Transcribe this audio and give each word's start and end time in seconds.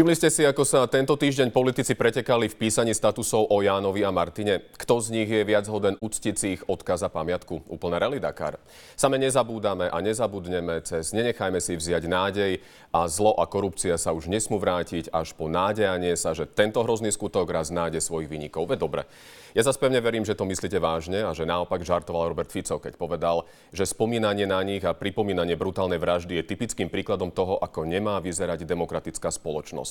Všimli 0.00 0.16
ste 0.16 0.32
si, 0.32 0.48
ako 0.48 0.64
sa 0.64 0.88
tento 0.88 1.12
týždeň 1.12 1.52
politici 1.52 1.92
pretekali 1.92 2.48
v 2.48 2.56
písaní 2.56 2.96
statusov 2.96 3.52
o 3.52 3.60
Jánovi 3.60 4.00
a 4.00 4.08
Martine? 4.08 4.64
Kto 4.80 4.96
z 4.96 5.12
nich 5.12 5.28
je 5.28 5.44
viac 5.44 5.68
hoden 5.68 6.00
uctiť 6.00 6.34
si 6.40 6.56
ich 6.56 6.64
odkaz 6.64 7.04
a 7.04 7.12
pamiatku? 7.12 7.68
Úplne 7.68 8.00
rally 8.00 8.16
Dakar. 8.16 8.56
Same 8.96 9.20
nezabúdame 9.20 9.92
a 9.92 10.00
nezabudneme 10.00 10.80
cez 10.88 11.12
Nenechajme 11.12 11.60
si 11.60 11.76
vziať 11.76 12.08
nádej 12.08 12.64
a 12.96 13.04
zlo 13.12 13.36
a 13.36 13.44
korupcia 13.44 14.00
sa 14.00 14.16
už 14.16 14.32
nesmú 14.32 14.56
vrátiť 14.56 15.12
až 15.12 15.36
po 15.36 15.52
nádejanie 15.52 16.16
sa, 16.16 16.32
že 16.32 16.48
tento 16.48 16.80
hrozný 16.80 17.12
skutok 17.12 17.52
raz 17.52 17.68
nájde 17.68 18.00
svojich 18.00 18.32
vynikov. 18.32 18.72
Veď 18.72 18.80
dobre. 18.80 19.02
Ja 19.50 19.66
zase 19.66 19.82
pevne 19.82 19.98
verím, 19.98 20.22
že 20.22 20.38
to 20.38 20.46
myslíte 20.46 20.78
vážne 20.78 21.26
a 21.26 21.34
že 21.34 21.42
naopak 21.42 21.82
žartoval 21.82 22.30
Robert 22.30 22.54
Fico, 22.54 22.78
keď 22.78 22.94
povedal, 22.94 23.50
že 23.74 23.82
spomínanie 23.82 24.46
na 24.46 24.62
nich 24.62 24.86
a 24.86 24.94
pripomínanie 24.94 25.58
brutálnej 25.58 25.98
vraždy 25.98 26.38
je 26.38 26.48
typickým 26.54 26.86
príkladom 26.86 27.34
toho, 27.34 27.58
ako 27.58 27.82
nemá 27.82 28.22
vyzerať 28.22 28.62
demokratická 28.62 29.26
spoločnosť. 29.34 29.89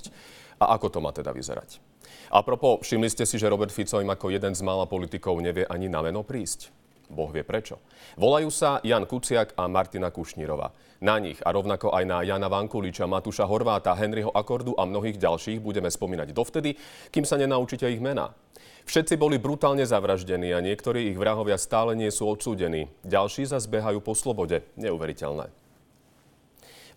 A 0.60 0.76
ako 0.80 0.88
to 0.88 1.00
má 1.04 1.12
teda 1.12 1.36
vyzerať? 1.36 1.80
A 2.32 2.40
propo, 2.46 2.80
všimli 2.80 3.10
ste 3.10 3.28
si, 3.28 3.36
že 3.36 3.52
Robert 3.52 3.74
Fico 3.74 4.00
im 4.00 4.12
ako 4.12 4.32
jeden 4.32 4.54
z 4.54 4.62
mála 4.64 4.86
politikov 4.86 5.40
nevie 5.40 5.66
ani 5.68 5.92
na 5.92 6.00
meno 6.04 6.24
prísť? 6.24 6.70
Boh 7.10 7.34
vie 7.34 7.42
prečo. 7.42 7.82
Volajú 8.22 8.54
sa 8.54 8.78
Jan 8.86 9.10
Kuciak 9.10 9.58
a 9.58 9.66
Martina 9.66 10.14
Kušnírova. 10.14 10.70
Na 11.02 11.18
nich 11.18 11.42
a 11.42 11.50
rovnako 11.50 11.90
aj 11.90 12.04
na 12.06 12.22
Jana 12.22 12.46
Vankuliča, 12.46 13.10
Matúša 13.10 13.50
Horváta, 13.50 13.98
Henryho 13.98 14.30
Akordu 14.30 14.78
a 14.78 14.86
mnohých 14.86 15.18
ďalších 15.18 15.58
budeme 15.58 15.90
spomínať 15.90 16.30
dovtedy, 16.30 16.78
kým 17.10 17.26
sa 17.26 17.42
nenaučíte 17.42 17.90
ich 17.90 18.04
mená. 18.04 18.38
Všetci 18.86 19.18
boli 19.18 19.42
brutálne 19.42 19.86
zavraždení 19.86 20.54
a 20.54 20.62
niektorí 20.62 21.10
ich 21.10 21.18
vrahovia 21.18 21.58
stále 21.58 21.98
nie 21.98 22.14
sú 22.14 22.30
odsúdení. 22.30 22.94
Ďalší 23.06 23.50
zase 23.50 23.70
behajú 23.70 24.02
po 24.06 24.14
slobode. 24.14 24.62
Neuveriteľné. 24.78 25.50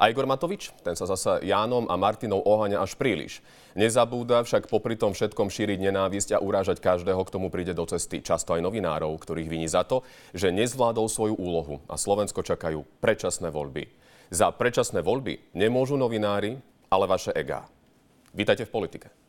A 0.02 0.10
Igor 0.10 0.26
Matovič, 0.26 0.74
ten 0.82 0.98
sa 0.98 1.06
zasa 1.06 1.38
Jánom 1.46 1.86
a 1.86 1.94
Martinou 1.94 2.42
oháňa 2.42 2.82
až 2.82 2.98
príliš. 2.98 3.38
Nezabúda 3.78 4.42
však 4.42 4.66
popri 4.66 4.98
tom 4.98 5.14
všetkom 5.14 5.46
šíriť 5.46 5.78
nenávisť 5.78 6.34
a 6.34 6.42
urážať 6.42 6.82
každého, 6.82 7.22
k 7.22 7.30
tomu 7.30 7.54
príde 7.54 7.70
do 7.70 7.86
cesty. 7.86 8.18
Často 8.18 8.58
aj 8.58 8.66
novinárov, 8.66 9.14
ktorých 9.22 9.46
viní 9.46 9.70
za 9.70 9.86
to, 9.86 10.02
že 10.34 10.50
nezvládol 10.50 11.06
svoju 11.06 11.38
úlohu 11.38 11.78
a 11.86 11.94
Slovensko 11.94 12.42
čakajú 12.42 12.82
predčasné 12.98 13.54
voľby. 13.54 13.94
Za 14.34 14.50
predčasné 14.50 15.06
voľby 15.06 15.54
nemôžu 15.54 15.94
novinári, 15.94 16.58
ale 16.90 17.06
vaše 17.06 17.30
egá. 17.38 17.70
Vítajte 18.34 18.66
v 18.66 18.74
politike. 18.74 19.21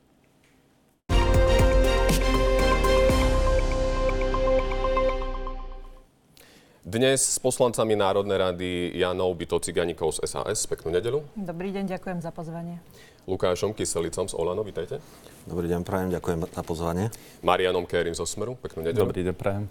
Dnes 6.84 7.24
s 7.24 7.40
poslancami 7.40 7.96
Národnej 7.96 8.36
rady 8.36 8.92
Janou 8.92 9.32
Byto 9.32 9.56
Ciganíkov 9.56 10.20
z 10.20 10.28
SAS. 10.28 10.68
Peknú 10.68 10.92
nedelu. 10.92 11.24
Dobrý 11.32 11.72
deň, 11.72 11.88
ďakujem 11.88 12.20
za 12.20 12.28
pozvanie. 12.28 12.76
Lukášom 13.24 13.72
Kyselicom 13.72 14.28
z 14.28 14.36
Olano, 14.36 14.60
vítajte. 14.60 15.00
Dobrý 15.48 15.64
deň, 15.64 15.80
prajem, 15.80 16.12
ďakujem 16.12 16.44
za 16.44 16.60
pozvanie. 16.60 17.08
Marianom 17.40 17.88
Kérim 17.88 18.12
zo 18.12 18.28
Smeru, 18.28 18.60
peknú 18.60 18.84
nedelu. 18.84 19.00
Dobrý 19.00 19.24
deň, 19.24 19.32
prajem. 19.32 19.64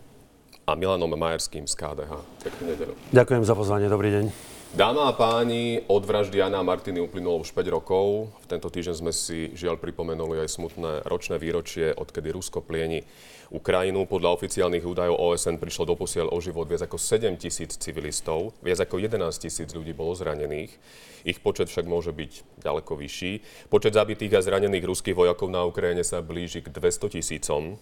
A 0.66 0.73
Milanom 0.73 1.14
Majerským 1.14 1.70
z 1.70 1.78
KDH, 1.78 2.17
peknú 2.50 2.64
nedelu. 2.73 2.94
Ďakujem 3.14 3.44
za 3.45 3.53
pozvanie, 3.53 3.94
dobrý 3.94 4.09
deň. 4.09 4.25
Dáma 4.73 5.05
a 5.05 5.14
páni, 5.14 5.86
od 5.86 6.02
vraždy 6.02 6.42
Jana 6.42 6.66
a 6.66 6.66
Martiny 6.66 6.98
uplynulo 6.98 7.45
už 7.45 7.53
5 7.53 7.77
rokov. 7.77 8.33
V 8.42 8.45
tento 8.50 8.73
týždeň 8.73 8.95
sme 8.98 9.14
si 9.14 9.53
žiaľ 9.53 9.77
pripomenuli 9.77 10.42
aj 10.42 10.50
smutné 10.50 11.05
ročné 11.05 11.38
výročie, 11.38 11.94
odkedy 11.94 12.33
Rusko 12.33 12.66
plieni 12.66 13.05
Ukrajinu. 13.54 14.09
Podľa 14.09 14.34
oficiálnych 14.34 14.82
údajov 14.82 15.14
OSN 15.14 15.62
prišlo 15.62 15.94
doposiaľ 15.94 16.34
o 16.34 16.42
život 16.42 16.66
viac 16.66 16.90
ako 16.90 16.98
7 16.98 17.38
tisíc 17.38 17.78
civilistov, 17.78 18.58
viac 18.66 18.82
ako 18.82 18.98
11 18.98 19.22
tisíc 19.38 19.70
ľudí 19.70 19.94
bolo 19.94 20.17
zranených. 20.17 20.73
Ich 21.22 21.38
počet 21.38 21.70
však 21.70 21.86
môže 21.86 22.10
byť 22.10 22.66
ďaleko 22.66 22.98
vyšší. 22.98 23.32
Počet 23.70 23.94
zabitých 23.94 24.33
a 24.33 24.42
zranených 24.42 24.89
ruských 24.89 25.14
vojakov 25.14 25.54
na 25.54 25.61
Ukrajine 25.70 26.02
sa 26.02 26.26
blíži 26.26 26.66
k 26.66 26.73
200 26.73 27.22
tisícom. 27.22 27.77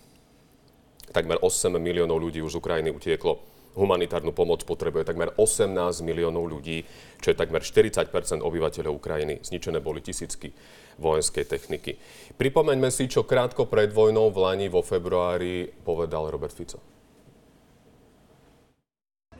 Takmer 1.16 1.40
8 1.40 1.72
miliónov 1.79 2.19
ľudí 2.19 2.44
už 2.44 2.56
z 2.56 2.59
Ukrajiny 2.59 2.91
utieklo 2.91 3.40
humanitárnu 3.75 4.35
pomoc 4.35 4.63
potrebuje 4.67 5.07
takmer 5.07 5.31
18 5.35 5.73
miliónov 6.03 6.47
ľudí, 6.47 6.83
čo 7.23 7.31
je 7.31 7.39
takmer 7.39 7.63
40% 7.63 8.11
obyvateľov 8.43 8.99
Ukrajiny. 8.99 9.39
Zničené 9.45 9.79
boli 9.79 10.03
tisícky 10.03 10.51
vojenskej 10.99 11.45
techniky. 11.47 11.97
Pripomeňme 12.35 12.91
si, 12.91 13.07
čo 13.07 13.23
krátko 13.23 13.65
pred 13.71 13.89
vojnou 13.89 14.29
v 14.29 14.37
Lani 14.37 14.67
vo 14.67 14.83
februári 14.83 15.71
povedal 15.71 16.29
Robert 16.29 16.53
Fico. 16.53 16.79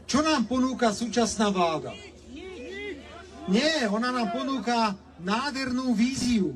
Čo 0.08 0.20
nám 0.20 0.44
ponúka 0.44 0.92
súčasná 0.92 1.48
vláda? 1.52 1.96
Nie, 3.48 3.88
ona 3.88 4.12
nám 4.12 4.32
ponúka 4.36 4.96
nádhernú 5.24 5.96
víziu. 5.96 6.56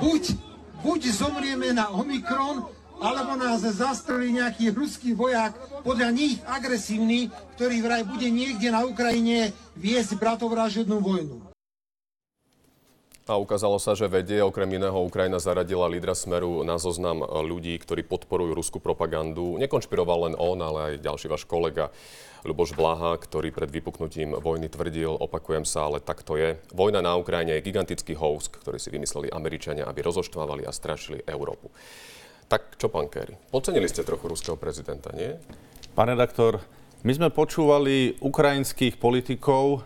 Buď, 0.00 0.32
buď 0.80 1.00
zomrieme 1.12 1.76
na 1.76 1.92
Omikron, 1.92 2.75
alebo 3.00 3.36
nás 3.36 3.60
zastrelí 3.62 4.32
nejaký 4.32 4.72
ruský 4.72 5.12
vojak, 5.12 5.56
podľa 5.84 6.10
nich 6.12 6.40
agresívny, 6.48 7.28
ktorý 7.56 7.84
vraj 7.84 8.02
bude 8.08 8.28
niekde 8.28 8.72
na 8.72 8.84
Ukrajine 8.88 9.52
viesť 9.76 10.16
bratovražednú 10.16 10.98
vojnu. 10.98 11.56
A 13.26 13.42
ukázalo 13.42 13.82
sa, 13.82 13.98
že 13.98 14.06
vedie, 14.06 14.38
okrem 14.38 14.78
iného 14.78 14.94
Ukrajina 15.02 15.42
zaradila 15.42 15.90
lídra 15.90 16.14
Smeru 16.14 16.62
na 16.62 16.78
zoznam 16.78 17.26
ľudí, 17.26 17.74
ktorí 17.74 18.06
podporujú 18.06 18.54
ruskú 18.54 18.78
propagandu. 18.78 19.58
Nekonšpiroval 19.58 20.30
len 20.30 20.34
on, 20.38 20.62
ale 20.62 20.78
aj 20.94 21.02
ďalší 21.02 21.26
váš 21.26 21.42
kolega 21.42 21.90
Ľuboš 22.46 22.78
Blaha, 22.78 23.18
ktorý 23.18 23.50
pred 23.50 23.66
vypuknutím 23.66 24.38
vojny 24.38 24.70
tvrdil, 24.70 25.10
opakujem 25.10 25.66
sa, 25.66 25.90
ale 25.90 25.98
tak 25.98 26.22
to 26.22 26.38
je. 26.38 26.54
Vojna 26.70 27.02
na 27.02 27.18
Ukrajine 27.18 27.58
je 27.58 27.66
gigantický 27.66 28.14
hoax, 28.14 28.46
ktorý 28.46 28.78
si 28.78 28.94
vymysleli 28.94 29.34
Američania, 29.34 29.90
aby 29.90 30.06
rozoštvávali 30.06 30.62
a 30.62 30.70
strašili 30.70 31.26
Európu. 31.26 31.74
Tak 32.46 32.78
čo, 32.78 32.86
pán 32.86 33.10
Kerry? 33.10 33.34
Podcenili 33.50 33.90
ste 33.90 34.06
trochu 34.06 34.30
ruského 34.30 34.54
prezidenta, 34.54 35.10
nie? 35.10 35.34
Pán 35.98 36.06
redaktor, 36.06 36.62
my 37.02 37.10
sme 37.10 37.28
počúvali 37.34 38.22
ukrajinských 38.22 39.02
politikov, 39.02 39.82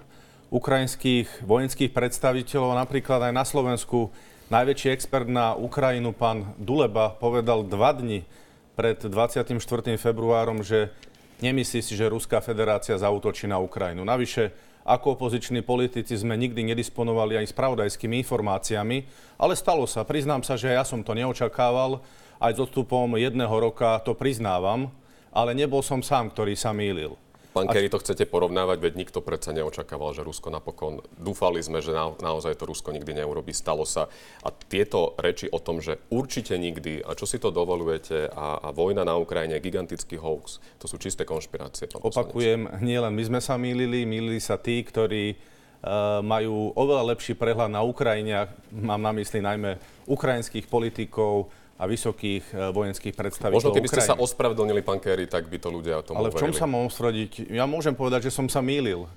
ukrajinských 0.53 1.49
vojenských 1.49 1.89
predstaviteľov, 1.89 2.77
napríklad 2.77 3.31
aj 3.31 3.33
na 3.33 3.45
Slovensku. 3.49 4.13
Najväčší 4.53 4.93
expert 4.93 5.25
na 5.25 5.57
Ukrajinu, 5.57 6.13
pán 6.13 6.53
Duleba, 6.61 7.17
povedal 7.17 7.65
dva 7.65 7.97
dni 7.97 8.29
pred 8.77 8.99
24. 9.09 9.57
februárom, 9.97 10.61
že 10.61 10.93
nemyslí 11.41 11.81
si, 11.81 11.97
že 11.97 12.13
Ruská 12.13 12.45
federácia 12.45 12.99
zautočí 13.01 13.49
na 13.49 13.57
Ukrajinu. 13.57 14.05
Navyše, 14.05 14.53
ako 14.85 15.17
opoziční 15.17 15.65
politici 15.65 16.13
sme 16.13 16.37
nikdy 16.37 16.77
nedisponovali 16.77 17.41
aj 17.41 17.57
spravodajskými 17.57 18.21
informáciami, 18.21 19.09
ale 19.41 19.57
stalo 19.57 19.89
sa. 19.89 20.05
Priznám 20.05 20.45
sa, 20.45 20.61
že 20.61 20.77
ja 20.77 20.85
som 20.85 21.01
to 21.01 21.17
neočakával 21.17 22.05
aj 22.41 22.57
s 22.57 22.63
odstupom 22.65 23.21
jedného 23.21 23.53
roka 23.53 24.01
to 24.01 24.17
priznávam, 24.17 24.89
ale 25.31 25.53
nebol 25.53 25.85
som 25.85 26.01
sám, 26.01 26.33
ktorý 26.33 26.57
sa 26.57 26.73
mýlil. 26.73 27.15
Pán 27.51 27.67
Kerry, 27.67 27.91
to 27.91 27.99
chcete 27.99 28.31
porovnávať, 28.31 28.79
veď 28.79 28.93
nikto 28.95 29.19
predsa 29.27 29.51
neočakával, 29.51 30.15
že 30.15 30.23
Rusko 30.23 30.55
napokon, 30.55 31.03
dúfali 31.19 31.59
sme, 31.59 31.83
že 31.83 31.91
na, 31.91 32.15
naozaj 32.15 32.55
to 32.55 32.63
Rusko 32.63 32.95
nikdy 32.95 33.11
neurobi, 33.11 33.51
stalo 33.51 33.83
sa. 33.83 34.07
A 34.47 34.55
tieto 34.55 35.19
reči 35.19 35.51
o 35.51 35.59
tom, 35.59 35.83
že 35.83 35.99
určite 36.15 36.55
nikdy, 36.55 37.03
a 37.03 37.19
čo 37.19 37.27
si 37.27 37.43
to 37.43 37.51
dovolujete, 37.51 38.31
a, 38.31 38.63
a 38.63 38.69
vojna 38.71 39.03
na 39.03 39.19
Ukrajine, 39.19 39.59
gigantický 39.59 40.15
hoax, 40.23 40.63
to 40.79 40.87
sú 40.87 40.95
čisté 41.03 41.27
konšpirácie. 41.27 41.91
Opakujem, 41.99 42.71
nielen 42.79 43.19
my 43.19 43.23
sme 43.27 43.41
sa 43.43 43.59
mýlili, 43.59 44.07
mýlili 44.07 44.39
sa 44.39 44.55
tí, 44.55 44.87
ktorí 44.87 45.35
uh, 45.35 46.23
majú 46.23 46.71
oveľa 46.79 47.19
lepší 47.19 47.35
prehľad 47.35 47.75
na 47.75 47.83
Ukrajine, 47.83 48.47
mám 48.71 49.03
na 49.03 49.11
mysli 49.19 49.43
najmä 49.43 49.75
ukrajinských 50.07 50.71
politikov, 50.71 51.51
a 51.81 51.89
vysokých 51.89 52.45
e, 52.53 52.69
vojenských 52.77 53.17
predstaviteľov 53.17 53.73
Možno 53.73 53.73
keby 53.73 53.89
ste 53.89 54.05
sa 54.05 54.13
ospravedlnili, 54.21 54.85
pán 54.85 55.01
Kerry, 55.01 55.25
tak 55.25 55.49
by 55.49 55.57
to 55.57 55.73
ľudia 55.73 55.97
o 55.97 56.05
tom 56.05 56.21
Ale 56.21 56.29
v 56.29 56.37
čom 56.37 56.53
sa 56.53 56.69
mám 56.69 56.85
ospravedliť? 56.93 57.49
Ja 57.49 57.65
môžem 57.65 57.97
povedať, 57.97 58.29
že 58.29 58.37
som 58.37 58.45
sa 58.53 58.61
mýlil. 58.61 59.09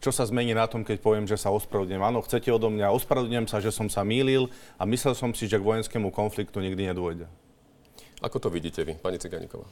Čo 0.00 0.16
sa 0.16 0.24
zmení 0.24 0.56
na 0.56 0.64
tom, 0.64 0.80
keď 0.80 0.96
poviem, 1.04 1.28
že 1.28 1.36
sa 1.36 1.52
ospravedlňujem? 1.52 2.00
Áno, 2.00 2.24
chcete 2.24 2.48
odo 2.48 2.72
mňa, 2.72 2.88
ospravedlňujem 2.96 3.46
sa, 3.52 3.60
že 3.60 3.68
som 3.68 3.92
sa 3.92 4.00
mýlil 4.00 4.48
a 4.80 4.88
myslel 4.88 5.12
som 5.12 5.36
si, 5.36 5.44
že 5.44 5.60
k 5.60 5.68
vojenskému 5.68 6.08
konfliktu 6.08 6.56
nikdy 6.64 6.88
nedôjde. 6.88 7.28
Ako 8.24 8.40
to 8.40 8.48
vidíte 8.48 8.80
vy, 8.80 8.96
pani 8.96 9.20
Ciganíková? 9.20 9.68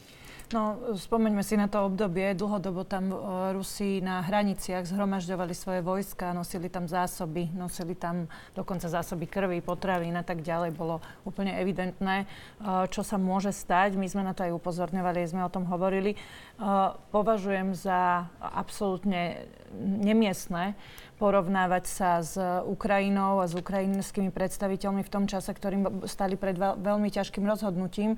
No, 0.49 0.97
spomeňme 0.97 1.45
si 1.45 1.61
na 1.61 1.69
to 1.69 1.85
obdobie. 1.85 2.33
Dlhodobo 2.33 2.81
tam 2.81 3.13
uh, 3.13 3.53
Rusi 3.53 4.01
na 4.01 4.25
hraniciach 4.25 4.89
zhromažďovali 4.89 5.53
svoje 5.53 5.85
vojska, 5.85 6.33
nosili 6.33 6.73
tam 6.73 6.89
zásoby, 6.89 7.53
nosili 7.53 7.93
tam 7.93 8.33
dokonca 8.57 8.89
zásoby 8.89 9.29
krvi, 9.29 9.61
potravín 9.61 10.17
a 10.17 10.25
tak 10.25 10.41
ďalej. 10.41 10.73
Bolo 10.73 11.05
úplne 11.29 11.53
evidentné, 11.61 12.25
uh, 12.65 12.89
čo 12.89 13.05
sa 13.05 13.21
môže 13.21 13.53
stať. 13.53 14.01
My 14.01 14.09
sme 14.09 14.25
na 14.25 14.33
to 14.33 14.41
aj 14.41 14.57
upozorňovali, 14.57 15.29
sme 15.29 15.45
o 15.45 15.53
tom 15.53 15.69
hovorili. 15.69 16.17
Uh, 16.57 16.97
považujem 17.13 17.77
za 17.77 18.33
absolútne 18.41 19.53
nemiestné, 19.77 20.79
porovnávať 21.19 21.85
sa 21.91 22.23
s 22.23 22.39
Ukrajinou 22.63 23.43
a 23.43 23.51
s 23.51 23.59
ukrajinskými 23.59 24.31
predstaviteľmi 24.31 25.03
v 25.03 25.11
tom 25.11 25.27
čase, 25.27 25.51
ktorým 25.51 26.07
stali 26.07 26.39
pred 26.39 26.55
veľmi 26.55 27.11
ťažkým 27.11 27.43
rozhodnutím, 27.43 28.15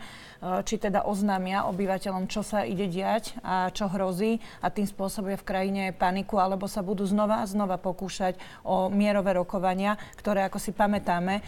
či 0.69 0.77
teda 0.77 1.09
oznámia 1.09 1.65
obyvateľom 1.65 2.29
čo 2.29 2.45
sa 2.45 2.61
ide 2.61 2.85
diať 2.93 3.41
a 3.41 3.73
čo 3.73 3.89
hrozí 3.89 4.45
a 4.61 4.69
tým 4.69 4.85
spôsobuje 4.85 5.41
v 5.41 5.49
krajine 5.49 5.83
paniku, 5.97 6.37
alebo 6.37 6.69
sa 6.69 6.85
budú 6.85 7.09
znova 7.09 7.41
a 7.41 7.49
znova 7.49 7.81
pokúšať 7.81 8.37
o 8.69 8.93
mierové 8.93 9.33
rokovania, 9.33 9.97
ktoré, 10.21 10.45
ako 10.45 10.61
si 10.61 10.77
pamätáme, 10.77 11.41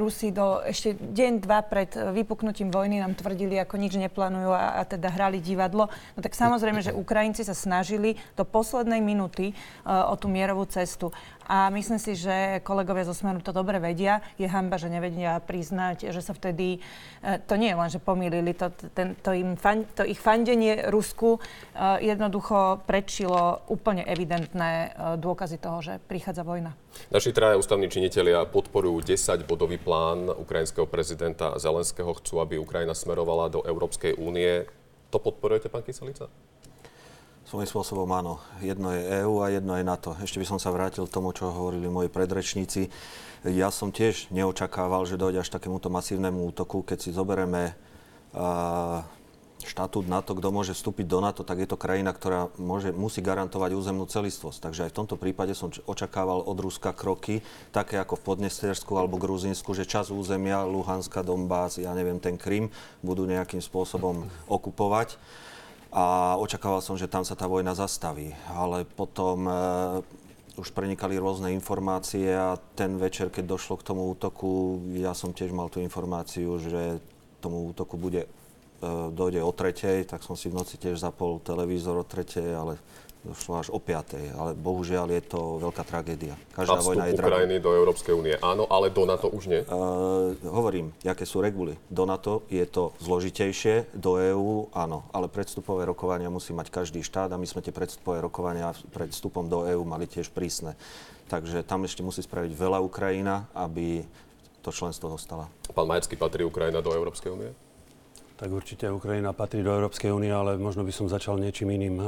Rusi 0.00 0.32
do 0.32 0.64
ešte 0.64 0.96
deň, 0.96 1.44
dva 1.44 1.60
pred 1.60 1.92
vypuknutím 1.92 2.72
vojny 2.72 3.04
nám 3.04 3.20
tvrdili, 3.20 3.60
ako 3.60 3.76
nič 3.76 4.00
neplánujú 4.00 4.48
a, 4.48 4.80
a 4.80 4.82
teda 4.88 5.12
hrali 5.12 5.44
divadlo. 5.44 5.92
No 6.16 6.20
tak 6.24 6.32
samozrejme, 6.32 6.80
že 6.80 6.96
Ukrajinci 6.96 7.44
sa 7.44 7.52
snažili 7.52 8.16
do 8.32 8.48
poslednej 8.48 9.04
minúty 9.04 9.35
uh, 9.44 10.08
o 10.08 10.14
tú 10.16 10.32
mierovú 10.32 10.64
cestu. 10.70 11.12
A 11.46 11.70
myslím 11.70 12.02
si, 12.02 12.18
že 12.18 12.58
kolegovia 12.66 13.06
zo 13.06 13.14
Smeru 13.14 13.38
to 13.38 13.54
dobre 13.54 13.78
vedia. 13.78 14.18
Je 14.34 14.50
hamba, 14.50 14.82
že 14.82 14.90
nevedia 14.90 15.38
priznať, 15.38 16.10
že 16.10 16.18
sa 16.18 16.34
vtedy, 16.34 16.82
e, 17.22 17.38
to 17.46 17.54
nie 17.54 17.70
je 17.70 17.78
len, 17.78 17.86
že 17.90 18.02
pomýlili, 18.02 18.50
to, 18.50 18.74
ten, 18.90 19.14
to, 19.22 19.30
im 19.30 19.54
fan, 19.54 19.86
to 19.94 20.02
ich 20.02 20.18
fandenie 20.18 20.90
Rusku 20.90 21.38
e, 21.38 21.40
jednoducho 22.02 22.82
prečilo 22.82 23.62
úplne 23.70 24.02
evidentné 24.02 24.70
e, 24.74 24.88
dôkazy 25.22 25.62
toho, 25.62 25.78
že 25.86 26.02
prichádza 26.10 26.42
vojna. 26.42 26.74
Naši 27.14 27.30
traja 27.30 27.54
ústavní 27.54 27.86
činitelia 27.86 28.42
podporujú 28.42 29.06
10-bodový 29.06 29.78
plán 29.78 30.26
ukrajinského 30.26 30.90
prezidenta 30.90 31.54
Zelenského. 31.62 32.10
Chcú, 32.18 32.42
aby 32.42 32.58
Ukrajina 32.58 32.96
smerovala 32.96 33.54
do 33.54 33.62
Európskej 33.62 34.18
únie. 34.18 34.66
To 35.14 35.22
podporujete, 35.22 35.70
pán 35.70 35.86
Kyselica? 35.86 36.26
Svojím 37.46 37.70
spôsobom 37.70 38.10
áno. 38.10 38.42
Jedno 38.58 38.90
je 38.90 39.22
EÚ 39.22 39.38
a 39.38 39.54
jedno 39.54 39.78
je 39.78 39.86
NATO. 39.86 40.18
Ešte 40.18 40.42
by 40.42 40.50
som 40.50 40.58
sa 40.58 40.74
vrátil 40.74 41.06
k 41.06 41.14
tomu, 41.14 41.30
čo 41.30 41.54
hovorili 41.54 41.86
moji 41.86 42.10
predrečníci. 42.10 42.90
Ja 43.46 43.70
som 43.70 43.94
tiež 43.94 44.34
neočakával, 44.34 45.06
že 45.06 45.14
dojde 45.14 45.46
až 45.46 45.54
takémuto 45.54 45.86
masívnemu 45.86 46.42
útoku. 46.42 46.82
Keď 46.82 47.06
si 47.06 47.14
zoberieme 47.14 47.78
uh, 48.34 49.06
štatút 49.62 50.10
NATO, 50.10 50.34
kto 50.34 50.50
môže 50.50 50.74
vstúpiť 50.74 51.06
do 51.06 51.22
NATO, 51.22 51.46
tak 51.46 51.62
je 51.62 51.70
to 51.70 51.78
krajina, 51.78 52.10
ktorá 52.10 52.50
môže, 52.58 52.90
musí 52.90 53.22
garantovať 53.22 53.78
územnú 53.78 54.10
celistvosť. 54.10 54.66
Takže 54.66 54.82
aj 54.82 54.90
v 54.90 54.98
tomto 54.98 55.14
prípade 55.14 55.54
som 55.54 55.70
očakával 55.86 56.42
od 56.42 56.58
Ruska 56.58 56.90
kroky, 56.98 57.46
také 57.70 58.02
ako 58.02 58.18
v 58.18 58.26
Podnestersku 58.26 58.90
alebo 58.98 59.22
Gruzínsku, 59.22 59.70
že 59.70 59.86
čas 59.86 60.10
územia, 60.10 60.66
Luhanska, 60.66 61.22
Donbass, 61.22 61.78
ja 61.78 61.94
neviem, 61.94 62.18
ten 62.18 62.34
Krym, 62.34 62.74
budú 63.06 63.22
nejakým 63.22 63.62
spôsobom 63.62 64.26
okupovať 64.50 65.14
a 65.96 66.36
očakával 66.36 66.84
som, 66.84 67.00
že 67.00 67.08
tam 67.08 67.24
sa 67.24 67.32
tá 67.32 67.48
vojna 67.48 67.72
zastaví. 67.72 68.36
Ale 68.52 68.84
potom 68.84 69.48
e, 69.48 69.52
už 70.60 70.68
prenikali 70.76 71.16
rôzne 71.16 71.56
informácie 71.56 72.36
a 72.36 72.60
ten 72.76 73.00
večer, 73.00 73.32
keď 73.32 73.56
došlo 73.56 73.80
k 73.80 73.86
tomu 73.88 74.04
útoku, 74.12 74.84
ja 74.92 75.16
som 75.16 75.32
tiež 75.32 75.56
mal 75.56 75.72
tú 75.72 75.80
informáciu, 75.80 76.60
že 76.60 77.00
tomu 77.40 77.72
útoku 77.72 77.96
bude, 77.96 78.28
e, 78.28 78.30
dojde 79.08 79.40
o 79.40 79.56
tretej, 79.56 80.04
tak 80.04 80.20
som 80.20 80.36
si 80.36 80.52
v 80.52 80.60
noci 80.60 80.76
tiež 80.76 81.00
zapol 81.00 81.40
televízor 81.40 81.96
o 81.96 82.04
tretej, 82.04 82.52
ale 82.52 82.76
došlo 83.26 83.58
až 83.58 83.68
o 83.74 83.78
5. 83.82 84.38
Ale 84.38 84.50
bohužiaľ 84.54 85.10
je 85.18 85.22
to 85.26 85.58
veľká 85.58 85.82
tragédia. 85.82 86.38
Každá 86.54 86.78
a 86.78 86.84
vojna 86.84 87.04
je 87.10 87.18
drahá. 87.18 87.28
Ukrajiny 87.34 87.56
do 87.58 87.70
Európskej 87.74 88.14
únie 88.14 88.34
áno, 88.38 88.70
ale 88.70 88.94
do 88.94 89.02
NATO 89.02 89.26
už 89.26 89.50
nie? 89.50 89.60
Uh, 89.66 90.38
hovorím, 90.46 90.94
aké 91.02 91.26
sú 91.26 91.42
reguly. 91.42 91.74
Do 91.90 92.06
NATO 92.06 92.46
je 92.46 92.62
to 92.64 92.94
zložitejšie, 93.02 93.90
do 93.92 94.16
EÚ 94.22 94.70
áno, 94.70 95.10
ale 95.10 95.26
predstupové 95.26 95.84
rokovania 95.84 96.30
musí 96.30 96.54
mať 96.54 96.70
každý 96.70 97.02
štát 97.02 97.34
a 97.34 97.40
my 97.40 97.44
sme 97.44 97.60
tie 97.60 97.74
predstupové 97.74 98.22
rokovania 98.22 98.70
pred 98.94 99.10
vstupom 99.10 99.50
do 99.50 99.66
EÚ 99.66 99.82
mali 99.82 100.06
tiež 100.06 100.30
prísne. 100.30 100.78
Takže 101.26 101.66
tam 101.66 101.82
ešte 101.82 102.06
musí 102.06 102.22
spraviť 102.22 102.54
veľa 102.54 102.78
Ukrajina, 102.86 103.50
aby 103.50 104.06
to 104.62 104.70
členstvo 104.70 105.10
dostala. 105.10 105.50
Pán 105.74 105.90
Majecký, 105.90 106.14
patrí 106.14 106.46
Ukrajina 106.46 106.78
do 106.78 106.94
Európskej 106.94 107.30
únie? 107.34 107.50
Tak 108.36 108.52
určite 108.52 108.92
Ukrajina 108.92 109.32
patrí 109.32 109.64
do 109.64 109.72
Európskej 109.72 110.12
únie, 110.12 110.28
ale 110.28 110.60
možno 110.60 110.84
by 110.84 110.92
som 110.92 111.08
začal 111.08 111.40
niečím 111.40 111.72
iným. 111.72 111.96
E, 111.96 112.04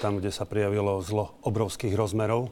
tam, 0.00 0.16
kde 0.16 0.32
sa 0.32 0.48
prijavilo 0.48 1.04
zlo 1.04 1.36
obrovských 1.44 1.92
rozmerov, 1.92 2.48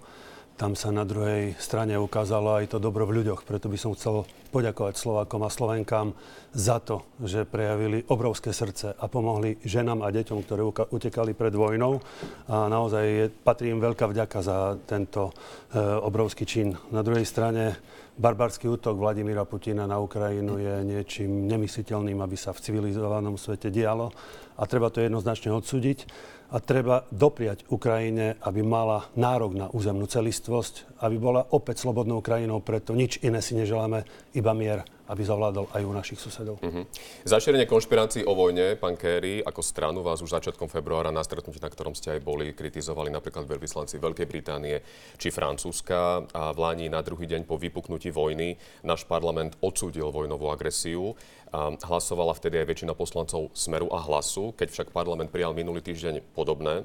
tam 0.60 0.76
sa 0.76 0.92
na 0.92 1.08
druhej 1.08 1.56
strane 1.56 1.96
ukázalo 1.96 2.60
aj 2.60 2.76
to 2.76 2.78
dobro 2.78 3.08
v 3.08 3.24
ľuďoch. 3.24 3.48
Preto 3.48 3.66
by 3.66 3.80
som 3.80 3.96
chcel 3.96 4.28
poďakovať 4.52 4.94
Slovákom 5.00 5.40
a 5.40 5.50
Slovenkám 5.50 6.12
za 6.52 6.84
to, 6.84 7.02
že 7.24 7.48
prejavili 7.48 8.04
obrovské 8.12 8.52
srdce 8.52 8.92
a 8.92 9.04
pomohli 9.08 9.56
ženám 9.64 10.04
a 10.04 10.12
deťom, 10.12 10.38
ktoré 10.44 10.62
utekali 10.92 11.32
pred 11.32 11.56
vojnou. 11.56 12.04
A 12.52 12.68
naozaj 12.68 13.04
je, 13.08 13.26
patrí 13.32 13.72
im 13.72 13.80
veľká 13.80 14.04
vďaka 14.04 14.38
za 14.44 14.76
tento 14.84 15.32
e, 15.72 15.80
obrovský 15.80 16.44
čin. 16.44 16.76
Na 16.92 17.00
druhej 17.00 17.24
strane 17.24 17.80
barbarský 18.14 18.70
útok 18.70 18.98
Vladimíra 18.98 19.42
Putina 19.42 19.90
na 19.90 19.98
Ukrajinu 19.98 20.58
je 20.58 20.74
niečím 20.86 21.50
nemysliteľným, 21.50 22.22
aby 22.22 22.36
sa 22.38 22.54
v 22.54 22.62
civilizovanom 22.62 23.34
svete 23.34 23.74
dialo. 23.74 24.14
A 24.54 24.62
treba 24.70 24.90
to 24.90 25.02
jednoznačne 25.02 25.50
odsúdiť. 25.50 26.06
A 26.54 26.62
treba 26.62 27.02
dopriať 27.10 27.66
Ukrajine, 27.66 28.38
aby 28.46 28.62
mala 28.62 29.10
nárok 29.18 29.58
na 29.58 29.66
územnú 29.74 30.06
celistvosť, 30.06 31.02
aby 31.02 31.16
bola 31.18 31.42
opäť 31.50 31.82
slobodnou 31.82 32.22
krajinou, 32.22 32.62
preto 32.62 32.94
nič 32.94 33.18
iné 33.26 33.42
si 33.42 33.58
neželáme, 33.58 34.06
iba 34.38 34.52
mier 34.54 34.86
aby 35.04 35.22
zavládol 35.22 35.68
aj 35.76 35.82
u 35.84 35.92
našich 35.92 36.16
susedov. 36.16 36.56
Uh-huh. 36.64 36.88
Zašírenie 37.28 37.68
konšpirácií 37.68 38.24
o 38.24 38.32
vojne, 38.32 38.72
pán 38.80 38.96
Kerry, 38.96 39.44
ako 39.44 39.60
stranu 39.60 40.00
vás 40.00 40.24
už 40.24 40.32
začiatkom 40.32 40.72
februára 40.72 41.12
na 41.12 41.20
stretnutí, 41.20 41.60
na 41.60 41.68
ktorom 41.68 41.92
ste 41.92 42.16
aj 42.16 42.24
boli, 42.24 42.56
kritizovali 42.56 43.12
napríklad 43.12 43.44
veľvyslanci 43.44 44.00
Veľkej 44.00 44.26
Británie 44.26 44.80
či 45.20 45.28
Francúzska. 45.28 46.24
A 46.32 46.56
v 46.56 46.58
Lani 46.58 46.86
na 46.88 47.04
druhý 47.04 47.28
deň 47.28 47.44
po 47.44 47.60
vypuknutí 47.60 48.08
vojny 48.08 48.56
náš 48.80 49.04
parlament 49.04 49.60
odsúdil 49.60 50.08
vojnovú 50.08 50.48
agresiu. 50.48 51.12
A 51.54 51.70
hlasovala 51.70 52.34
vtedy 52.34 52.58
aj 52.58 52.66
väčšina 52.66 52.98
poslancov 52.98 53.54
Smeru 53.54 53.86
a 53.94 54.02
Hlasu. 54.02 54.50
Keď 54.58 54.68
však 54.74 54.88
parlament 54.90 55.30
prijal 55.30 55.54
minulý 55.54 55.86
týždeň 55.86 56.34
podobné 56.34 56.82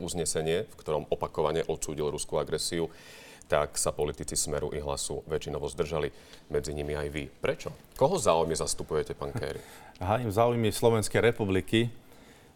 uznesenie, 0.00 0.64
v 0.64 0.74
ktorom 0.80 1.04
opakovane 1.12 1.60
odsúdil 1.68 2.08
ruskú 2.08 2.40
agresiu, 2.40 2.88
tak 3.48 3.80
sa 3.80 3.96
politici 3.96 4.36
Smeru 4.36 4.70
i 4.76 4.78
Hlasu 4.78 5.24
väčšinovo 5.24 5.66
zdržali, 5.72 6.12
medzi 6.52 6.76
nimi 6.76 6.92
aj 6.92 7.08
vy. 7.08 7.24
Prečo? 7.32 7.72
Koho 7.96 8.20
záujmy 8.20 8.52
zastupujete, 8.52 9.16
pán 9.16 9.32
Kerry? 9.32 9.58
Hájim 9.98 10.28
záujmy 10.28 10.68
Slovenskej 10.68 11.24
republiky. 11.24 11.88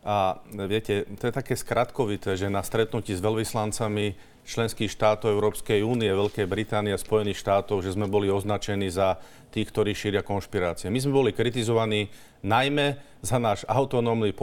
A 0.03 0.43
viete, 0.67 1.07
to 1.17 1.31
je 1.31 1.35
také 1.35 1.55
skratkovité, 1.55 2.35
že 2.35 2.51
na 2.51 2.61
stretnutí 2.61 3.15
s 3.15 3.23
veľvyslancami 3.23 4.32
členských 4.43 4.91
štátov 4.91 5.31
Európskej 5.31 5.87
únie, 5.87 6.11
Veľkej 6.11 6.47
Británie 6.51 6.91
a 6.91 6.99
Spojených 6.99 7.39
štátov, 7.39 7.83
že 7.87 7.95
sme 7.95 8.11
boli 8.11 8.27
označení 8.27 8.91
za 8.91 9.23
tých, 9.55 9.71
ktorí 9.71 9.95
šíria 9.95 10.25
konšpirácie. 10.25 10.91
My 10.91 10.99
sme 10.99 11.15
boli 11.15 11.31
kritizovaní 11.31 12.11
najmä 12.43 12.99
za 13.23 13.39
náš 13.39 13.63
autonómny 13.71 14.35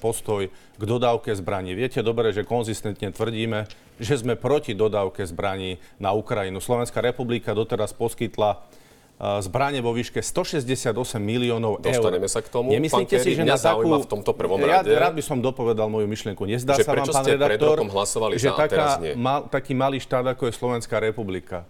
postoj 0.00 0.48
k 0.50 0.82
dodávke 0.82 1.36
zbraní. 1.36 1.76
Viete 1.76 2.00
dobre, 2.00 2.32
že 2.32 2.48
konzistentne 2.48 3.12
tvrdíme, 3.12 3.68
že 4.00 4.14
sme 4.16 4.40
proti 4.40 4.72
dodávke 4.72 5.26
zbraní 5.28 5.76
na 6.00 6.16
Ukrajinu. 6.16 6.62
Slovenská 6.62 7.04
republika 7.04 7.52
doteraz 7.52 7.92
poskytla 7.92 8.64
zbranie 9.22 9.78
vo 9.78 9.94
výške 9.94 10.18
168 10.18 10.90
miliónov 11.22 11.78
eur. 11.86 12.02
Dostaneme 12.02 12.26
sa 12.26 12.42
k 12.42 12.48
tomu. 12.50 12.74
Nemyslíte 12.74 13.22
si, 13.22 13.38
že 13.38 13.46
na 13.46 13.54
takú... 13.54 13.86
v 13.86 14.08
tomto 14.10 14.34
prvom 14.34 14.58
rade... 14.58 14.90
Ja 14.90 14.98
rád 14.98 15.14
by 15.14 15.22
som 15.22 15.38
dopovedal 15.38 15.86
moju 15.86 16.10
myšlienku. 16.10 16.42
Nezdá 16.42 16.74
sa 16.82 16.90
vám, 16.90 17.06
pán 17.06 17.26
redaktor, 17.26 17.76
že 18.34 18.50
za, 18.50 18.58
taká, 18.58 18.86
mal, 19.14 19.46
taký 19.46 19.78
malý 19.78 20.02
štát, 20.02 20.26
ako 20.34 20.50
je 20.50 20.52
Slovenská 20.58 20.98
republika, 20.98 21.62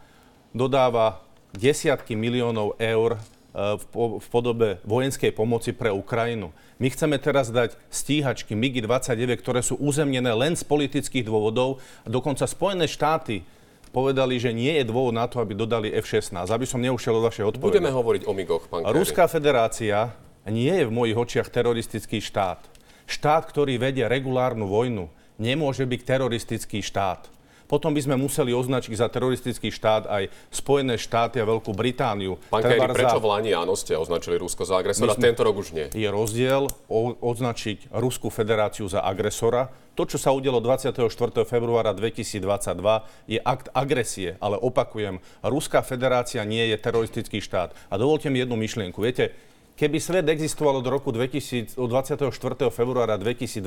dodáva 0.57 1.21
desiatky 1.53 2.17
miliónov 2.17 2.81
eur 2.81 3.21
e, 3.53 3.77
v 4.25 4.27
podobe 4.33 4.81
vojenskej 4.89 5.37
pomoci 5.37 5.77
pre 5.77 5.93
Ukrajinu. 5.93 6.57
My 6.81 6.89
chceme 6.89 7.21
teraz 7.21 7.53
dať 7.53 7.77
stíhačky 7.93 8.57
MiG-29, 8.57 9.45
ktoré 9.45 9.61
sú 9.61 9.77
uzemnené 9.77 10.33
len 10.33 10.57
z 10.57 10.65
politických 10.65 11.29
dôvodov. 11.29 11.85
Dokonca 12.09 12.49
Spojené 12.49 12.89
štáty 12.89 13.45
povedali, 13.93 14.41
že 14.41 14.51
nie 14.51 14.81
je 14.81 14.85
dôvod 14.89 15.13
na 15.13 15.29
to, 15.29 15.39
aby 15.39 15.53
dodali 15.53 15.93
F-16. 15.93 16.49
Aby 16.49 16.65
som 16.65 16.81
neušiel 16.81 17.21
od 17.21 17.29
vašej 17.29 17.45
odpovede. 17.55 17.79
Budeme 17.79 17.93
hovoriť 17.93 18.23
o 18.25 18.33
MIGoch, 18.33 18.65
pán 18.73 18.81
Kerry. 18.83 18.97
Ruská 18.97 19.29
federácia 19.29 20.17
nie 20.49 20.73
je 20.73 20.89
v 20.89 20.93
mojich 20.93 21.15
očiach 21.15 21.53
teroristický 21.53 22.19
štát. 22.19 22.65
Štát, 23.07 23.45
ktorý 23.47 23.77
vedie 23.77 24.09
regulárnu 24.09 24.67
vojnu, 24.67 25.13
nemôže 25.37 25.85
byť 25.85 26.01
teroristický 26.03 26.81
štát 26.81 27.42
potom 27.73 27.97
by 27.97 28.05
sme 28.05 28.21
museli 28.21 28.53
označiť 28.53 28.93
za 29.01 29.09
teroristický 29.09 29.73
štát 29.73 30.05
aj 30.05 30.29
Spojené 30.53 31.01
štáty 31.01 31.41
a 31.41 31.49
Veľkú 31.49 31.73
Britániu. 31.73 32.37
Pán 32.53 32.61
Kerry, 32.61 32.85
prečo 32.93 33.17
v 33.17 33.33
Lani 33.33 33.57
áno 33.57 33.73
ste 33.73 33.97
označili 33.97 34.37
Rusko 34.37 34.69
za 34.69 34.77
agresora, 34.77 35.17
sme, 35.17 35.33
tento 35.33 35.41
rok 35.41 35.57
už 35.57 35.73
nie? 35.73 35.89
Je 35.97 36.05
rozdiel 36.13 36.69
o, 36.93 37.17
označiť 37.17 37.89
Ruskú 37.97 38.29
federáciu 38.29 38.93
za 38.93 39.01
agresora. 39.01 39.73
To, 39.97 40.05
čo 40.05 40.21
sa 40.21 40.37
udialo 40.37 40.61
24. 40.61 41.01
februára 41.49 41.97
2022, 41.97 42.45
je 43.29 43.41
akt 43.41 43.73
agresie, 43.73 44.37
ale 44.45 44.61
opakujem, 44.61 45.25
Ruská 45.41 45.81
federácia 45.81 46.45
nie 46.45 46.69
je 46.69 46.77
teroristický 46.77 47.41
štát. 47.41 47.73
A 47.89 47.97
dovolte 47.97 48.29
mi 48.29 48.45
jednu 48.45 48.61
myšlienku. 48.61 49.01
Viete, 49.01 49.33
Keby 49.73 50.05
svet 50.05 50.29
existoval 50.29 50.85
od 50.85 50.87
roku 50.87 51.17
2000, 51.17 51.81
od 51.81 51.89
24. 51.89 52.29
februára 52.69 53.17
2022, 53.17 53.65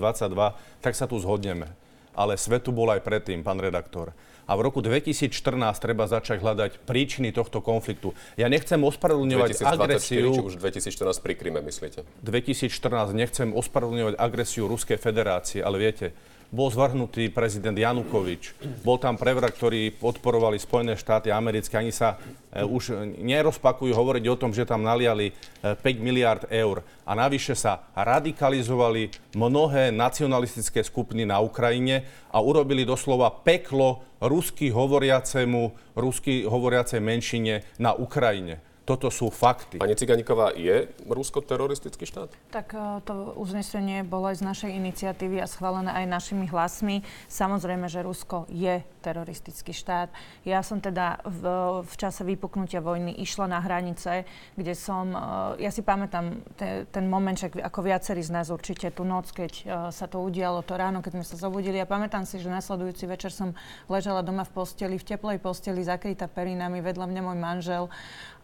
tak 0.77 0.93
sa 0.93 1.09
tu 1.09 1.17
zhodneme 1.17 1.73
ale 2.15 2.39
svetu 2.39 2.71
bol 2.71 2.89
aj 2.89 3.03
predtým, 3.03 3.43
pán 3.43 3.59
redaktor. 3.59 4.15
a 4.45 4.53
v 4.53 4.61
roku 4.61 4.77
2014 4.77 5.33
treba 5.81 6.05
začať 6.05 6.37
hľadať 6.37 6.71
príčiny 6.85 7.33
tohto 7.33 7.65
konfliktu. 7.65 8.13
Ja 8.37 8.45
nechcem 8.45 8.77
ospravedlňovať 8.77 9.49
2024 9.57 9.73
agresiu... 9.73 10.29
či 10.31 10.41
už 10.41 10.55
2014 10.61 11.25
pri 11.25 11.33
Kryme, 11.33 11.59
myslíte? 11.65 12.05
2014 12.21 13.17
nechcem 13.17 13.49
ospravedlňovať 13.57 14.15
agresiu 14.21 14.69
Ruskej 14.69 15.01
federácie, 15.01 15.65
ale 15.65 15.81
viete, 15.81 16.13
bol 16.53 16.69
zvrhnutý 16.69 17.29
prezident 17.33 17.75
Janukovič, 17.75 18.55
bol 18.85 19.01
tam 19.01 19.17
prevrat, 19.17 19.53
ktorý 19.53 19.93
podporovali 19.95 20.61
Spojené 20.61 20.93
štáty 20.97 21.33
americké, 21.33 21.77
ani 21.77 21.93
sa 21.93 22.17
e, 22.51 22.61
už 22.61 23.15
nerozpakujú 23.21 23.93
hovoriť 23.93 24.25
o 24.29 24.39
tom, 24.39 24.51
že 24.53 24.67
tam 24.67 24.85
naliali 24.85 25.31
e, 25.31 25.33
5 25.73 25.81
miliard 26.01 26.43
eur. 26.49 26.85
A 27.05 27.11
navyše 27.13 27.53
sa 27.53 27.85
radikalizovali 27.93 29.35
mnohé 29.37 29.93
nacionalistické 29.93 30.81
skupiny 30.81 31.25
na 31.25 31.41
Ukrajine 31.41 32.05
a 32.33 32.41
urobili 32.41 32.85
doslova 32.85 33.29
peklo 33.29 34.05
rusky 34.21 34.73
hovoriacemu, 34.73 35.95
rusky 35.97 36.43
hovoriacej 36.45 36.99
menšine 37.01 37.61
na 37.77 37.93
Ukrajine. 37.93 38.74
Toto 38.85 39.09
sú 39.09 39.33
fakty. 39.33 39.81
Pani 39.81 39.97
Ciganíková, 39.97 40.53
je 40.53 40.85
Rusko 41.09 41.41
teroristický 41.41 42.05
štát? 42.05 42.29
Tak 42.53 42.77
e, 42.77 43.01
to 43.01 43.33
uznesenie 43.33 44.05
bolo 44.05 44.29
aj 44.29 44.37
z 44.37 44.43
našej 44.45 44.71
iniciatívy 44.77 45.41
a 45.41 45.49
schválené 45.49 45.89
aj 45.89 46.05
našimi 46.05 46.45
hlasmi. 46.45 47.01
Samozrejme, 47.25 47.89
že 47.89 48.05
Rusko 48.05 48.45
je 48.45 48.85
teroristický 49.05 49.69
štát. 49.69 50.09
Ja 50.41 50.65
som 50.65 50.81
teda 50.81 51.21
v, 51.21 51.41
v 51.85 51.93
čase 51.93 52.25
vypuknutia 52.25 52.81
vojny 52.81 53.13
išla 53.21 53.45
na 53.45 53.61
hranice, 53.61 54.25
kde 54.57 54.73
som, 54.73 55.13
e, 55.13 55.61
ja 55.61 55.69
si 55.69 55.85
pamätám 55.85 56.41
te, 56.57 56.89
ten 56.89 57.05
moment, 57.05 57.37
ako 57.37 57.85
viacerí 57.85 58.25
z 58.25 58.33
nás 58.33 58.49
určite 58.49 58.89
tú 58.89 59.05
noc, 59.05 59.29
keď 59.29 59.51
e, 59.53 59.63
sa 59.93 60.09
to 60.09 60.25
udialo, 60.25 60.65
to 60.65 60.73
ráno, 60.73 61.05
keď 61.05 61.21
sme 61.21 61.25
sa 61.29 61.37
zobudili. 61.37 61.77
Ja 61.77 61.85
pamätám 61.85 62.25
si, 62.25 62.41
že 62.41 62.49
nasledujúci 62.49 63.05
večer 63.05 63.29
som 63.29 63.53
ležala 63.85 64.25
doma 64.25 64.41
v 64.41 64.57
posteli, 64.57 64.97
v 64.97 65.05
teplej 65.05 65.37
posteli, 65.37 65.85
zakrytá 65.85 66.25
perinami, 66.25 66.81
vedľa 66.81 67.05
mňa 67.05 67.21
môj 67.21 67.37
manžel 67.37 67.83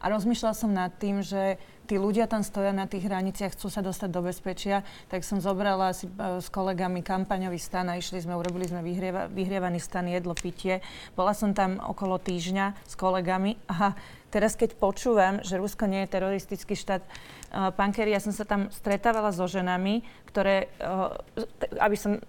a 0.02 0.06
rozmýšľala 0.10 0.56
som 0.58 0.74
nad 0.74 0.90
tým, 0.98 1.22
že 1.22 1.62
tí 1.92 2.00
ľudia 2.00 2.24
tam 2.24 2.40
stoja 2.40 2.72
na 2.72 2.88
tých 2.88 3.04
hraniciach, 3.04 3.52
chcú 3.52 3.68
sa 3.68 3.84
dostať 3.84 4.10
do 4.16 4.24
bezpečia, 4.24 4.88
tak 5.12 5.28
som 5.28 5.44
zobrala 5.44 5.92
si 5.92 6.08
e, 6.08 6.40
s 6.40 6.48
kolegami 6.48 7.04
kampaňový 7.04 7.60
stan 7.60 7.92
a 7.92 8.00
išli 8.00 8.24
sme, 8.24 8.40
urobili 8.40 8.64
sme 8.64 8.80
vyhrieva, 8.80 9.28
vyhrievaný 9.28 9.84
stan, 9.84 10.08
jedlo, 10.08 10.32
pitie. 10.32 10.80
Bola 11.20 11.36
som 11.36 11.52
tam 11.52 11.84
okolo 11.84 12.16
týždňa 12.16 12.88
s 12.88 12.96
kolegami 12.96 13.60
a 13.68 13.92
teraz 14.32 14.56
keď 14.56 14.80
počúvam, 14.80 15.44
že 15.44 15.60
Rusko 15.60 15.84
nie 15.92 16.08
je 16.08 16.16
teroristický 16.16 16.80
štát, 16.80 17.04
pán 17.52 17.92
Kerry, 17.92 18.16
ja 18.16 18.24
som 18.24 18.32
sa 18.32 18.48
tam 18.48 18.72
stretávala 18.72 19.36
so 19.36 19.44
ženami, 19.44 20.08
ktoré, 20.32 20.72
eh, 20.80 21.84
aby 21.84 21.98
som 22.00 22.24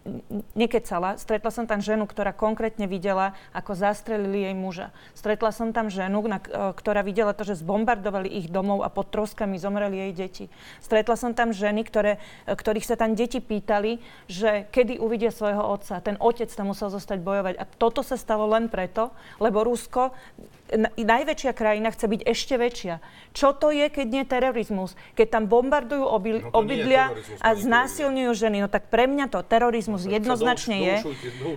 nekecala, 0.58 1.14
stretla 1.14 1.54
som 1.54 1.70
tam 1.70 1.78
ženu, 1.78 2.10
ktorá 2.10 2.34
konkrétne 2.34 2.90
videla, 2.90 3.38
ako 3.54 3.78
zastrelili 3.78 4.50
jej 4.50 4.54
muža. 4.58 4.90
Stretla 5.14 5.54
som 5.54 5.70
tam 5.70 5.86
ženu, 5.86 6.26
eh, 6.26 6.42
ktorá 6.74 7.06
videla 7.06 7.30
to, 7.30 7.46
že 7.46 7.62
zbombardovali 7.62 8.26
ich 8.26 8.50
domov 8.50 8.82
a 8.82 8.90
pod 8.90 9.14
troskami 9.14 9.54
zomreli 9.62 10.10
jej 10.10 10.12
deti. 10.12 10.44
Stretla 10.82 11.14
som 11.14 11.30
tam 11.30 11.54
ženy, 11.54 11.86
ktoré, 11.86 12.18
eh, 12.18 12.58
ktorých 12.58 12.84
sa 12.90 12.98
tam 12.98 13.14
deti 13.14 13.38
pýtali, 13.38 14.02
že 14.26 14.66
kedy 14.74 14.98
uvidia 14.98 15.30
svojho 15.30 15.62
otca. 15.62 16.02
Ten 16.02 16.18
otec 16.18 16.50
tam 16.50 16.74
musel 16.74 16.90
zostať 16.90 17.22
bojovať. 17.22 17.54
A 17.62 17.64
toto 17.78 18.02
sa 18.02 18.18
stalo 18.18 18.50
len 18.50 18.66
preto, 18.66 19.14
lebo 19.38 19.62
Rusko 19.62 20.10
najväčšia 20.80 21.52
krajina 21.52 21.92
chce 21.92 22.06
byť 22.08 22.20
ešte 22.24 22.54
väčšia. 22.56 22.94
Čo 23.32 23.56
to 23.56 23.72
je, 23.72 23.88
keď 23.88 24.06
nie 24.08 24.24
terorizmus? 24.24 24.96
Keď 25.16 25.26
tam 25.28 25.44
bombardujú 25.48 26.04
oby, 26.04 26.30
no 26.40 26.52
obydlia 26.52 27.12
a 27.40 27.56
znásilňujú 27.56 28.32
ženy. 28.32 28.64
No 28.64 28.68
tak 28.68 28.88
pre 28.88 29.08
mňa 29.08 29.32
to 29.32 29.40
terorizmus 29.44 30.04
no, 30.04 30.12
jednoznačne 30.12 30.76
je. 30.80 30.96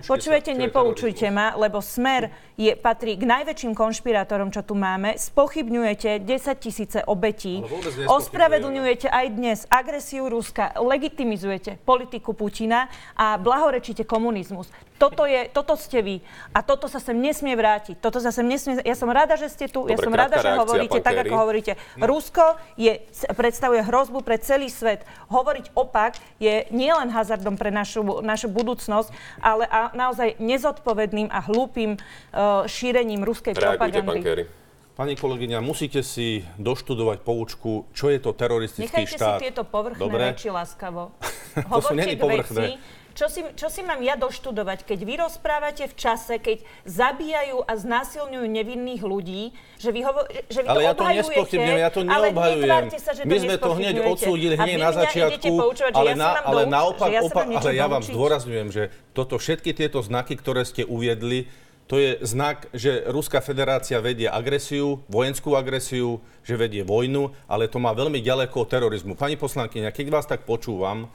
Počujete, 0.04 0.56
nepoučujte 0.56 1.28
ma, 1.28 1.56
lebo 1.56 1.80
Smer 1.84 2.32
je, 2.56 2.72
patrí 2.72 3.20
k 3.20 3.28
najväčším 3.28 3.76
konšpirátorom, 3.76 4.48
čo 4.48 4.64
tu 4.64 4.72
máme. 4.72 5.20
Spochybňujete 5.20 6.24
10 6.24 6.56
tisíce 6.56 6.98
obetí. 7.04 7.60
Ospravedlňujete 8.08 9.12
aj 9.12 9.26
dnes 9.32 9.58
agresiu 9.68 10.32
Ruska. 10.32 10.72
Legitimizujete 10.80 11.76
politiku 11.84 12.32
Putina 12.32 12.88
a 13.16 13.36
blahorečíte 13.36 14.08
komunizmus. 14.08 14.72
Toto, 14.96 15.28
je, 15.28 15.48
toto 15.52 15.76
ste 15.76 16.00
vy. 16.00 16.16
A 16.56 16.64
toto 16.64 16.88
sa 16.88 16.96
sem 16.96 17.16
nesmie 17.16 17.52
vrátiť. 17.52 18.00
Toto 18.00 18.16
sa 18.16 18.32
sem 18.32 18.48
nesmie... 18.48 18.80
Ja 18.80 18.96
som 18.96 19.12
rada, 19.12 19.36
že 19.36 19.52
ste 19.52 19.68
tu. 19.68 19.84
Dobre, 19.84 19.92
ja 19.92 19.98
som 20.00 20.12
rada, 20.12 20.40
že 20.40 20.50
hovoríte 20.56 20.98
tak, 21.04 21.20
ako 21.20 21.34
hovoríte. 21.36 21.76
No. 22.00 22.08
Rusko 22.08 22.56
je, 22.80 23.04
predstavuje 23.36 23.84
hrozbu 23.84 24.24
pre 24.24 24.40
celý 24.40 24.72
svet. 24.72 25.04
Hovoriť 25.28 25.76
opak 25.76 26.16
je 26.40 26.64
nielen 26.72 27.12
hazardom 27.12 27.60
pre 27.60 27.68
našu, 27.68 28.24
našu 28.24 28.48
budúcnosť, 28.48 29.12
ale 29.44 29.68
a 29.68 29.92
naozaj 29.92 30.40
nezodpovedným 30.40 31.28
a 31.28 31.44
hlúpým 31.44 32.00
uh, 32.00 32.64
šírením 32.64 33.20
ruskej 33.20 33.52
Reagujte, 33.52 34.00
propagandy. 34.00 34.48
Pani 34.96 35.12
kolegyňa, 35.12 35.60
musíte 35.60 36.00
si 36.00 36.40
doštudovať 36.56 37.20
poučku, 37.20 37.84
čo 37.92 38.08
je 38.08 38.16
to 38.16 38.32
teroristický 38.32 39.04
Nechajte 39.04 39.12
štát. 39.12 39.20
Nechajte 39.20 39.44
si 39.44 39.44
tieto 39.44 39.62
povrchné 39.68 40.00
Dobre? 40.00 40.32
reči 40.32 40.48
láskavo. 40.48 41.12
to 41.76 41.80
sú 41.84 41.92
není 41.92 42.16
povrchné. 42.16 42.80
Veci, 42.80 43.04
čo 43.16 43.32
si, 43.32 43.40
čo 43.56 43.72
si 43.72 43.80
mám 43.80 44.04
ja 44.04 44.12
doštudovať, 44.20 44.84
keď 44.84 44.98
vy 45.08 45.14
rozprávate 45.24 45.88
v 45.88 45.94
čase, 45.96 46.36
keď 46.36 46.60
zabíjajú 46.84 47.64
a 47.64 47.72
znásilňujú 47.72 48.44
nevinných 48.44 49.00
ľudí, 49.00 49.56
že 49.80 49.88
vy, 49.88 50.04
hovo, 50.04 50.28
že 50.52 50.60
vy 50.60 50.68
ale 50.68 50.80
to 50.80 50.84
ja 50.84 50.92
to 50.92 51.04
nespochybňujem, 51.08 51.80
ja 51.80 51.90
to 51.90 52.00
neobhajujem. 52.04 52.84
Sa, 53.00 53.12
že 53.16 53.22
My 53.24 53.36
sme 53.40 53.56
to 53.56 53.70
hneď 53.72 53.94
odsúdili 54.04 54.54
hneď 54.60 54.76
na 54.76 54.92
začiatku, 54.92 55.52
ale, 55.96 56.12
na, 56.12 56.28
ale 56.44 56.62
naopak, 56.68 57.08
ja 57.08 57.24
opa- 57.24 57.48
ale 57.48 57.72
ja 57.72 57.88
vám 57.88 58.04
zdôrazňujem, 58.04 58.68
že 58.68 58.82
toto, 59.16 59.40
všetky 59.40 59.72
tieto 59.72 60.04
znaky, 60.04 60.36
ktoré 60.36 60.68
ste 60.68 60.84
uviedli, 60.84 61.48
to 61.86 62.02
je 62.02 62.18
znak, 62.26 62.66
že 62.74 63.06
Ruská 63.06 63.38
federácia 63.38 64.02
vedie 64.02 64.26
agresiu, 64.26 65.06
vojenskú 65.06 65.54
agresiu, 65.54 66.18
že 66.42 66.58
vedie 66.58 66.82
vojnu, 66.82 67.30
ale 67.46 67.70
to 67.70 67.78
má 67.78 67.94
veľmi 67.94 68.18
ďaleko 68.18 68.66
od 68.66 68.68
terorizmu. 68.68 69.14
Pani 69.14 69.38
poslankyňa, 69.38 69.94
keď 69.94 70.06
vás 70.10 70.26
tak 70.26 70.42
počúvam, 70.42 71.06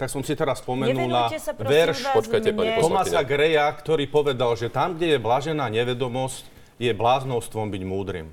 tak 0.00 0.08
som 0.08 0.24
si 0.24 0.32
teraz 0.32 0.64
spomenul 0.64 1.12
na 1.12 1.28
verš 1.60 2.08
Počkajte, 2.16 2.56
pani 2.56 2.72
Tomasa 2.80 3.20
Greja, 3.20 3.68
ktorý 3.68 4.08
povedal, 4.08 4.56
že 4.56 4.72
tam, 4.72 4.96
kde 4.96 5.12
je 5.12 5.18
blažená 5.20 5.68
nevedomosť, 5.68 6.48
je 6.80 6.88
bláznostvom 6.96 7.68
byť 7.68 7.82
múdrym. 7.84 8.32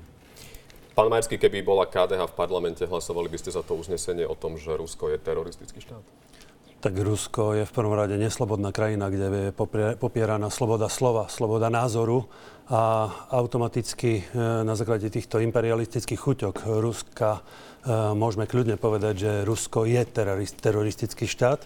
Pán 0.96 1.12
Majerský, 1.12 1.36
keby 1.36 1.60
bola 1.60 1.84
KDH 1.84 2.32
v 2.32 2.34
parlamente, 2.34 2.82
hlasovali 2.88 3.28
by 3.28 3.36
ste 3.36 3.52
za 3.52 3.60
to 3.60 3.76
uznesenie 3.76 4.24
o 4.24 4.32
tom, 4.32 4.56
že 4.56 4.72
Rusko 4.72 5.12
je 5.12 5.20
teroristický 5.20 5.84
štát? 5.84 6.00
Tak 6.80 6.94
Rusko 6.96 7.60
je 7.60 7.68
v 7.68 7.72
prvom 7.74 7.92
rade 7.92 8.16
neslobodná 8.16 8.72
krajina, 8.72 9.12
kde 9.12 9.52
je 9.52 9.54
popieraná 10.00 10.48
sloboda 10.48 10.88
slova, 10.88 11.28
sloboda 11.28 11.68
názoru 11.68 12.24
a 12.70 13.12
automaticky 13.28 14.22
e, 14.22 14.22
na 14.64 14.72
základe 14.72 15.10
týchto 15.12 15.42
imperialistických 15.42 16.20
chuťok 16.20 16.54
Ruska 16.80 17.44
môžeme 17.88 18.44
kľudne 18.44 18.76
povedať, 18.76 19.14
že 19.16 19.32
Rusko 19.48 19.88
je 19.88 20.04
teroristický 20.60 21.24
štát. 21.24 21.64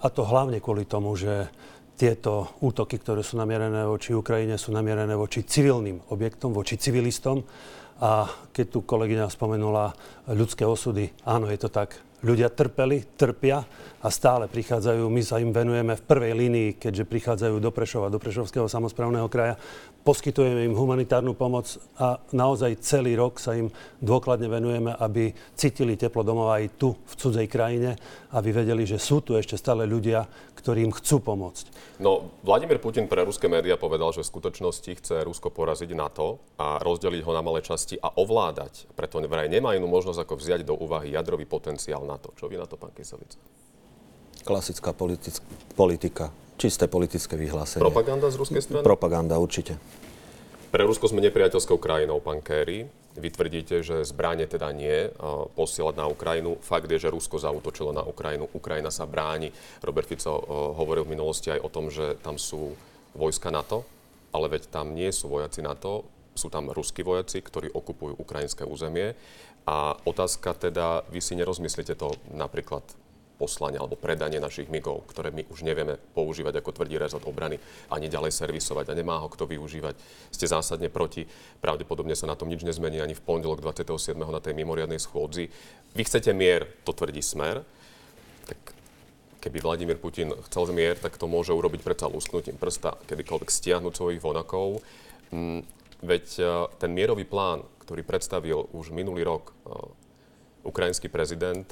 A 0.00 0.06
to 0.08 0.24
hlavne 0.24 0.58
kvôli 0.64 0.88
tomu, 0.88 1.12
že 1.14 1.52
tieto 1.96 2.56
útoky, 2.60 3.00
ktoré 3.00 3.24
sú 3.24 3.40
namierené 3.40 3.88
voči 3.88 4.12
Ukrajine, 4.12 4.60
sú 4.60 4.72
namierené 4.72 5.16
voči 5.16 5.44
civilným 5.44 6.12
objektom, 6.12 6.52
voči 6.52 6.76
civilistom. 6.76 7.44
A 8.04 8.28
keď 8.52 8.66
tu 8.76 8.78
kolegyňa 8.84 9.32
spomenula 9.32 9.96
ľudské 10.28 10.68
osudy, 10.68 11.08
áno, 11.24 11.48
je 11.48 11.56
to 11.56 11.72
tak. 11.72 11.96
Ľudia 12.20 12.52
trpeli, 12.52 13.04
trpia 13.16 13.64
a 14.00 14.08
stále 14.12 14.48
prichádzajú. 14.48 15.08
My 15.08 15.20
sa 15.24 15.40
im 15.40 15.52
venujeme 15.52 15.96
v 15.96 16.04
prvej 16.04 16.32
línii, 16.32 16.70
keďže 16.76 17.08
prichádzajú 17.08 17.56
do 17.60 17.70
Prešova, 17.72 18.12
do 18.12 18.20
Prešovského 18.20 18.68
samozprávneho 18.68 19.28
kraja 19.32 19.56
poskytujeme 20.06 20.70
im 20.70 20.78
humanitárnu 20.78 21.34
pomoc 21.34 21.66
a 21.98 22.22
naozaj 22.30 22.78
celý 22.78 23.18
rok 23.18 23.42
sa 23.42 23.58
im 23.58 23.74
dôkladne 23.98 24.46
venujeme, 24.46 24.94
aby 24.94 25.34
cítili 25.58 25.98
teplo 25.98 26.22
domova 26.22 26.62
aj 26.62 26.78
tu, 26.78 26.94
v 26.94 27.14
cudzej 27.18 27.50
krajine, 27.50 27.98
aby 28.30 28.54
vedeli, 28.54 28.86
že 28.86 29.02
sú 29.02 29.18
tu 29.26 29.34
ešte 29.34 29.58
stále 29.58 29.82
ľudia, 29.82 30.22
ktorí 30.54 30.86
im 30.86 30.94
chcú 30.94 31.18
pomôcť. 31.18 31.98
No, 31.98 32.38
Vladimír 32.46 32.78
Putin 32.78 33.10
pre 33.10 33.26
ruské 33.26 33.50
médiá 33.50 33.74
povedal, 33.74 34.14
že 34.14 34.22
v 34.22 34.30
skutočnosti 34.30 34.90
chce 35.02 35.26
Rusko 35.26 35.50
poraziť 35.50 35.90
NATO 35.98 36.38
a 36.54 36.78
rozdeliť 36.78 37.26
ho 37.26 37.32
na 37.34 37.42
malé 37.42 37.66
časti 37.66 37.98
a 37.98 38.14
ovládať. 38.14 38.86
Preto 38.94 39.18
vraj 39.26 39.50
nemá 39.50 39.74
inú 39.74 39.90
možnosť, 39.90 40.22
ako 40.22 40.38
vziať 40.38 40.62
do 40.62 40.78
úvahy 40.78 41.18
jadrový 41.18 41.50
potenciál 41.50 42.06
NATO. 42.06 42.30
Čo 42.38 42.46
vy 42.46 42.62
na 42.62 42.70
to, 42.70 42.78
pán 42.78 42.94
Kyselica? 42.94 43.42
Klasická 44.46 44.94
politika 45.74 46.30
čisté 46.66 46.90
politické 46.90 47.38
vyhlásenie. 47.38 47.78
Propaganda 47.78 48.26
z 48.26 48.42
ruskej 48.42 48.58
strany? 48.58 48.82
Propaganda, 48.82 49.38
určite. 49.38 49.78
Pre 50.74 50.82
Rusko 50.82 51.06
sme 51.06 51.22
nepriateľskou 51.22 51.78
krajinou, 51.78 52.18
pán 52.18 52.42
Kerry. 52.42 52.90
Vy 53.14 53.28
tvrdíte, 53.30 53.86
že 53.86 54.02
zbranie 54.02 54.50
teda 54.50 54.74
nie 54.74 55.08
posielať 55.54 55.94
na 55.94 56.10
Ukrajinu. 56.10 56.58
Fakt 56.58 56.90
je, 56.90 56.98
že 56.98 57.14
Rusko 57.14 57.38
zautočilo 57.38 57.94
na 57.94 58.02
Ukrajinu. 58.02 58.50
Ukrajina 58.50 58.90
sa 58.90 59.06
bráni. 59.06 59.54
Robert 59.80 60.10
Fico 60.10 60.36
hovoril 60.76 61.06
v 61.06 61.14
minulosti 61.14 61.54
aj 61.54 61.62
o 61.62 61.70
tom, 61.70 61.86
že 61.88 62.18
tam 62.20 62.34
sú 62.36 62.74
vojska 63.14 63.54
NATO, 63.54 63.86
ale 64.34 64.58
veď 64.58 64.68
tam 64.68 64.92
nie 64.92 65.08
sú 65.14 65.30
vojaci 65.30 65.62
NATO, 65.62 66.04
sú 66.34 66.50
tam 66.52 66.68
ruskí 66.68 67.00
vojaci, 67.06 67.40
ktorí 67.40 67.72
okupujú 67.72 68.18
ukrajinské 68.18 68.66
územie. 68.66 69.14
A 69.64 69.96
otázka 70.04 70.52
teda, 70.52 71.06
vy 71.08 71.22
si 71.22 71.38
nerozmyslíte 71.38 71.96
to 71.96 72.12
napríklad 72.34 72.84
poslania 73.36 73.84
alebo 73.84 74.00
predanie 74.00 74.40
našich 74.40 74.72
migov, 74.72 75.04
ktoré 75.12 75.28
my 75.30 75.44
už 75.52 75.62
nevieme 75.62 76.00
používať, 76.16 76.58
ako 76.58 76.72
tvrdí 76.72 76.96
rezort 76.96 77.28
obrany, 77.28 77.60
ani 77.92 78.08
ďalej 78.08 78.32
servisovať 78.32 78.90
a 78.90 78.96
nemá 78.96 79.20
ho 79.20 79.28
kto 79.28 79.44
využívať. 79.44 79.94
Ste 80.32 80.48
zásadne 80.48 80.88
proti. 80.88 81.28
Pravdepodobne 81.60 82.16
sa 82.16 82.24
na 82.24 82.34
tom 82.34 82.48
nič 82.48 82.64
nezmení 82.64 82.98
ani 82.98 83.12
v 83.12 83.22
pondelok 83.22 83.60
27. 83.60 84.16
na 84.16 84.40
tej 84.40 84.56
mimoriadnej 84.56 84.98
schôdzi. 84.98 85.52
Vy 85.92 86.02
chcete 86.08 86.32
mier, 86.32 86.64
to 86.82 86.96
tvrdí 86.96 87.20
Smer. 87.20 87.60
Tak 88.48 88.58
keby 89.44 89.62
Vladimír 89.62 90.00
Putin 90.00 90.34
chcel 90.50 90.72
mier, 90.74 90.96
tak 90.98 91.20
to 91.20 91.30
môže 91.30 91.54
urobiť 91.54 91.84
predsa 91.86 92.10
lusknutím 92.10 92.58
prsta, 92.58 92.98
kedykoľvek 93.06 93.46
stiahnuť 93.52 93.92
svojich 93.94 94.18
vonakov. 94.24 94.82
Mm, 95.30 95.62
veď 96.02 96.26
e, 96.40 96.42
ten 96.82 96.90
mierový 96.90 97.22
plán, 97.22 97.62
ktorý 97.86 98.02
predstavil 98.02 98.66
už 98.74 98.90
minulý 98.90 99.22
rok 99.22 99.52
e, 99.52 99.52
ukrajinský 100.66 101.06
prezident, 101.06 101.62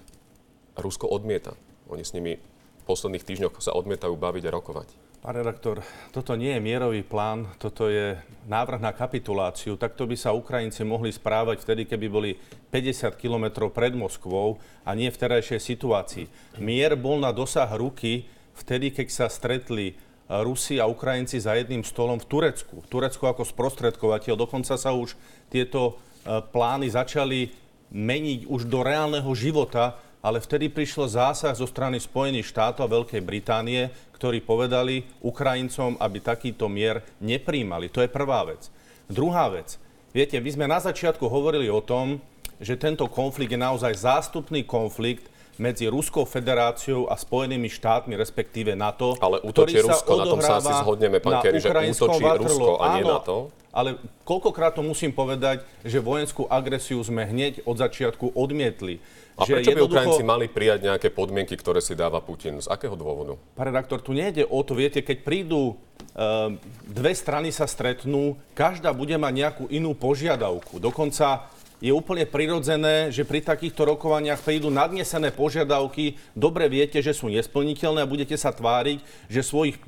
Rusko 0.79 1.07
odmieta. 1.11 1.55
Oni 1.91 2.03
s 2.03 2.15
nimi 2.17 2.39
v 2.41 2.85
posledných 2.85 3.25
týždňoch 3.25 3.63
sa 3.63 3.73
odmietajú 3.73 4.15
baviť 4.19 4.45
a 4.49 4.55
rokovať. 4.55 4.89
Pán 5.25 5.41
redaktor, 5.41 5.81
toto 6.13 6.37
nie 6.37 6.53
je 6.53 6.61
mierový 6.61 7.01
plán, 7.01 7.49
toto 7.57 7.89
je 7.89 8.13
návrh 8.45 8.77
na 8.77 8.93
kapituláciu. 8.93 9.81
Takto 9.81 10.05
by 10.05 10.21
sa 10.21 10.37
Ukrajinci 10.37 10.85
mohli 10.85 11.09
správať 11.09 11.65
vtedy, 11.65 11.89
keby 11.89 12.07
boli 12.13 12.37
50 12.69 13.17
kilometrov 13.17 13.73
pred 13.73 13.97
Moskvou 13.97 14.61
a 14.85 14.93
nie 14.93 15.09
v 15.09 15.17
terajšej 15.17 15.65
situácii. 15.65 16.25
Mier 16.61 16.93
bol 17.01 17.25
na 17.25 17.33
dosah 17.33 17.73
ruky 17.73 18.29
vtedy, 18.53 18.93
keď 18.93 19.09
sa 19.09 19.27
stretli 19.33 19.97
Rusi 20.29 20.77
a 20.77 20.85
Ukrajinci 20.85 21.41
za 21.41 21.57
jedným 21.57 21.89
stolom 21.89 22.21
v 22.21 22.29
Turecku. 22.29 22.85
Turecku 22.93 23.25
ako 23.25 23.49
sprostredkovateľ. 23.49 24.37
Dokonca 24.37 24.77
sa 24.77 24.93
už 24.93 25.17
tieto 25.53 26.01
e, 26.25 26.41
plány 26.41 26.89
začali 26.93 27.53
meniť 27.93 28.49
už 28.49 28.69
do 28.69 28.81
reálneho 28.81 29.29
života 29.37 30.01
ale 30.25 30.41
vtedy 30.41 30.73
prišiel 30.73 31.05
zásah 31.05 31.53
zo 31.53 31.69
strany 31.69 32.01
Spojených 32.01 32.49
štátov 32.49 32.89
a 32.89 32.93
Veľkej 32.97 33.21
Británie, 33.21 33.93
ktorí 34.17 34.41
povedali 34.41 35.05
Ukrajincom, 35.21 36.01
aby 36.01 36.25
takýto 36.25 36.65
mier 36.73 37.05
nepríjmali. 37.21 37.93
To 37.93 38.01
je 38.01 38.09
prvá 38.09 38.49
vec. 38.49 38.73
Druhá 39.05 39.53
vec. 39.53 39.77
Viete, 40.17 40.41
my 40.41 40.49
sme 40.49 40.65
na 40.65 40.81
začiatku 40.81 41.29
hovorili 41.29 41.69
o 41.69 41.85
tom, 41.85 42.25
že 42.57 42.81
tento 42.81 43.05
konflikt 43.13 43.53
je 43.53 43.61
naozaj 43.61 43.93
zástupný 44.01 44.65
konflikt 44.65 45.29
medzi 45.61 45.87
Ruskou 45.93 46.25
federáciou 46.25 47.07
a 47.13 47.21
Spojenými 47.21 47.69
štátmi, 47.69 48.17
respektíve 48.17 48.73
NATO. 48.73 49.21
Ale 49.21 49.45
útočí 49.45 49.77
Rusko, 49.85 50.11
na 50.17 50.25
tom 50.25 50.41
sa 50.41 50.59
asi 50.59 50.73
zhodneme, 50.81 51.21
pán 51.21 51.45
Kerry, 51.45 51.61
že 51.61 51.69
útočí 51.69 52.25
Rusko 52.25 52.81
a 52.81 52.97
nie 52.97 53.05
NATO 53.05 53.53
ale 53.75 53.99
koľkokrát 54.23 54.79
to 54.79 54.87
musím 54.87 55.11
povedať, 55.11 55.67
že 55.83 55.99
vojenskú 55.99 56.47
agresiu 56.47 57.03
sme 57.03 57.27
hneď 57.27 57.67
od 57.67 57.75
začiatku 57.75 58.39
odmietli. 58.39 59.03
A 59.35 59.43
že 59.47 59.59
prečo 59.59 59.75
by 59.75 59.83
jednoducho... 59.83 59.95
Ukrajinci 59.99 60.23
mali 60.23 60.47
prijať 60.47 60.79
nejaké 60.87 61.09
podmienky, 61.11 61.59
ktoré 61.59 61.83
si 61.83 61.99
dáva 61.99 62.23
Putin? 62.23 62.63
Z 62.63 62.71
akého 62.71 62.95
dôvodu? 62.95 63.35
Pán 63.59 63.67
redaktor, 63.67 63.99
tu 63.99 64.15
nejde 64.15 64.47
o 64.47 64.63
to, 64.63 64.79
viete, 64.79 65.03
keď 65.03 65.27
prídu 65.27 65.75
uh, 65.75 66.55
dve 66.87 67.13
strany 67.19 67.51
sa 67.51 67.67
stretnú, 67.67 68.39
každá 68.55 68.95
bude 68.95 69.19
mať 69.19 69.33
nejakú 69.35 69.65
inú 69.75 69.99
požiadavku. 69.99 70.79
Dokonca 70.79 71.51
je 71.83 71.91
úplne 71.91 72.25
prirodzené, 72.25 73.11
že 73.11 73.27
pri 73.27 73.43
takýchto 73.43 73.85
rokovaniach 73.85 74.41
prídu 74.41 74.73
nadnesené 74.73 75.29
požiadavky, 75.35 76.17
dobre 76.33 76.71
viete, 76.71 77.03
že 77.03 77.13
sú 77.13 77.29
nesplniteľné 77.29 78.07
a 78.07 78.09
budete 78.09 78.39
sa 78.41 78.57
tváriť, 78.57 79.05
že 79.29 79.45
svojich 79.45 79.77
e, 79.77 79.81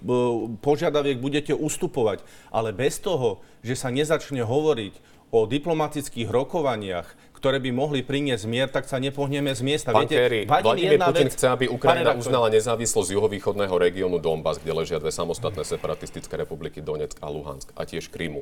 požiadaviek 0.61 1.17
budete 1.17 1.57
ustupovať. 1.57 2.21
Ale 2.53 2.77
bez 2.77 3.01
toho, 3.01 3.41
že 3.65 3.79
sa 3.79 3.89
nezačne 3.89 4.45
hovoriť 4.45 4.93
o 5.33 5.49
diplomatických 5.49 6.29
rokovaniach, 6.29 7.17
ktoré 7.37 7.61
by 7.61 7.71
mohli 7.71 8.01
priniesť 8.01 8.45
mier, 8.49 8.69
tak 8.73 8.89
sa 8.89 8.97
nepohneme 8.97 9.53
z 9.53 9.61
miesta. 9.61 9.93
Pán 9.93 10.09
Viete, 10.09 10.17
Kerry, 10.17 10.41
Vladimír 10.49 10.97
Putin 10.97 11.29
vec... 11.29 11.37
chce, 11.37 11.47
aby 11.53 11.65
Ukrajina 11.69 12.17
uznala 12.17 12.49
nezávislosť 12.49 13.13
juhovýchodného 13.13 13.77
regiónu 13.77 14.17
Donbass, 14.17 14.57
kde 14.57 14.73
ležia 14.73 14.97
dve 14.97 15.13
samostatné 15.13 15.63
separatistické 15.69 16.41
republiky 16.41 16.81
Donetsk 16.81 17.21
a 17.21 17.29
Luhansk 17.29 17.77
a 17.77 17.85
tiež 17.85 18.09
Krymu 18.09 18.41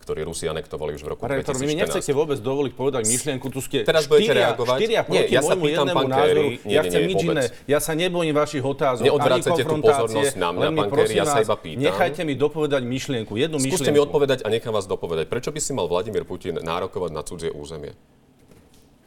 ktorý 0.00 0.26
Rusi 0.26 0.48
anektovali 0.48 0.96
už 0.96 1.04
v 1.04 1.08
roku 1.12 1.22
Rektor, 1.28 1.54
2014. 1.54 1.60
Vy 1.60 1.66
mi 1.68 1.76
nechcete 1.76 2.10
vôbec 2.16 2.38
dovoliť 2.40 2.72
povedať 2.72 3.02
myšlienku, 3.04 3.46
tu 3.52 3.60
ste 3.60 3.84
Teraz 3.84 4.08
budete 4.08 4.32
reagovať? 4.32 4.76
Štyria 4.80 5.00
proti 5.04 5.28
nie, 5.28 5.36
ja 5.36 5.42
sa 5.44 5.54
pýtam, 5.54 5.86
pán 5.92 6.08
názoru, 6.08 6.42
nie, 6.64 6.74
ja 6.74 6.82
chcem 6.88 7.00
nie, 7.04 7.10
nič 7.12 7.22
iné. 7.28 7.42
Ja 7.68 7.78
sa 7.78 7.92
nebojím 7.92 8.34
vašich 8.34 8.64
otázok, 8.64 9.04
Neodvracete 9.06 9.62
tú 9.62 9.76
pozornosť 9.78 10.34
na 10.40 10.48
mňa, 10.56 10.68
pán 10.72 10.88
Kerry, 10.96 11.14
ja 11.14 11.28
sa 11.28 11.44
iba 11.44 11.54
pýtam. 11.54 11.84
Nechajte 11.84 12.20
mi 12.24 12.34
dopovedať 12.34 12.82
myšlienku, 12.82 13.32
jednu 13.36 13.60
Skúste 13.60 13.70
myšlienku. 13.70 13.84
Skúste 13.86 13.92
mi 13.92 14.00
odpovedať 14.00 14.38
a 14.42 14.48
nechám 14.48 14.72
vás 14.72 14.88
dopovedať. 14.88 15.28
Prečo 15.28 15.52
by 15.52 15.60
si 15.60 15.70
mal 15.76 15.86
Vladimír 15.86 16.24
Putin 16.24 16.58
nárokovať 16.58 17.10
na 17.12 17.22
cudzie 17.22 17.52
územie? 17.52 17.92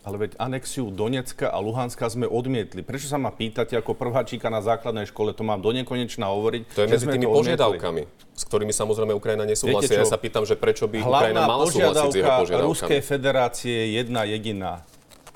Ale 0.03 0.19
veď 0.19 0.35
anexiu 0.35 0.91
Donecka 0.91 1.47
a 1.47 1.63
Luhanska 1.63 2.11
sme 2.11 2.27
odmietli. 2.27 2.83
Prečo 2.83 3.07
sa 3.07 3.15
ma 3.15 3.31
pýtate 3.31 3.79
ako 3.79 3.95
prváčika 3.95 4.51
na 4.51 4.59
základnej 4.59 5.07
škole? 5.07 5.31
To 5.31 5.47
mám 5.47 5.63
do 5.63 5.71
nekonečna 5.71 6.27
hovoriť. 6.27 6.61
To 6.75 6.83
je 6.83 6.87
medzi 6.91 7.07
tými 7.07 7.23
požiadavkami, 7.23 8.01
s 8.35 8.43
ktorými 8.43 8.75
samozrejme 8.75 9.15
Ukrajina 9.15 9.47
nesúhlasí. 9.47 9.95
Ja 9.95 10.03
sa 10.03 10.19
pýtam, 10.19 10.43
že 10.43 10.59
prečo 10.59 10.91
by 10.91 10.99
Hlavná 10.99 11.07
Ukrajina 11.07 11.41
mala 11.47 11.63
súhlasiť 11.71 12.09
s 12.11 12.15
jeho 12.19 12.31
požiadavkami. 12.35 12.67
Ruskej 12.67 12.99
federácie 12.99 13.71
je 13.71 13.87
jedna 14.03 14.27
jediná. 14.27 14.83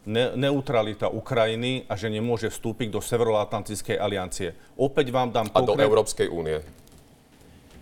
Ne- 0.04 0.36
neutralita 0.36 1.08
Ukrajiny 1.12 1.88
a 1.88 1.96
že 1.96 2.12
nemôže 2.12 2.52
vstúpiť 2.52 2.92
do 2.92 3.00
Severoatlantickej 3.00 3.96
aliancie. 3.96 4.52
Opäť 4.76 5.16
vám 5.16 5.32
dám 5.32 5.48
A 5.52 5.64
do 5.64 5.80
Európskej 5.80 6.28
únie 6.28 6.60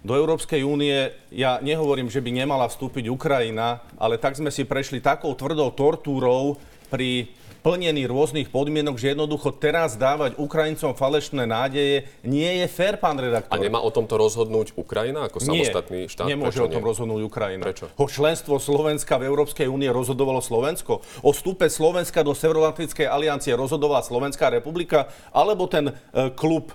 do 0.06 0.13
Európskej 0.13 0.62
únie, 0.62 1.10
ja 1.34 1.58
nehovorím, 1.65 2.13
že 2.13 2.21
by 2.21 2.30
nemala 2.30 2.69
vstúpiť 2.69 3.10
Ukrajina, 3.10 3.82
ale 3.98 4.21
tak 4.21 4.38
sme 4.38 4.54
si 4.54 4.62
prešli 4.62 5.02
takou 5.02 5.34
tvrdou 5.34 5.74
tortúrou, 5.74 6.62
pri 6.95 7.27
plnení 7.65 8.05
rôznych 8.05 8.53
podmienok, 8.53 8.95
že 9.01 9.17
jednoducho 9.17 9.49
teraz 9.49 9.97
dávať 9.97 10.38
Ukrajincom 10.38 10.93
falešné 10.93 11.49
nádeje 11.49 12.05
nie 12.21 12.62
je 12.62 12.69
fér, 12.69 13.01
pán 13.01 13.17
redaktor. 13.17 13.51
A 13.51 13.58
nemá 13.58 13.81
o 13.81 13.89
tomto 13.89 14.21
rozhodnúť 14.21 14.77
Ukrajina 14.77 15.25
ako 15.25 15.41
nie, 15.49 15.65
samostatný 15.65 15.99
štát? 16.05 16.29
nemôže 16.29 16.62
Prečo 16.62 16.69
o 16.69 16.71
tom 16.71 16.84
nie? 16.86 16.89
rozhodnúť 16.93 17.21
Ukrajina. 17.25 17.65
Prečo? 17.65 17.89
O 17.97 18.05
členstvo 18.05 18.62
Slovenska 18.62 19.17
v 19.17 19.25
Európskej 19.27 19.65
únie 19.65 19.89
rozhodovalo 19.89 20.45
Slovensko. 20.45 21.01
O 21.25 21.34
vstupe 21.34 21.65
Slovenska 21.65 22.21
do 22.21 22.38
Severoatlantickej 22.38 23.10
aliancie 23.10 23.58
rozhodovala 23.58 24.05
Slovenská 24.05 24.53
republika, 24.53 25.10
alebo 25.34 25.65
ten 25.65 25.89
e, 25.89 25.93
klub 26.38 26.69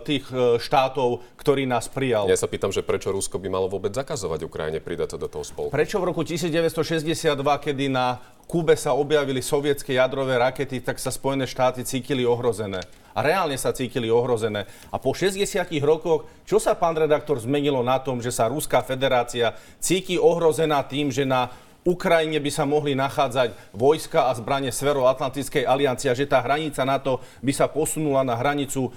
tých 0.00 0.24
e, 0.32 0.56
štátov, 0.56 1.20
ktorý 1.36 1.68
nás 1.68 1.92
prijal. 1.92 2.24
Ja 2.24 2.40
sa 2.40 2.48
pýtam, 2.48 2.72
že 2.72 2.80
prečo 2.80 3.12
Rusko 3.12 3.36
by 3.36 3.48
malo 3.52 3.68
vôbec 3.68 3.92
zakazovať 3.92 4.48
Ukrajine 4.48 4.80
pridať 4.80 5.14
sa 5.14 5.18
do 5.20 5.28
toho 5.28 5.44
spolku? 5.44 5.68
Prečo 5.68 6.00
v 6.00 6.08
roku 6.08 6.24
1962, 6.24 7.36
kedy 7.36 7.92
na 7.92 8.16
Kube 8.48 8.80
sa 8.80 8.96
objavili 8.96 9.44
sovietské 9.44 10.00
jadrové 10.00 10.40
rakety, 10.40 10.80
tak 10.80 10.96
sa 10.96 11.12
Spojené 11.12 11.44
štáty 11.44 11.84
cítili 11.84 12.24
ohrozené. 12.24 12.80
A 13.12 13.20
reálne 13.20 13.60
sa 13.60 13.76
cítili 13.76 14.08
ohrozené. 14.08 14.64
A 14.88 14.96
po 14.96 15.12
60 15.12 15.44
rokoch, 15.84 16.24
čo 16.48 16.56
sa, 16.56 16.72
pán 16.72 16.96
redaktor, 16.96 17.36
zmenilo 17.36 17.84
na 17.84 18.00
tom, 18.00 18.24
že 18.24 18.32
sa 18.32 18.48
Ruská 18.48 18.80
federácia 18.80 19.52
cíti 19.76 20.16
ohrozená 20.16 20.80
tým, 20.80 21.12
že 21.12 21.28
na 21.28 21.52
Ukrajine 21.88 22.36
by 22.36 22.50
sa 22.52 22.68
mohli 22.68 22.92
nachádzať 22.92 23.72
vojska 23.72 24.28
a 24.28 24.36
zbranie 24.36 24.68
Severoatlantickej 24.68 25.64
aliancie 25.64 26.12
a 26.12 26.18
že 26.18 26.28
tá 26.28 26.44
hranica 26.44 26.84
NATO 26.84 27.24
by 27.40 27.52
sa 27.56 27.64
posunula 27.64 28.20
na 28.20 28.36
hranicu 28.36 28.86
e, 28.86 28.90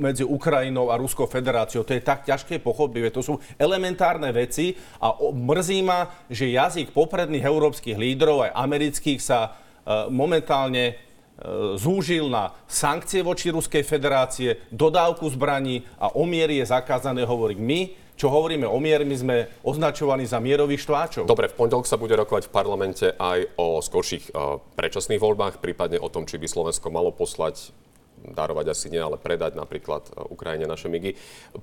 medzi 0.00 0.24
Ukrajinou 0.24 0.88
a 0.88 0.96
Ruskou 0.96 1.28
federáciou. 1.28 1.84
To 1.84 1.92
je 1.92 2.00
tak 2.00 2.24
ťažké 2.24 2.64
pochopiť. 2.64 3.12
To 3.12 3.20
sú 3.20 3.34
elementárne 3.60 4.32
veci 4.32 4.72
a 5.04 5.12
mrzí 5.20 5.84
ma, 5.84 6.08
že 6.32 6.48
jazyk 6.48 6.96
popredných 6.96 7.44
európskych 7.44 8.00
lídrov 8.00 8.48
aj 8.48 8.56
amerických 8.56 9.20
sa 9.20 9.52
e, 9.84 10.08
momentálne 10.08 10.84
e, 10.88 10.94
zúžil 11.76 12.32
na 12.32 12.56
sankcie 12.64 13.20
voči 13.20 13.52
Ruskej 13.52 13.84
federácie, 13.84 14.64
dodávku 14.72 15.28
zbraní 15.28 15.84
a 16.00 16.08
o 16.16 16.24
miery 16.24 16.64
je 16.64 16.72
zakázané 16.72 17.28
hovoriť 17.28 17.60
my, 17.60 18.03
čo 18.14 18.30
hovoríme 18.30 18.66
o 18.66 18.78
mier, 18.78 19.02
my 19.02 19.16
sme 19.18 19.36
označovaní 19.66 20.24
za 20.26 20.38
mierových 20.38 20.86
štváčov. 20.86 21.24
Dobre, 21.26 21.50
v 21.50 21.58
pondelok 21.58 21.86
sa 21.86 21.98
bude 21.98 22.14
rokovať 22.14 22.46
v 22.46 22.54
parlamente 22.54 23.06
aj 23.10 23.58
o 23.58 23.82
skorších 23.82 24.30
uh, 24.30 24.62
predčasných 24.78 25.18
voľbách, 25.18 25.58
prípadne 25.58 25.98
o 25.98 26.06
tom, 26.06 26.22
či 26.22 26.38
by 26.38 26.46
Slovensko 26.46 26.94
malo 26.94 27.10
poslať 27.10 27.74
darovať 28.24 28.72
asi 28.72 28.88
nie, 28.88 29.00
ale 29.00 29.20
predať 29.20 29.52
napríklad 29.52 30.08
e, 30.08 30.10
Ukrajine 30.32 30.64
naše 30.64 30.88
migy. 30.88 31.12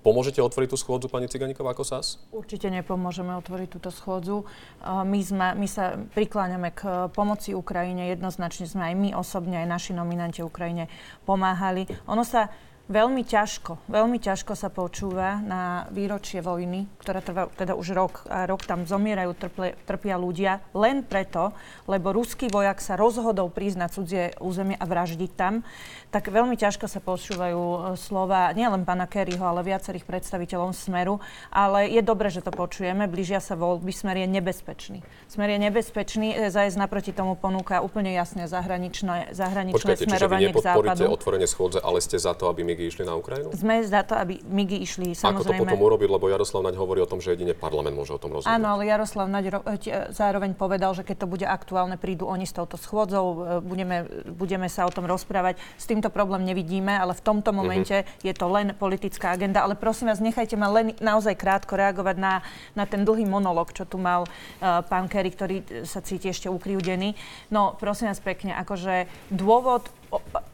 Pomôžete 0.05 0.45
otvoriť 0.45 0.69
tú 0.69 0.77
schôdzu, 0.77 1.09
pani 1.09 1.25
Ciganíková, 1.25 1.73
ako 1.73 1.81
SAS? 1.81 2.21
Určite 2.29 2.69
nepomôžeme 2.69 3.33
otvoriť 3.41 3.67
túto 3.71 3.89
schôdzu. 3.89 4.45
E, 4.45 4.45
my, 4.85 5.19
sme, 5.25 5.47
my 5.57 5.65
sa 5.65 5.97
prikláňame 5.97 6.69
k 6.77 7.09
pomoci 7.17 7.57
Ukrajine. 7.57 8.13
Jednoznačne 8.13 8.69
sme 8.69 8.93
aj 8.93 8.95
my 8.95 9.09
osobne, 9.17 9.65
aj 9.65 9.67
naši 9.73 9.91
nominanti 9.97 10.45
Ukrajine 10.45 10.85
pomáhali. 11.25 11.89
Ono 12.05 12.21
sa 12.21 12.53
Veľmi 12.91 13.23
ťažko, 13.23 13.87
veľmi 13.87 14.19
ťažko 14.19 14.51
sa 14.51 14.67
počúva 14.67 15.39
na 15.39 15.87
výročie 15.95 16.43
vojny, 16.43 16.91
ktorá 16.99 17.23
trvá 17.23 17.47
teda 17.55 17.71
už 17.71 17.95
rok 17.95 18.27
a 18.27 18.43
rok 18.43 18.67
tam 18.67 18.83
zomierajú, 18.83 19.31
trpia, 19.31 19.79
trpia 19.87 20.15
ľudia, 20.19 20.59
len 20.75 20.99
preto, 20.99 21.55
lebo 21.87 22.11
ruský 22.11 22.51
vojak 22.51 22.83
sa 22.83 22.99
rozhodol 22.99 23.47
prísť 23.47 23.77
na 23.79 23.87
cudzie 23.87 24.35
územie 24.43 24.75
a 24.75 24.83
vraždiť 24.83 25.31
tam. 25.39 25.63
Tak 26.11 26.27
veľmi 26.27 26.59
ťažko 26.59 26.91
sa 26.91 26.99
počúvajú 26.99 27.61
e, 27.63 27.79
slova 27.95 28.51
nielen 28.51 28.83
pána 28.83 29.07
Kerryho, 29.07 29.39
ale 29.39 29.63
viacerých 29.63 30.03
predstaviteľov 30.03 30.75
Smeru. 30.75 31.23
Ale 31.47 31.87
je 31.87 32.03
dobre, 32.03 32.27
že 32.27 32.43
to 32.43 32.51
počujeme. 32.51 33.07
Blížia 33.07 33.39
sa 33.39 33.55
voľby. 33.55 33.95
Smer 33.95 34.19
je 34.19 34.27
nebezpečný. 34.27 34.99
Smer 35.31 35.55
je 35.55 35.59
nebezpečný. 35.63 36.27
E, 36.35 36.51
Zajezd 36.51 36.75
naproti 36.75 37.15
tomu 37.15 37.39
ponúka 37.39 37.79
úplne 37.79 38.11
jasne 38.11 38.51
zahraničné, 38.51 39.31
zahraničné 39.31 39.79
Počkajte, 39.79 40.03
čiže 40.03 40.11
vy 40.11 40.19
smerovanie 40.19 40.51
k 40.51 40.59
západu. 40.59 41.07
otvorenie 41.07 41.47
schôdze, 41.47 41.79
ale 41.79 42.03
ste 42.03 42.19
za 42.19 42.35
to, 42.35 42.51
aby 42.51 42.67
migy 42.81 42.89
išli 42.89 43.03
na 43.05 43.13
Ukrajinu? 43.13 43.53
Sme 43.53 43.85
za 43.85 44.01
to, 44.01 44.17
aby 44.17 44.41
migy 44.49 44.81
išli, 44.81 45.13
Ako 45.13 45.45
to 45.45 45.53
samozrejme. 45.53 45.61
potom 45.61 45.77
urobiť, 45.85 46.09
lebo 46.09 46.25
Jaroslav 46.25 46.65
Naď 46.65 46.75
hovorí 46.81 47.05
o 47.05 47.05
tom, 47.05 47.21
že 47.21 47.37
jedine 47.37 47.53
parlament 47.53 47.93
môže 47.93 48.17
o 48.17 48.17
tom 48.17 48.33
rozhodnúť. 48.33 48.57
Áno, 48.57 48.73
ale 48.73 48.89
Jaroslav 48.89 49.29
Naď 49.29 49.45
ro- 49.53 49.65
tie- 49.77 50.09
zároveň 50.09 50.57
povedal, 50.57 50.97
že 50.97 51.05
keď 51.05 51.17
to 51.21 51.27
bude 51.29 51.45
aktuálne, 51.45 52.01
prídu 52.01 52.25
oni 52.25 52.49
s 52.49 52.57
touto 52.57 52.81
schôdzou, 52.81 53.25
e, 53.25 53.37
budeme, 53.61 54.09
budeme 54.33 54.65
sa 54.65 54.89
o 54.89 54.91
tom 54.91 55.05
rozprávať. 55.05 55.61
S 55.77 55.85
týmto 55.85 56.09
problém 56.09 56.41
nevidíme, 56.41 56.97
ale 56.97 57.13
v 57.13 57.21
tomto 57.21 57.53
momente 57.53 58.01
je 58.25 58.33
to 58.33 58.49
len 58.49 58.73
politická 58.73 59.37
agenda. 59.37 59.61
Ale 59.61 59.77
prosím 59.77 60.09
vás, 60.09 60.17
nechajte 60.17 60.57
ma 60.57 60.73
len 60.73 60.97
naozaj 60.97 61.37
krátko 61.37 61.77
reagovať 61.77 62.17
na, 62.17 62.41
na 62.73 62.89
ten 62.89 63.05
dlhý 63.05 63.29
monolog, 63.29 63.69
čo 63.75 63.85
tu 63.85 64.01
mal 64.01 64.25
uh, 64.25 64.81
pán 64.81 65.05
Kerry, 65.05 65.29
ktorý 65.29 65.55
sa 65.85 66.01
cíti 66.01 66.31
ešte 66.31 66.47
ukriúdený. 66.47 67.13
No, 67.51 67.75
prosím 67.77 68.09
vás 68.09 68.23
pekne, 68.23 68.55
akože 68.55 69.05
dôvod 69.29 69.85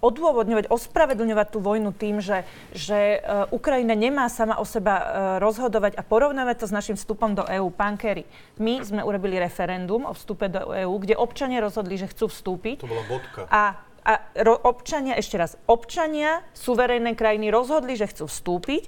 odôvodňovať, 0.01 0.69
ospravedlňovať 0.69 1.47
tú 1.49 1.59
vojnu 1.59 1.91
tým, 1.93 2.21
že, 2.21 2.45
že 2.71 3.17
e, 3.17 3.47
Ukrajina 3.49 3.97
nemá 3.97 4.29
sama 4.29 4.61
o 4.61 4.65
seba 4.65 4.95
e, 4.97 5.03
rozhodovať 5.41 5.97
a 5.97 6.05
porovnávať 6.05 6.55
to 6.63 6.65
s 6.69 6.73
našim 6.73 6.95
vstupom 6.95 7.33
do 7.33 7.43
EÚ. 7.43 7.73
Pán 7.73 7.97
Kerry, 7.97 8.29
my 8.61 8.85
sme 8.85 9.01
urobili 9.01 9.41
referendum 9.41 10.05
o 10.05 10.13
vstupe 10.13 10.47
do 10.47 10.69
EÚ, 10.69 10.93
kde 11.01 11.17
občania 11.17 11.59
rozhodli, 11.59 11.97
že 11.97 12.09
chcú 12.13 12.29
vstúpiť. 12.29 12.77
To 12.85 12.89
bola 12.89 13.05
bodka. 13.09 13.41
A, 13.49 13.63
a 14.05 14.13
ro, 14.45 14.55
občania, 14.61 15.17
ešte 15.17 15.35
raz, 15.41 15.57
občania 15.65 16.45
suverénnej 16.53 17.17
krajiny 17.17 17.49
rozhodli, 17.49 17.97
že 17.97 18.07
chcú 18.07 18.29
vstúpiť. 18.29 18.85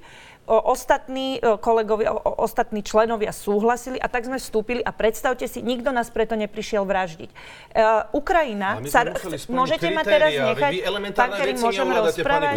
Ostatní 0.50 1.38
e, 1.38 1.62
kolegovia, 1.62 2.10
ostatní 2.42 2.82
členovia 2.82 3.30
súhlasili 3.30 4.02
a 4.02 4.10
tak 4.10 4.26
sme 4.26 4.42
vstúpili 4.42 4.82
a 4.82 4.90
predstavte 4.90 5.46
si, 5.46 5.62
nikto 5.62 5.94
nás 5.94 6.10
preto 6.10 6.34
neprišiel 6.34 6.90
vraždiť. 6.90 7.30
Uh, 7.70 8.10
Ukrajina 8.18 8.82
sa... 8.90 9.14
Môžete 9.46 9.94
ma 9.94 10.02
teraz 10.02 10.34
nechať? 10.34 10.72
Pán 11.14 11.32
veci 11.38 11.62
môžem 11.62 11.86
rozprávať? 11.86 12.54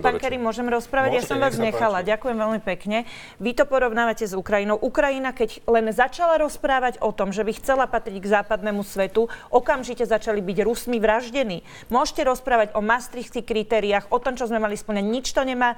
Pán. 0.00 0.16
Kerry, 0.16 0.38
môžem 0.40 0.64
rozprávať? 0.64 1.20
ja 1.20 1.22
som 1.26 1.36
vás 1.36 1.60
nechala. 1.60 2.00
páči. 2.00 2.08
Ďakujem 2.14 2.36
veľmi 2.40 2.60
pekne. 2.64 2.98
Vy 3.36 3.50
to 3.52 3.64
porovnávate 3.68 4.24
s 4.24 4.32
Ukrajinou. 4.32 4.80
Ukrajina, 4.80 5.36
keď 5.36 5.60
len 5.68 5.92
začala 5.92 6.40
rozprávať 6.40 7.00
o 7.04 7.12
tom, 7.12 7.30
že 7.30 7.44
by 7.44 7.52
chcela 7.56 7.84
patriť 7.84 8.24
k 8.24 8.32
západnému 8.40 8.80
svetu, 8.80 9.28
okamžite 9.52 10.08
začali 10.08 10.40
byť 10.40 10.58
Rusmi 10.64 10.96
vraždení. 10.96 11.60
Môžete 11.92 12.24
rozprávať 12.24 12.72
o 12.72 12.80
maastrichtských 12.80 13.44
kritériách, 13.44 14.08
o 14.08 14.18
tom, 14.20 14.40
čo 14.40 14.48
sme 14.48 14.56
mali 14.56 14.80
splňať. 14.80 15.04
Nič 15.04 15.26
to 15.36 15.44
nemá. 15.44 15.76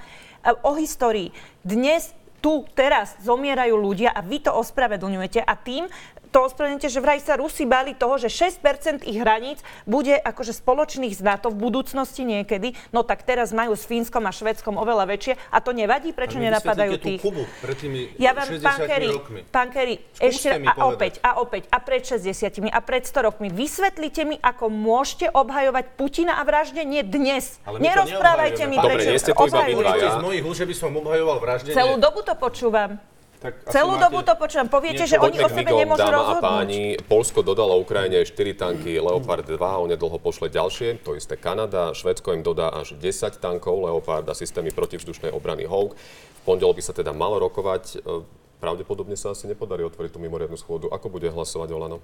O 0.62 0.78
histórii. 0.78 1.34
Dnes 1.66 2.14
tu 2.38 2.62
teraz 2.78 3.18
zomierajú 3.26 3.74
ľudia 3.74 4.14
a 4.14 4.22
vy 4.22 4.38
to 4.38 4.54
ospravedlňujete 4.54 5.42
a 5.42 5.54
tým 5.58 5.90
to 6.32 6.38
ospravedlňujete, 6.50 6.88
že 6.90 7.00
vraj 7.00 7.20
sa 7.22 7.38
Rusi 7.38 7.64
báli 7.64 7.94
toho, 7.94 8.18
že 8.18 8.28
6% 8.28 9.06
ich 9.06 9.18
hraníc 9.22 9.62
bude 9.86 10.18
akože 10.18 10.52
spoločných 10.52 11.14
z 11.14 11.22
NATO 11.22 11.48
v 11.54 11.56
budúcnosti 11.56 12.26
niekedy, 12.26 12.74
no 12.90 13.06
tak 13.06 13.22
teraz 13.22 13.54
majú 13.54 13.78
s 13.78 13.86
Fínskom 13.86 14.26
a 14.26 14.32
Švedskom 14.34 14.74
oveľa 14.76 15.06
väčšie 15.06 15.38
a 15.54 15.58
to 15.62 15.70
nevadí, 15.70 16.10
prečo 16.10 16.42
nenapadajú 16.42 16.98
tých. 16.98 17.22
Kubu 17.22 17.46
pred 17.62 17.76
tými 17.78 18.18
Ja 18.18 18.34
vám, 18.34 18.50
60 18.50 18.66
pán 18.66 18.78
Kerry, 18.82 19.10
rokmi. 19.12 19.40
pán 19.48 19.68
Kerry, 19.70 19.94
ešte 20.18 20.48
a 20.50 20.74
povedať. 20.74 20.90
opäť, 20.90 21.12
a 21.22 21.30
opäť, 21.38 21.62
a 21.70 21.78
pred 21.78 22.02
60 22.02 22.66
a 22.74 22.80
pred 22.82 23.02
100 23.06 23.26
rokmi. 23.26 23.48
Vysvetlite 23.52 24.22
mi, 24.26 24.36
ako 24.42 24.72
môžete 24.72 25.30
obhajovať 25.30 25.84
Putina 25.94 26.40
a 26.40 26.42
vraždenie 26.42 27.06
dnes. 27.06 27.62
Ale 27.62 27.78
Nerozprávajte 27.78 28.66
mi, 28.66 28.76
neobhajujeme. 28.76 28.82
Dobre, 28.82 28.94
prečo 28.98 29.10
nie 29.12 29.20
ste 29.22 29.32
tu 29.32 29.44
iba 29.46 29.60
vy. 29.62 29.72
Hovoríte 29.76 30.08
z 30.10 30.18
mojich 30.20 30.44
že 30.56 30.64
by 30.64 30.74
som 30.74 30.90
obhajoval 30.96 31.36
vraždenie. 31.36 31.76
Celú 31.76 31.94
dobu 32.00 32.24
to 32.24 32.32
počúvam. 32.32 32.96
Tak 33.46 33.70
Celú 33.70 33.94
máte 33.94 34.02
dobu 34.10 34.18
to 34.26 34.34
počúvam. 34.34 34.66
Poviete, 34.66 35.06
že 35.06 35.22
oni 35.22 35.38
o 35.38 35.46
sebe 35.46 35.70
nemôžu 35.70 36.02
dáma 36.02 36.10
a 36.10 36.18
rozhodnúť. 36.18 36.42
páni. 36.42 36.82
Polsko 37.06 37.46
dodalo 37.46 37.78
Ukrajine 37.78 38.26
4 38.26 38.34
tanky 38.58 38.98
Leopard 38.98 39.46
2, 39.46 39.54
onedlho 39.58 40.18
pošle 40.18 40.50
ďalšie, 40.50 40.98
to 41.06 41.14
isté 41.14 41.38
Kanada. 41.38 41.94
Švedsko 41.94 42.34
im 42.34 42.42
dodá 42.42 42.74
až 42.74 42.98
10 42.98 43.38
tankov 43.38 43.86
Leopard 43.86 44.26
a 44.26 44.34
systémy 44.34 44.74
protivzdušnej 44.74 45.30
obrany 45.30 45.62
Hawk. 45.70 45.94
V 45.94 46.42
pondelok 46.42 46.78
by 46.78 46.82
sa 46.82 46.90
teda 46.90 47.14
malo 47.14 47.38
rokovať. 47.38 48.02
E, 48.02 48.26
Pravdepodobne 48.56 49.20
sa 49.20 49.36
asi 49.36 49.44
nepodarí 49.46 49.84
otvoriť 49.84 50.16
tú 50.16 50.18
mimoriadnu 50.18 50.56
schôdu. 50.56 50.88
Ako 50.88 51.12
bude 51.12 51.28
hlasovať 51.28 51.76
Olano? 51.76 52.00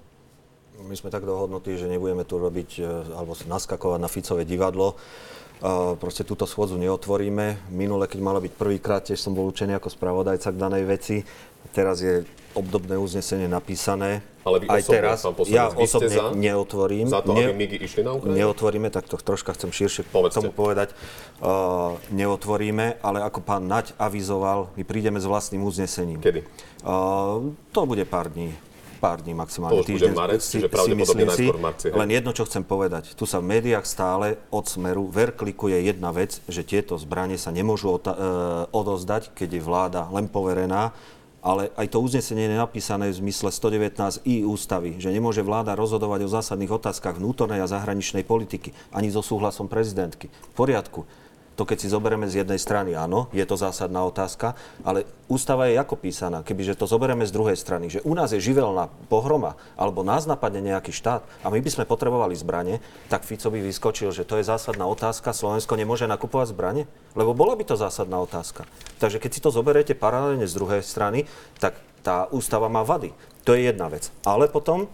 My 0.79 0.93
sme 0.93 1.09
tak 1.09 1.25
dohodnutí, 1.25 1.77
že 1.77 1.89
nebudeme 1.89 2.25
tu 2.25 2.37
robiť 2.37 2.69
e, 2.77 2.83
alebo 3.13 3.35
naskakovať 3.35 3.99
na 3.99 4.09
Ficové 4.09 4.45
divadlo. 4.47 4.95
Proste 5.99 6.23
túto 6.27 6.43
schôdzu 6.43 6.75
neotvoríme. 6.75 7.69
Minule, 7.71 8.07
keď 8.09 8.19
malo 8.19 8.39
byť 8.43 8.53
prvýkrát, 8.55 9.05
tiež 9.05 9.19
som 9.19 9.31
bol 9.31 9.47
učený 9.47 9.77
ako 9.79 9.91
spravodajca 9.91 10.51
k 10.51 10.57
danej 10.57 10.83
veci. 10.83 11.15
Teraz 11.71 12.03
je 12.03 12.27
obdobné 12.53 12.99
uznesenie 12.99 13.49
napísané. 13.49 14.21
Ale 14.43 14.59
vy 14.59 14.67
Aj 14.67 14.83
osobne, 14.83 14.95
teraz, 14.99 15.17
pán 15.23 15.33
poslanec, 15.33 15.55
ja 15.55 15.65
osobne 15.71 16.17
za? 16.19 16.23
neotvorím. 16.35 17.07
Za 17.07 17.23
to, 17.23 17.31
aby 17.31 17.55
migy 17.55 17.79
išli 17.79 18.03
na 18.03 18.11
Ukrajinu? 18.13 18.35
Neotvoríme, 18.35 18.87
tak 18.91 19.07
to 19.07 19.15
troška 19.15 19.55
chcem 19.55 19.71
širšie 19.71 20.03
Povedzte. 20.11 20.43
tomu 20.43 20.51
povedať. 20.51 20.91
Uh, 21.39 21.95
neotvoríme, 22.11 22.99
ale 22.99 23.23
ako 23.23 23.39
pán 23.41 23.65
Naď 23.65 23.95
avizoval, 23.95 24.69
my 24.75 24.83
prídeme 24.83 25.17
s 25.17 25.25
vlastným 25.25 25.63
uznesením. 25.63 26.19
Kedy? 26.19 26.43
Uh, 26.83 27.55
to 27.71 27.87
bude 27.87 28.03
pár 28.05 28.27
dní. 28.29 28.51
Pár 29.03 29.19
dní 29.19 29.35
maximálne. 29.35 29.83
To 29.83 29.83
už 29.83 29.99
bude 29.99 30.15
marec, 30.15 30.39
čiže 30.39 30.71
pravdepodobne 30.71 31.27
najskôr 31.27 31.59
v 31.59 31.63
marci, 31.67 31.85
hej? 31.91 31.99
Len 31.99 32.09
jedno, 32.15 32.31
čo 32.31 32.47
chcem 32.47 32.63
povedať. 32.63 33.11
Tu 33.19 33.27
sa 33.27 33.43
v 33.43 33.51
médiách 33.51 33.83
stále 33.83 34.39
od 34.47 34.63
smeru 34.63 35.11
verklikuje 35.11 35.75
jedna 35.83 36.15
vec, 36.15 36.39
že 36.47 36.63
tieto 36.63 36.95
zbranie 36.95 37.35
sa 37.35 37.51
nemôžu 37.51 37.99
ota- 37.99 38.15
e, 38.15 38.23
odozdať, 38.71 39.35
keď 39.35 39.59
je 39.59 39.61
vláda 39.61 40.07
len 40.07 40.31
poverená. 40.31 40.95
Ale 41.43 41.75
aj 41.75 41.91
to 41.91 41.99
uznesenie 41.99 42.47
je 42.47 42.55
napísané 42.55 43.11
v 43.11 43.19
zmysle 43.19 43.51
119 43.51 44.23
i 44.23 44.47
ústavy, 44.47 44.95
že 44.95 45.11
nemôže 45.11 45.43
vláda 45.43 45.75
rozhodovať 45.75 46.23
o 46.23 46.31
zásadných 46.31 46.71
otázkach 46.71 47.19
vnútornej 47.19 47.59
a 47.59 47.67
zahraničnej 47.67 48.23
politiky, 48.23 48.71
ani 48.95 49.11
so 49.11 49.19
súhlasom 49.19 49.67
prezidentky. 49.67 50.31
V 50.31 50.53
poriadku. 50.55 51.03
To 51.53 51.69
keď 51.69 51.85
si 51.85 51.87
zoberieme 51.93 52.25
z 52.25 52.41
jednej 52.41 52.57
strany, 52.57 52.97
áno, 52.97 53.29
je 53.29 53.45
to 53.45 53.53
zásadná 53.53 54.01
otázka, 54.09 54.57
ale 54.81 55.05
ústava 55.29 55.69
je 55.69 55.77
ako 55.77 56.01
písaná. 56.01 56.41
Kebyže 56.41 56.73
to 56.73 56.89
zoberieme 56.89 57.21
z 57.29 57.35
druhej 57.35 57.53
strany, 57.53 57.93
že 57.93 58.01
u 58.01 58.17
nás 58.17 58.33
je 58.33 58.41
živelná 58.41 58.89
pohroma, 59.05 59.53
alebo 59.77 60.01
nás 60.01 60.25
napadne 60.25 60.65
nejaký 60.65 60.89
štát 60.89 61.21
a 61.45 61.47
my 61.53 61.61
by 61.61 61.69
sme 61.69 61.85
potrebovali 61.85 62.33
zbranie, 62.33 62.81
tak 63.05 63.21
Fico 63.21 63.53
by 63.53 63.61
vyskočil, 63.61 64.09
že 64.09 64.25
to 64.25 64.41
je 64.41 64.49
zásadná 64.49 64.89
otázka, 64.89 65.29
Slovensko 65.29 65.77
nemôže 65.77 66.09
nakupovať 66.09 66.57
zbranie? 66.57 66.83
Lebo 67.13 67.37
bola 67.37 67.53
by 67.53 67.69
to 67.69 67.77
zásadná 67.77 68.17
otázka. 68.17 68.65
Takže 68.97 69.21
keď 69.21 69.31
si 69.37 69.43
to 69.45 69.53
zoberiete 69.53 69.93
paralelne 69.93 70.49
z 70.49 70.57
druhej 70.57 70.81
strany, 70.81 71.29
tak 71.61 71.77
tá 72.01 72.25
ústava 72.33 72.65
má 72.67 72.81
vady. 72.81 73.13
To 73.45 73.53
je 73.53 73.69
jedna 73.69 73.93
vec. 73.93 74.09
Ale 74.25 74.49
potom 74.49 74.89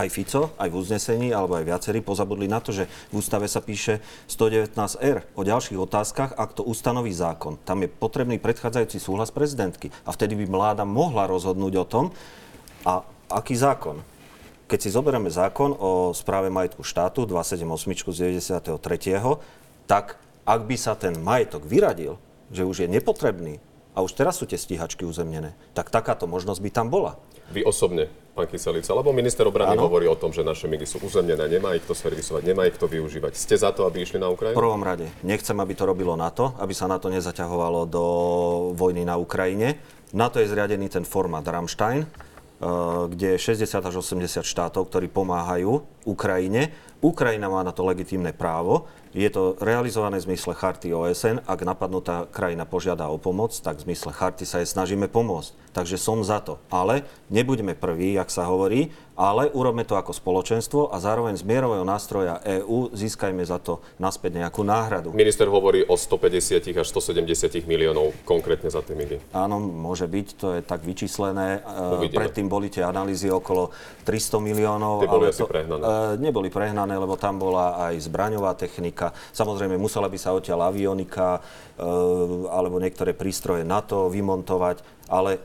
aj 0.00 0.08
Fico, 0.08 0.42
aj 0.56 0.68
v 0.72 0.78
uznesení, 0.80 1.28
alebo 1.30 1.60
aj 1.60 1.68
viacerí 1.68 2.00
pozabudli 2.00 2.48
na 2.48 2.64
to, 2.64 2.72
že 2.72 2.88
v 3.12 3.20
ústave 3.20 3.44
sa 3.46 3.60
píše 3.60 4.00
119R 4.32 5.36
o 5.36 5.42
ďalších 5.44 5.76
otázkach, 5.76 6.32
ak 6.34 6.56
to 6.56 6.64
ustanoví 6.64 7.12
zákon. 7.12 7.60
Tam 7.68 7.84
je 7.84 7.92
potrebný 7.92 8.40
predchádzajúci 8.40 8.96
súhlas 8.96 9.28
prezidentky. 9.28 9.92
A 10.08 10.10
vtedy 10.16 10.34
by 10.40 10.46
vláda 10.48 10.84
mohla 10.88 11.28
rozhodnúť 11.28 11.74
o 11.76 11.84
tom, 11.84 12.04
a 12.84 13.04
aký 13.28 13.52
zákon. 13.56 14.00
Keď 14.70 14.78
si 14.78 14.94
zoberieme 14.94 15.28
zákon 15.28 15.74
o 15.76 16.14
správe 16.14 16.48
majetku 16.48 16.86
štátu 16.86 17.26
278 17.26 18.14
z 18.14 18.18
93., 18.40 19.36
tak 19.90 20.16
ak 20.46 20.60
by 20.64 20.76
sa 20.78 20.94
ten 20.94 21.18
majetok 21.18 21.66
vyradil, 21.66 22.16
že 22.54 22.64
už 22.64 22.86
je 22.86 22.88
nepotrebný 22.88 23.58
a 23.94 24.06
už 24.06 24.14
teraz 24.14 24.38
sú 24.38 24.46
tie 24.46 24.56
stíhačky 24.56 25.02
uzemnené, 25.02 25.58
tak 25.74 25.90
takáto 25.90 26.30
možnosť 26.30 26.60
by 26.62 26.70
tam 26.70 26.86
bola. 26.88 27.18
Vy 27.50 27.66
osobne, 27.66 28.06
pán 28.30 28.46
Kyselica, 28.46 28.94
lebo 28.94 29.10
minister 29.10 29.42
obrany 29.42 29.74
Áno. 29.74 29.90
hovorí 29.90 30.06
o 30.06 30.14
tom, 30.14 30.30
že 30.30 30.46
naše 30.46 30.70
migy 30.70 30.86
sú 30.86 31.02
uzemnené, 31.02 31.50
nemá 31.50 31.74
ich 31.74 31.82
to 31.82 31.92
servisovať, 31.92 32.46
nemá 32.46 32.62
ich 32.64 32.78
to 32.78 32.86
využívať. 32.86 33.34
Ste 33.34 33.58
za 33.58 33.74
to, 33.74 33.84
aby 33.84 34.06
išli 34.06 34.22
na 34.22 34.30
V 34.30 34.38
Ukrajinu? 34.38 34.54
prvom 34.54 34.82
rade 34.82 35.10
nechcem, 35.20 35.58
aby 35.58 35.74
to 35.74 35.82
robilo 35.84 36.14
NATO, 36.14 36.54
aby 36.56 36.70
sa 36.70 36.86
NATO 36.86 37.10
nezaťahovalo 37.10 37.90
do 37.90 38.04
vojny 38.72 39.02
na 39.02 39.18
Ukrajine. 39.18 39.82
Na 40.14 40.30
to 40.30 40.38
je 40.38 40.46
zriadený 40.46 40.86
ten 40.88 41.02
formát 41.02 41.42
Rammstein, 41.42 42.02
eh, 42.02 42.08
kde 43.10 43.34
je 43.34 43.38
60 43.38 43.82
až 43.82 43.94
80 43.98 44.46
štátov, 44.46 44.86
ktorí 44.86 45.10
pomáhajú 45.10 45.82
Ukrajine. 46.06 46.70
Ukrajina 47.02 47.50
má 47.50 47.66
na 47.66 47.74
to 47.74 47.82
legitímne 47.82 48.30
právo. 48.30 48.86
Je 49.10 49.26
to 49.26 49.58
realizované 49.58 50.22
v 50.22 50.30
zmysle 50.30 50.54
charty 50.54 50.94
OSN. 50.94 51.42
Ak 51.42 51.66
napadnutá 51.66 52.30
krajina 52.30 52.62
požiada 52.62 53.10
o 53.10 53.18
pomoc, 53.18 53.50
tak 53.58 53.82
v 53.82 53.90
zmysle 53.90 54.14
charty 54.14 54.46
sa 54.46 54.62
jej 54.62 54.70
snažíme 54.70 55.10
pomôcť. 55.10 55.50
Takže 55.70 55.98
som 55.98 56.22
za 56.22 56.42
to. 56.42 56.58
Ale 56.70 57.06
nebuďme 57.30 57.78
prví, 57.78 58.14
jak 58.14 58.30
sa 58.30 58.46
hovorí, 58.46 58.90
ale 59.20 59.52
urobme 59.52 59.84
to 59.84 60.00
ako 60.00 60.16
spoločenstvo 60.16 60.88
a 60.88 60.96
zároveň 60.96 61.36
z 61.36 61.44
mierového 61.44 61.84
nástroja 61.84 62.40
EÚ 62.40 62.96
získajme 62.96 63.44
za 63.44 63.60
to 63.60 63.84
naspäť 64.00 64.40
nejakú 64.40 64.64
náhradu. 64.64 65.12
Minister 65.12 65.44
hovorí 65.44 65.84
o 65.84 65.94
150 65.94 66.72
až 66.72 66.86
170 66.88 67.68
miliónov 67.68 68.16
konkrétne 68.24 68.72
za 68.72 68.80
tie 68.80 68.96
migy. 68.96 69.20
Áno, 69.36 69.60
môže 69.60 70.08
byť, 70.08 70.26
to 70.40 70.46
je 70.56 70.60
tak 70.64 70.82
vyčíslené. 70.88 71.60
E, 71.60 71.98
Uvidíme. 72.00 72.16
Predtým 72.16 72.48
boli 72.48 72.72
tie 72.72 72.80
analýzy 72.80 73.28
okolo 73.28 73.70
300 74.08 74.40
miliónov. 74.40 75.04
Tie 75.04 75.12
boli 75.12 75.28
ale 75.28 75.36
asi 75.36 75.44
prehnané. 75.44 75.82
E, 75.84 75.92
neboli 76.16 76.48
prehnané, 76.48 76.94
lebo 76.96 77.14
tam 77.20 77.36
bola 77.36 77.92
aj 77.92 78.00
zbraňová 78.00 78.56
technika. 78.56 78.99
Samozrejme, 79.08 79.80
musela 79.80 80.12
by 80.12 80.18
sa 80.20 80.36
odtiaľ 80.36 80.68
avionika 80.68 81.40
e, 81.40 81.40
alebo 82.52 82.76
niektoré 82.76 83.16
prístroje 83.16 83.64
NATO 83.64 84.12
vymontovať, 84.12 85.08
ale 85.08 85.40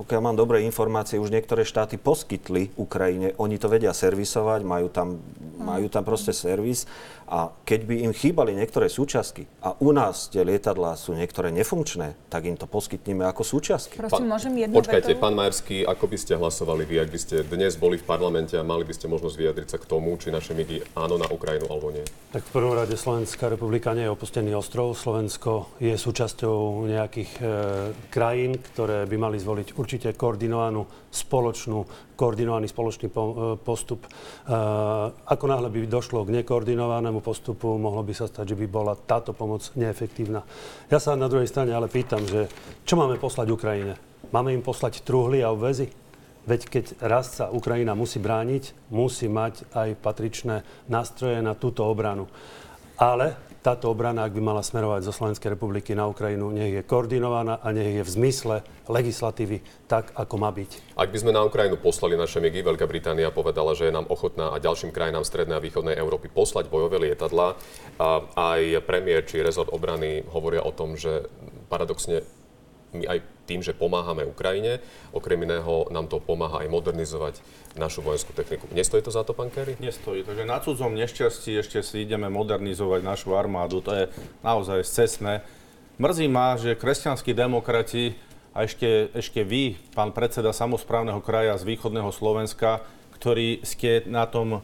pokiaľ 0.00 0.20
mám 0.24 0.36
dobré 0.40 0.64
informácie, 0.64 1.20
už 1.20 1.28
niektoré 1.28 1.60
štáty 1.60 2.00
poskytli 2.00 2.72
Ukrajine, 2.80 3.36
oni 3.36 3.60
to 3.60 3.68
vedia 3.68 3.92
servisovať, 3.92 4.64
majú 4.64 4.88
tam, 4.88 5.20
majú 5.60 5.92
tam 5.92 6.08
proste 6.08 6.32
servis 6.32 6.88
a 7.30 7.54
keď 7.62 7.80
by 7.86 7.94
im 8.10 8.12
chýbali 8.16 8.58
niektoré 8.58 8.90
súčiastky 8.90 9.46
a 9.62 9.78
u 9.78 9.94
nás 9.94 10.26
tie 10.34 10.42
lietadlá 10.42 10.98
sú 10.98 11.14
niektoré 11.14 11.54
nefunkčné, 11.54 12.18
tak 12.26 12.42
im 12.50 12.58
to 12.58 12.66
poskytneme 12.66 13.22
ako 13.22 13.46
súčiastky. 13.46 14.02
Prosím, 14.02 14.26
môžem 14.26 14.50
jednu 14.58 14.74
Počkajte, 14.74 15.14
vetu? 15.14 15.22
pán 15.22 15.38
Majerský, 15.38 15.86
ako 15.86 16.10
by 16.10 16.18
ste 16.18 16.34
hlasovali 16.34 16.82
vy, 16.82 16.96
ak 16.98 17.08
by 17.14 17.18
ste 17.22 17.46
dnes 17.46 17.78
boli 17.78 18.02
v 18.02 18.04
parlamente 18.08 18.58
a 18.58 18.66
mali 18.66 18.82
by 18.82 18.96
ste 18.98 19.06
možnosť 19.06 19.36
vyjadriť 19.36 19.68
sa 19.70 19.78
k 19.78 19.86
tomu, 19.86 20.18
či 20.18 20.34
naše 20.34 20.58
migy 20.58 20.82
áno 20.98 21.22
na 21.22 21.30
Ukrajinu 21.30 21.70
alebo 21.70 21.94
nie? 21.94 22.02
Tak 22.34 22.42
v 22.48 22.50
prvom 22.50 22.74
rade 22.74 22.98
Slovenská 22.98 23.46
republika 23.46 23.94
nie 23.94 24.10
je 24.10 24.10
opustený 24.10 24.50
ostrov. 24.58 24.98
Slovensko 24.98 25.78
je 25.78 25.94
súčasťou 25.94 26.90
nejakých 26.90 27.30
e, 27.38 27.42
krajín, 28.10 28.58
ktoré 28.58 29.06
by 29.06 29.16
mali 29.22 29.38
zvoliť 29.38 29.78
určite 29.90 30.14
koordinovanú 30.14 30.86
spoločnú, 31.10 31.82
koordinovaný 32.14 32.70
spoločný 32.70 33.10
po, 33.10 33.22
e, 33.26 33.34
postup. 33.58 34.06
E, 34.06 34.10
ako 35.26 35.44
náhle 35.50 35.66
by 35.66 35.90
došlo 35.90 36.22
k 36.22 36.38
nekoordinovanému 36.38 37.18
postupu, 37.18 37.74
mohlo 37.74 38.06
by 38.06 38.14
sa 38.14 38.30
stať, 38.30 38.54
že 38.54 38.58
by 38.62 38.66
bola 38.70 38.94
táto 38.94 39.34
pomoc 39.34 39.66
neefektívna. 39.74 40.46
Ja 40.86 41.02
sa 41.02 41.18
na 41.18 41.26
druhej 41.26 41.50
strane 41.50 41.74
ale 41.74 41.90
pýtam, 41.90 42.22
že 42.22 42.46
čo 42.86 42.94
máme 42.94 43.18
poslať 43.18 43.50
Ukrajine? 43.50 43.98
Máme 44.30 44.54
im 44.54 44.62
poslať 44.62 45.02
truhly 45.02 45.42
a 45.42 45.50
obvezy? 45.50 45.90
Veď 46.46 46.70
keď 46.70 46.84
raz 47.02 47.42
sa 47.42 47.50
Ukrajina 47.50 47.98
musí 47.98 48.22
brániť, 48.22 48.94
musí 48.94 49.26
mať 49.26 49.66
aj 49.74 49.98
patričné 49.98 50.62
nástroje 50.86 51.42
na 51.42 51.58
túto 51.58 51.82
obranu. 51.82 52.30
Ale 52.94 53.49
táto 53.60 53.92
obrana, 53.92 54.24
ak 54.24 54.32
by 54.32 54.40
mala 54.40 54.64
smerovať 54.64 55.04
zo 55.04 55.12
Slovenskej 55.12 55.52
republiky 55.52 55.92
na 55.92 56.08
Ukrajinu, 56.08 56.48
nech 56.48 56.80
je 56.80 56.82
koordinovaná 56.84 57.60
a 57.60 57.68
nech 57.72 58.00
je 58.00 58.04
v 58.04 58.10
zmysle 58.10 58.56
legislatívy 58.88 59.60
tak, 59.84 60.16
ako 60.16 60.34
má 60.40 60.48
byť. 60.48 60.96
Ak 60.96 61.12
by 61.12 61.18
sme 61.20 61.36
na 61.36 61.44
Ukrajinu 61.44 61.76
poslali 61.76 62.16
naše 62.16 62.40
migy, 62.40 62.64
Veľká 62.64 62.88
Británia 62.88 63.28
povedala, 63.28 63.76
že 63.76 63.88
je 63.88 63.96
nám 63.96 64.08
ochotná 64.08 64.56
a 64.56 64.60
ďalším 64.60 64.90
krajinám 64.90 65.28
strednej 65.28 65.60
a 65.60 65.64
východnej 65.64 65.96
Európy 66.00 66.32
poslať 66.32 66.72
bojové 66.72 67.12
lietadlá. 67.12 67.54
A 68.00 68.08
aj 68.34 68.80
premiér 68.88 69.28
či 69.28 69.44
rezort 69.44 69.68
obrany 69.70 70.24
hovoria 70.32 70.64
o 70.64 70.72
tom, 70.72 70.96
že 70.96 71.28
paradoxne 71.68 72.24
my 72.92 73.06
aj 73.06 73.18
tým, 73.50 73.66
že 73.66 73.74
pomáhame 73.74 74.22
Ukrajine, 74.22 74.78
okrem 75.10 75.42
iného 75.42 75.90
nám 75.90 76.06
to 76.06 76.22
pomáha 76.22 76.62
aj 76.62 76.70
modernizovať 76.70 77.42
našu 77.74 78.02
vojenskú 78.02 78.30
techniku. 78.30 78.70
Nestojí 78.70 79.02
to 79.02 79.10
za 79.10 79.26
to, 79.26 79.34
pán 79.34 79.50
Kerry? 79.50 79.74
Nestojí. 79.82 80.22
Takže 80.22 80.46
na 80.46 80.62
cudzom 80.62 80.94
nešťastí 80.94 81.58
ešte 81.58 81.82
si 81.82 82.06
ideme 82.06 82.30
modernizovať 82.30 83.02
našu 83.02 83.34
armádu. 83.34 83.82
To 83.82 83.90
je 83.94 84.04
naozaj 84.46 84.86
scesné. 84.86 85.42
Mrzí 85.98 86.26
ma, 86.30 86.54
že 86.56 86.78
kresťanskí 86.78 87.34
demokrati 87.34 88.14
a 88.50 88.66
ešte, 88.66 89.14
ešte 89.14 89.46
vy, 89.46 89.78
pán 89.94 90.10
predseda 90.10 90.50
samozprávneho 90.50 91.22
kraja 91.22 91.54
z 91.58 91.66
východného 91.66 92.10
Slovenska, 92.10 92.82
ktorí 93.20 93.60
ste 93.62 94.08
na 94.08 94.24
tom 94.24 94.58
e, 94.58 94.60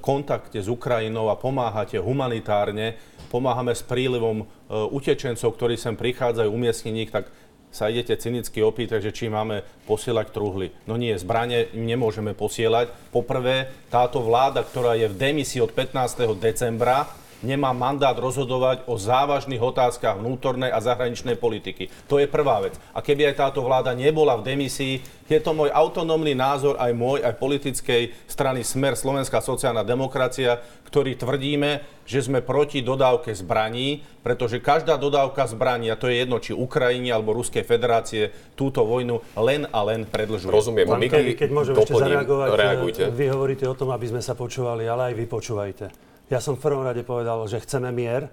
kontakte 0.00 0.58
s 0.58 0.66
Ukrajinou 0.66 1.28
a 1.28 1.36
pomáhate 1.36 2.00
humanitárne, 2.00 2.96
pomáhame 3.28 3.76
s 3.76 3.84
prílivom 3.84 4.42
e, 4.42 4.44
utečencov, 4.72 5.54
ktorí 5.54 5.76
sem 5.76 5.92
prichádzajú, 5.94 6.48
umiestnení 6.48 7.04
ich, 7.04 7.12
tak 7.12 7.28
sa 7.68 7.92
idete 7.92 8.16
cynicky 8.16 8.64
opýtať, 8.64 9.10
že 9.10 9.14
či 9.14 9.24
máme 9.28 9.60
posielať 9.84 10.32
truhly. 10.32 10.72
No 10.88 10.96
nie, 10.96 11.12
zbranie 11.20 11.68
im 11.76 11.84
nemôžeme 11.84 12.32
posielať. 12.32 12.90
Poprvé, 13.12 13.68
táto 13.92 14.24
vláda, 14.24 14.64
ktorá 14.64 14.96
je 14.96 15.08
v 15.08 15.18
demisii 15.18 15.60
od 15.60 15.72
15. 15.72 16.38
decembra, 16.40 17.08
nemá 17.42 17.70
mandát 17.70 18.14
rozhodovať 18.14 18.86
o 18.90 18.98
závažných 18.98 19.62
otázkach 19.62 20.18
vnútornej 20.18 20.74
a 20.74 20.82
zahraničnej 20.82 21.38
politiky. 21.38 21.90
To 22.10 22.18
je 22.18 22.26
prvá 22.26 22.62
vec. 22.62 22.74
A 22.90 22.98
keby 22.98 23.30
aj 23.30 23.48
táto 23.48 23.62
vláda 23.62 23.94
nebola 23.94 24.34
v 24.38 24.54
demisii, 24.54 24.94
je 25.28 25.38
to 25.44 25.52
môj 25.52 25.68
autonómny 25.68 26.32
názor, 26.32 26.80
aj 26.80 26.92
môj, 26.96 27.20
aj 27.20 27.36
politickej 27.36 28.16
strany 28.24 28.64
Smer 28.64 28.96
Slovenská 28.96 29.44
sociálna 29.44 29.84
demokracia, 29.84 30.56
ktorý 30.88 31.20
tvrdíme, 31.20 31.84
že 32.08 32.24
sme 32.24 32.40
proti 32.40 32.80
dodávke 32.80 33.36
zbraní, 33.36 34.00
pretože 34.24 34.56
každá 34.56 34.96
dodávka 34.96 35.44
zbraní, 35.44 35.92
a 35.92 36.00
to 36.00 36.08
je 36.08 36.24
jedno, 36.24 36.40
či 36.40 36.56
Ukrajine 36.56 37.12
alebo 37.12 37.36
Ruskej 37.36 37.60
federácie, 37.60 38.32
túto 38.56 38.88
vojnu 38.88 39.20
len 39.36 39.68
a 39.68 39.84
len 39.84 40.08
predlžuje. 40.08 40.48
Rozumiem. 40.48 40.88
Pán 40.88 41.04
Kelly, 41.04 41.36
keď 41.36 41.50
môžem 41.52 41.76
ešte 41.76 41.92
zareagovať, 41.92 42.48
reagujte. 42.56 43.02
e, 43.04 43.12
vy 43.12 43.26
hovoríte 43.28 43.64
o 43.68 43.76
tom, 43.76 43.92
aby 43.92 44.08
sme 44.08 44.24
sa 44.24 44.32
počúvali, 44.32 44.88
ale 44.88 45.12
aj 45.12 45.14
vy 45.14 45.24
počúvajte. 45.28 45.86
Ja 46.28 46.44
som 46.44 46.60
v 46.60 46.64
prvom 46.68 46.84
rade 46.84 47.00
povedal, 47.08 47.40
že 47.48 47.64
chceme 47.64 47.88
mier 47.88 48.28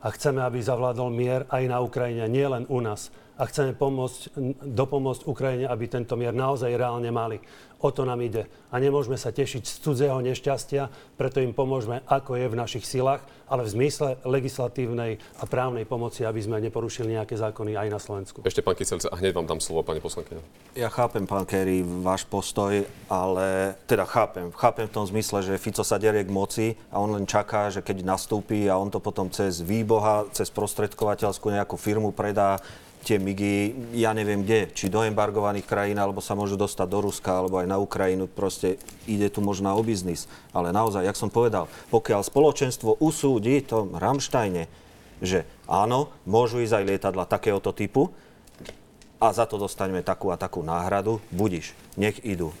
a 0.00 0.08
chceme, 0.08 0.40
aby 0.40 0.64
zavládol 0.64 1.12
mier 1.12 1.44
aj 1.52 1.64
na 1.68 1.84
Ukrajine, 1.84 2.24
nie 2.24 2.44
len 2.48 2.64
u 2.72 2.80
nás. 2.80 3.12
A 3.34 3.50
chceme 3.50 3.74
pomôcť, 3.74 4.30
dopomôcť 4.62 5.26
Ukrajine, 5.26 5.66
aby 5.66 5.90
tento 5.90 6.14
mier 6.14 6.30
naozaj 6.30 6.70
reálne 6.70 7.10
mali. 7.10 7.42
O 7.82 7.90
to 7.90 8.06
nám 8.06 8.22
ide. 8.22 8.46
A 8.70 8.80
nemôžeme 8.80 9.18
sa 9.18 9.34
tešiť 9.34 9.60
z 9.66 9.74
cudzého 9.82 10.16
nešťastia, 10.22 10.88
preto 11.18 11.42
im 11.42 11.50
pomôžeme, 11.50 12.00
ako 12.06 12.38
je 12.38 12.46
v 12.48 12.56
našich 12.56 12.86
silách, 12.86 13.26
ale 13.44 13.66
v 13.66 13.74
zmysle 13.76 14.22
legislatívnej 14.24 15.20
a 15.36 15.44
právnej 15.44 15.84
pomoci, 15.84 16.24
aby 16.24 16.40
sme 16.40 16.62
neporušili 16.64 17.12
nejaké 17.18 17.36
zákony 17.36 17.76
aj 17.76 17.88
na 17.90 18.00
Slovensku. 18.00 18.40
Ešte 18.46 18.64
pán 18.64 18.78
Kyselica, 18.78 19.12
a 19.12 19.18
hneď 19.20 19.36
vám 19.36 19.50
dám 19.50 19.60
slovo, 19.60 19.84
pani 19.84 20.00
poslankyňa. 20.00 20.40
Ja 20.78 20.88
chápem, 20.88 21.28
pán 21.28 21.44
Kerry, 21.44 21.84
váš 21.84 22.24
postoj, 22.24 22.86
ale 23.10 23.76
teda 23.84 24.08
chápem. 24.08 24.48
Chápem 24.54 24.88
v 24.88 24.94
tom 24.94 25.04
zmysle, 25.04 25.44
že 25.44 25.60
Fico 25.60 25.84
sa 25.84 26.00
derie 26.00 26.24
k 26.24 26.32
moci 26.32 26.78
a 26.88 27.02
on 27.02 27.12
len 27.12 27.28
čaká, 27.28 27.68
že 27.68 27.84
keď 27.84 28.00
nastúpi 28.06 28.64
a 28.70 28.80
on 28.80 28.88
to 28.88 29.02
potom 29.02 29.28
cez 29.28 29.60
výboha, 29.60 30.24
cez 30.32 30.48
prostredkovateľskú 30.54 31.52
nejakú 31.52 31.76
firmu 31.76 32.16
predá, 32.16 32.62
tie 33.04 33.20
migy, 33.20 33.76
ja 33.92 34.16
neviem 34.16 34.40
kde, 34.40 34.72
či 34.72 34.88
do 34.88 35.04
embargovaných 35.04 35.68
krajín, 35.68 36.00
alebo 36.00 36.24
sa 36.24 36.32
môžu 36.32 36.56
dostať 36.56 36.88
do 36.88 36.98
Ruska, 37.04 37.30
alebo 37.36 37.60
aj 37.60 37.68
na 37.68 37.76
Ukrajinu. 37.76 38.24
Proste 38.24 38.80
ide 39.04 39.28
tu 39.28 39.44
možno 39.44 39.76
o 39.76 39.82
biznis. 39.84 40.24
Ale 40.56 40.72
naozaj, 40.72 41.04
jak 41.04 41.20
som 41.20 41.28
povedal, 41.28 41.68
pokiaľ 41.92 42.24
spoločenstvo 42.24 42.98
usúdi 43.04 43.60
to 43.60 43.92
Ramštajne, 43.92 44.66
že 45.20 45.44
áno, 45.68 46.10
môžu 46.24 46.64
ísť 46.64 46.74
aj 46.80 46.84
lietadla 46.88 47.28
takéhoto 47.28 47.76
typu, 47.76 48.08
a 49.22 49.32
za 49.32 49.48
to 49.48 49.56
dostaneme 49.56 50.04
takú 50.04 50.28
a 50.28 50.36
takú 50.36 50.60
náhradu, 50.60 51.22
budiš, 51.32 51.72
nech 51.96 52.20
idú. 52.26 52.52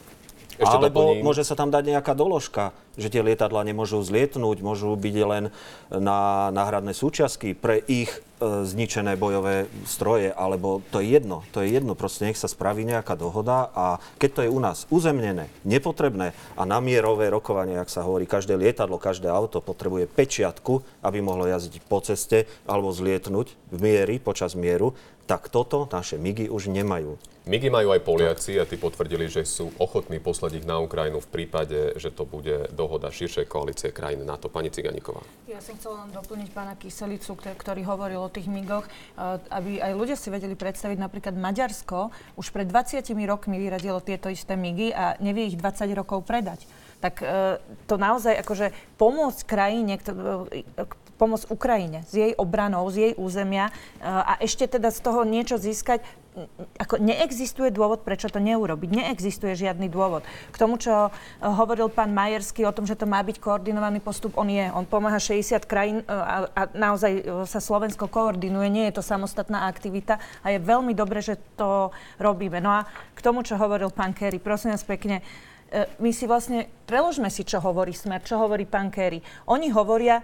Ešte 0.54 0.70
Alebo 0.70 1.18
doplním. 1.18 1.24
môže 1.26 1.42
sa 1.42 1.58
tam 1.58 1.74
dať 1.74 1.98
nejaká 1.98 2.14
doložka, 2.14 2.70
že 2.94 3.10
tie 3.10 3.26
lietadla 3.26 3.66
nemôžu 3.66 3.98
zlietnúť, 4.06 4.62
môžu 4.62 4.94
byť 4.94 5.16
len 5.26 5.44
na 5.90 6.50
náhradné 6.54 6.94
súčiastky 6.94 7.58
pre 7.58 7.82
ich 7.90 8.22
e, 8.38 8.62
zničené 8.62 9.18
bojové 9.18 9.66
stroje, 9.82 10.30
alebo 10.30 10.78
to 10.94 11.02
je 11.02 11.10
jedno, 11.10 11.42
to 11.50 11.58
je 11.66 11.74
jedno, 11.74 11.98
proste 11.98 12.30
nech 12.30 12.38
sa 12.38 12.46
spraví 12.46 12.86
nejaká 12.86 13.18
dohoda 13.18 13.66
a 13.74 13.98
keď 14.22 14.30
to 14.30 14.40
je 14.46 14.50
u 14.54 14.60
nás 14.62 14.86
uzemnené, 14.94 15.50
nepotrebné 15.66 16.38
a 16.54 16.62
namierové 16.62 17.34
rokovanie, 17.34 17.74
ak 17.74 17.90
sa 17.90 18.06
hovorí, 18.06 18.22
každé 18.30 18.54
lietadlo, 18.54 19.02
každé 19.02 19.26
auto 19.26 19.58
potrebuje 19.58 20.06
pečiatku, 20.06 21.02
aby 21.02 21.18
mohlo 21.18 21.50
jazdiť 21.50 21.82
po 21.82 21.98
ceste 21.98 22.46
alebo 22.70 22.94
zlietnúť 22.94 23.74
v 23.74 23.78
miery, 23.82 24.22
počas 24.22 24.54
mieru, 24.54 24.94
tak 25.26 25.50
toto 25.50 25.90
naše 25.90 26.14
MIGy 26.20 26.46
už 26.46 26.70
nemajú. 26.70 27.33
Migy 27.44 27.68
majú 27.68 27.92
aj 27.92 28.00
Poliaci 28.08 28.56
a 28.56 28.64
tí 28.64 28.80
potvrdili, 28.80 29.28
že 29.28 29.44
sú 29.44 29.68
ochotní 29.76 30.16
poslať 30.16 30.64
ich 30.64 30.64
na 30.64 30.80
Ukrajinu 30.80 31.20
v 31.20 31.28
prípade, 31.28 31.92
že 32.00 32.08
to 32.08 32.24
bude 32.24 32.72
dohoda 32.72 33.12
širšej 33.12 33.52
koalície 33.52 33.92
krajín 33.92 34.24
NATO. 34.24 34.48
Pani 34.48 34.72
Ciganíková. 34.72 35.20
Ja 35.44 35.60
som 35.60 35.76
chcela 35.76 36.08
len 36.08 36.16
doplniť 36.16 36.48
pána 36.56 36.72
Kyselicu, 36.80 37.36
ktor- 37.36 37.52
ktorý 37.52 37.84
hovoril 37.84 38.24
o 38.24 38.32
tých 38.32 38.48
migoch, 38.48 38.88
eh, 38.88 39.36
aby 39.52 39.76
aj 39.76 39.92
ľudia 39.92 40.16
si 40.16 40.32
vedeli 40.32 40.56
predstaviť, 40.56 40.96
napríklad 40.96 41.36
Maďarsko 41.36 42.08
už 42.40 42.48
pred 42.48 42.64
20 42.64 43.12
rokmi 43.28 43.60
vyradilo 43.60 44.00
tieto 44.00 44.32
isté 44.32 44.56
migy 44.56 44.96
a 44.96 45.20
nevie 45.20 45.52
ich 45.52 45.60
20 45.60 45.92
rokov 45.92 46.24
predať. 46.24 46.64
Tak 47.04 47.20
eh, 47.20 47.60
to 47.84 48.00
naozaj 48.00 48.40
akože 48.40 48.72
pomôcť 48.96 49.40
krajine, 49.44 50.00
eh, 50.00 51.03
pomôcť 51.16 51.50
Ukrajine 51.50 52.02
s 52.04 52.12
jej 52.14 52.32
obranou, 52.34 52.86
z 52.90 53.10
jej 53.10 53.12
územia 53.14 53.70
e, 53.70 53.72
a 54.04 54.38
ešte 54.42 54.66
teda 54.66 54.90
z 54.90 55.00
toho 55.00 55.22
niečo 55.22 55.56
získať, 55.56 56.02
ako 56.82 56.98
neexistuje 56.98 57.70
dôvod, 57.70 58.02
prečo 58.02 58.26
to 58.26 58.42
neurobiť. 58.42 58.90
Neexistuje 58.90 59.54
žiadny 59.54 59.86
dôvod. 59.86 60.26
K 60.50 60.56
tomu, 60.58 60.74
čo 60.76 61.08
e, 61.08 61.10
hovoril 61.42 61.86
pán 61.90 62.10
Majerský 62.10 62.66
o 62.66 62.74
tom, 62.74 62.84
že 62.84 62.98
to 62.98 63.06
má 63.06 63.22
byť 63.22 63.38
koordinovaný 63.38 64.02
postup, 64.02 64.34
on 64.34 64.50
je. 64.50 64.66
On 64.74 64.82
pomáha 64.82 65.22
60 65.22 65.62
krajín 65.70 66.02
e, 66.02 66.04
a, 66.10 66.50
a 66.50 66.60
naozaj 66.74 67.46
sa 67.46 67.62
Slovensko 67.62 68.10
koordinuje. 68.10 68.66
Nie 68.66 68.84
je 68.90 68.98
to 68.98 69.06
samostatná 69.06 69.70
aktivita 69.70 70.18
a 70.42 70.46
je 70.50 70.58
veľmi 70.58 70.92
dobre, 70.92 71.22
že 71.22 71.38
to 71.54 71.94
robíme. 72.18 72.58
No 72.58 72.82
a 72.82 72.90
k 73.14 73.20
tomu, 73.22 73.46
čo 73.46 73.54
hovoril 73.54 73.94
pán 73.94 74.10
Kerry, 74.10 74.42
prosím 74.42 74.74
vás 74.74 74.82
pekne, 74.82 75.22
my 75.98 76.10
si 76.14 76.24
vlastne, 76.30 76.70
preložme 76.86 77.26
si, 77.32 77.42
čo 77.42 77.58
hovorí 77.58 77.90
Smer, 77.90 78.22
čo 78.22 78.38
hovorí 78.38 78.62
pán 78.62 78.94
Kerry. 78.94 79.18
Oni 79.50 79.74
hovoria, 79.74 80.22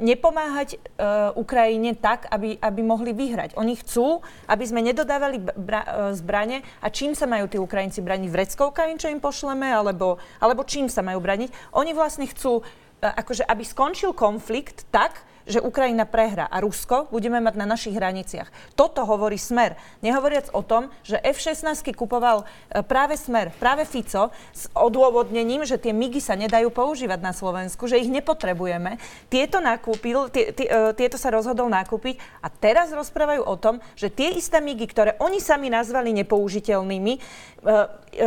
nepomáhať 0.00 0.80
uh, 0.80 1.36
Ukrajine 1.36 1.92
tak, 1.92 2.24
aby, 2.32 2.56
aby 2.56 2.80
mohli 2.80 3.12
vyhrať. 3.12 3.52
Oni 3.60 3.76
chcú, 3.76 4.24
aby 4.48 4.64
sme 4.64 4.80
nedodávali 4.80 5.44
bra- 5.44 5.84
eh, 5.84 6.16
zbranie 6.16 6.64
a 6.80 6.88
čím 6.88 7.12
sa 7.12 7.28
majú 7.28 7.44
tí 7.52 7.60
Ukrajinci 7.60 8.00
braniť? 8.00 8.32
Vreckovkami, 8.32 8.96
čo 8.96 9.12
im 9.12 9.20
pošleme, 9.20 9.68
alebo, 9.68 10.16
alebo 10.40 10.64
čím 10.64 10.88
sa 10.88 11.04
majú 11.04 11.20
braniť? 11.20 11.52
Oni 11.76 11.92
vlastne 11.92 12.24
chcú, 12.24 12.64
akože, 13.04 13.44
aby 13.44 13.62
skončil 13.62 14.16
konflikt 14.16 14.88
tak, 14.88 15.20
že 15.48 15.64
Ukrajina 15.64 16.04
prehrá 16.04 16.46
a 16.46 16.60
Rusko 16.60 17.08
budeme 17.08 17.40
mať 17.40 17.54
na 17.56 17.66
našich 17.66 17.96
hraniciach. 17.96 18.76
Toto 18.76 19.08
hovorí 19.08 19.40
Smer. 19.40 19.74
Nehovoriac 20.04 20.52
o 20.52 20.60
tom, 20.60 20.92
že 21.00 21.16
F-16 21.24 21.96
kupoval 21.96 22.44
e, 22.44 22.84
práve 22.84 23.16
Smer, 23.16 23.50
práve 23.56 23.88
Fico 23.88 24.30
s 24.52 24.68
odôvodnením, 24.76 25.64
že 25.64 25.80
tie 25.80 25.96
MIGy 25.96 26.20
sa 26.20 26.36
nedajú 26.36 26.68
používať 26.68 27.18
na 27.24 27.32
Slovensku, 27.32 27.88
že 27.88 27.96
ich 27.96 28.12
nepotrebujeme. 28.12 29.00
Tieto, 29.32 29.64
nakúpil, 29.64 30.28
tie, 30.28 30.52
tie, 30.52 30.68
e, 30.68 30.92
tieto 30.92 31.16
sa 31.16 31.32
rozhodol 31.32 31.72
nakúpiť 31.72 32.20
a 32.44 32.52
teraz 32.52 32.92
rozprávajú 32.92 33.42
o 33.48 33.56
tom, 33.56 33.80
že 33.96 34.12
tie 34.12 34.36
isté 34.36 34.60
MIGy, 34.60 34.86
ktoré 34.92 35.10
oni 35.18 35.40
sami 35.40 35.72
nazvali 35.72 36.12
nepoužiteľnými, 36.12 37.12
e, 37.16 37.20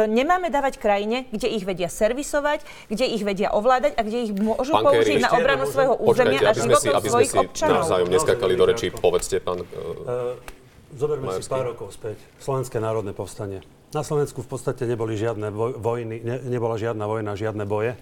nemáme 0.09 0.49
dávať 0.49 0.81
krajine, 0.81 1.29
kde 1.29 1.47
ich 1.51 1.63
vedia 1.67 1.91
servisovať, 1.91 2.63
kde 2.89 3.05
ich 3.11 3.21
vedia 3.21 3.53
ovládať 3.53 3.93
a 3.97 4.01
kde 4.01 4.17
ich 4.29 4.31
môžu 4.33 4.73
Pán 4.73 4.85
použiť 4.87 5.19
Kerry, 5.19 5.25
na 5.25 5.29
obranu 5.35 5.65
svojho 5.67 5.95
územia 5.99 6.39
a 6.41 6.53
životov 6.55 7.10
sme 7.11 7.23
si 7.27 7.37
občanov. 7.37 7.83
navzájom 7.83 8.07
neskakali 8.07 8.53
do 8.55 8.65
rečí. 8.65 8.87
Povedzte, 8.89 9.43
pán 9.43 9.61
uh, 9.61 10.39
Zoberme 10.95 11.31
Majerský. 11.31 11.47
si 11.47 11.51
pár 11.51 11.65
rokov 11.71 11.87
späť. 11.95 12.17
Slovenské 12.39 12.79
národné 12.79 13.11
povstanie. 13.15 13.59
Na 13.91 14.07
Slovensku 14.07 14.39
v 14.43 14.49
podstate 14.55 14.87
neboli 14.87 15.19
žiadne 15.19 15.51
vojny, 15.79 16.23
ne, 16.23 16.35
nebola 16.47 16.79
žiadna 16.79 17.03
vojna, 17.07 17.35
žiadne 17.35 17.67
boje. 17.67 17.99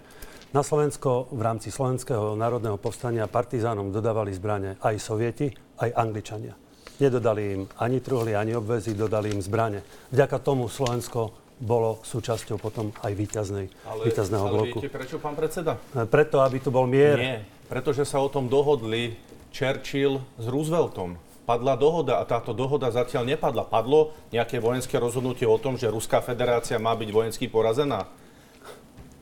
Na 0.49 0.65
Slovensko 0.65 1.29
v 1.29 1.41
rámci 1.45 1.69
Slovenského 1.69 2.33
národného 2.33 2.77
povstania 2.81 3.29
partizánom 3.29 3.93
dodávali 3.93 4.33
zbrane 4.33 4.81
aj 4.81 4.97
Sovieti, 4.97 5.53
aj 5.77 5.93
Angličania. 5.93 6.57
Nedodali 6.97 7.43
im 7.53 7.61
ani 7.77 8.01
truhly, 8.01 8.33
ani 8.33 8.57
obvezy, 8.57 8.97
dodali 8.97 9.29
im 9.29 9.41
zbrane. 9.45 9.85
Vďaka 10.09 10.41
tomu 10.41 10.65
Slovensko 10.65 11.37
bolo 11.61 12.01
súčasťou 12.01 12.57
potom 12.57 12.89
aj 13.05 13.13
víťaznej, 13.13 13.69
ale, 13.85 14.01
víťazného 14.09 14.45
ale 14.47 14.53
bloku. 14.55 14.77
viete 14.81 14.89
prečo, 14.89 15.21
pán 15.21 15.35
predseda? 15.37 15.77
Preto, 16.09 16.41
aby 16.41 16.57
tu 16.63 16.73
bol 16.73 16.87
mier. 16.89 17.17
Nie, 17.19 17.37
pretože 17.69 18.03
sa 18.03 18.17
o 18.19 18.27
tom 18.27 18.49
dohodli 18.49 19.15
Churchill 19.53 20.25
s 20.41 20.45
Rooseveltom. 20.49 21.21
Padla 21.45 21.77
dohoda 21.77 22.21
a 22.21 22.25
táto 22.25 22.53
dohoda 22.53 22.89
zatiaľ 22.93 23.25
nepadla. 23.25 23.65
Padlo 23.65 24.13
nejaké 24.33 24.61
vojenské 24.61 24.97
rozhodnutie 24.97 25.45
o 25.45 25.57
tom, 25.61 25.77
že 25.77 25.89
Ruská 25.89 26.21
federácia 26.21 26.81
má 26.81 26.93
byť 26.97 27.09
vojensky 27.09 27.45
porazená. 27.49 28.09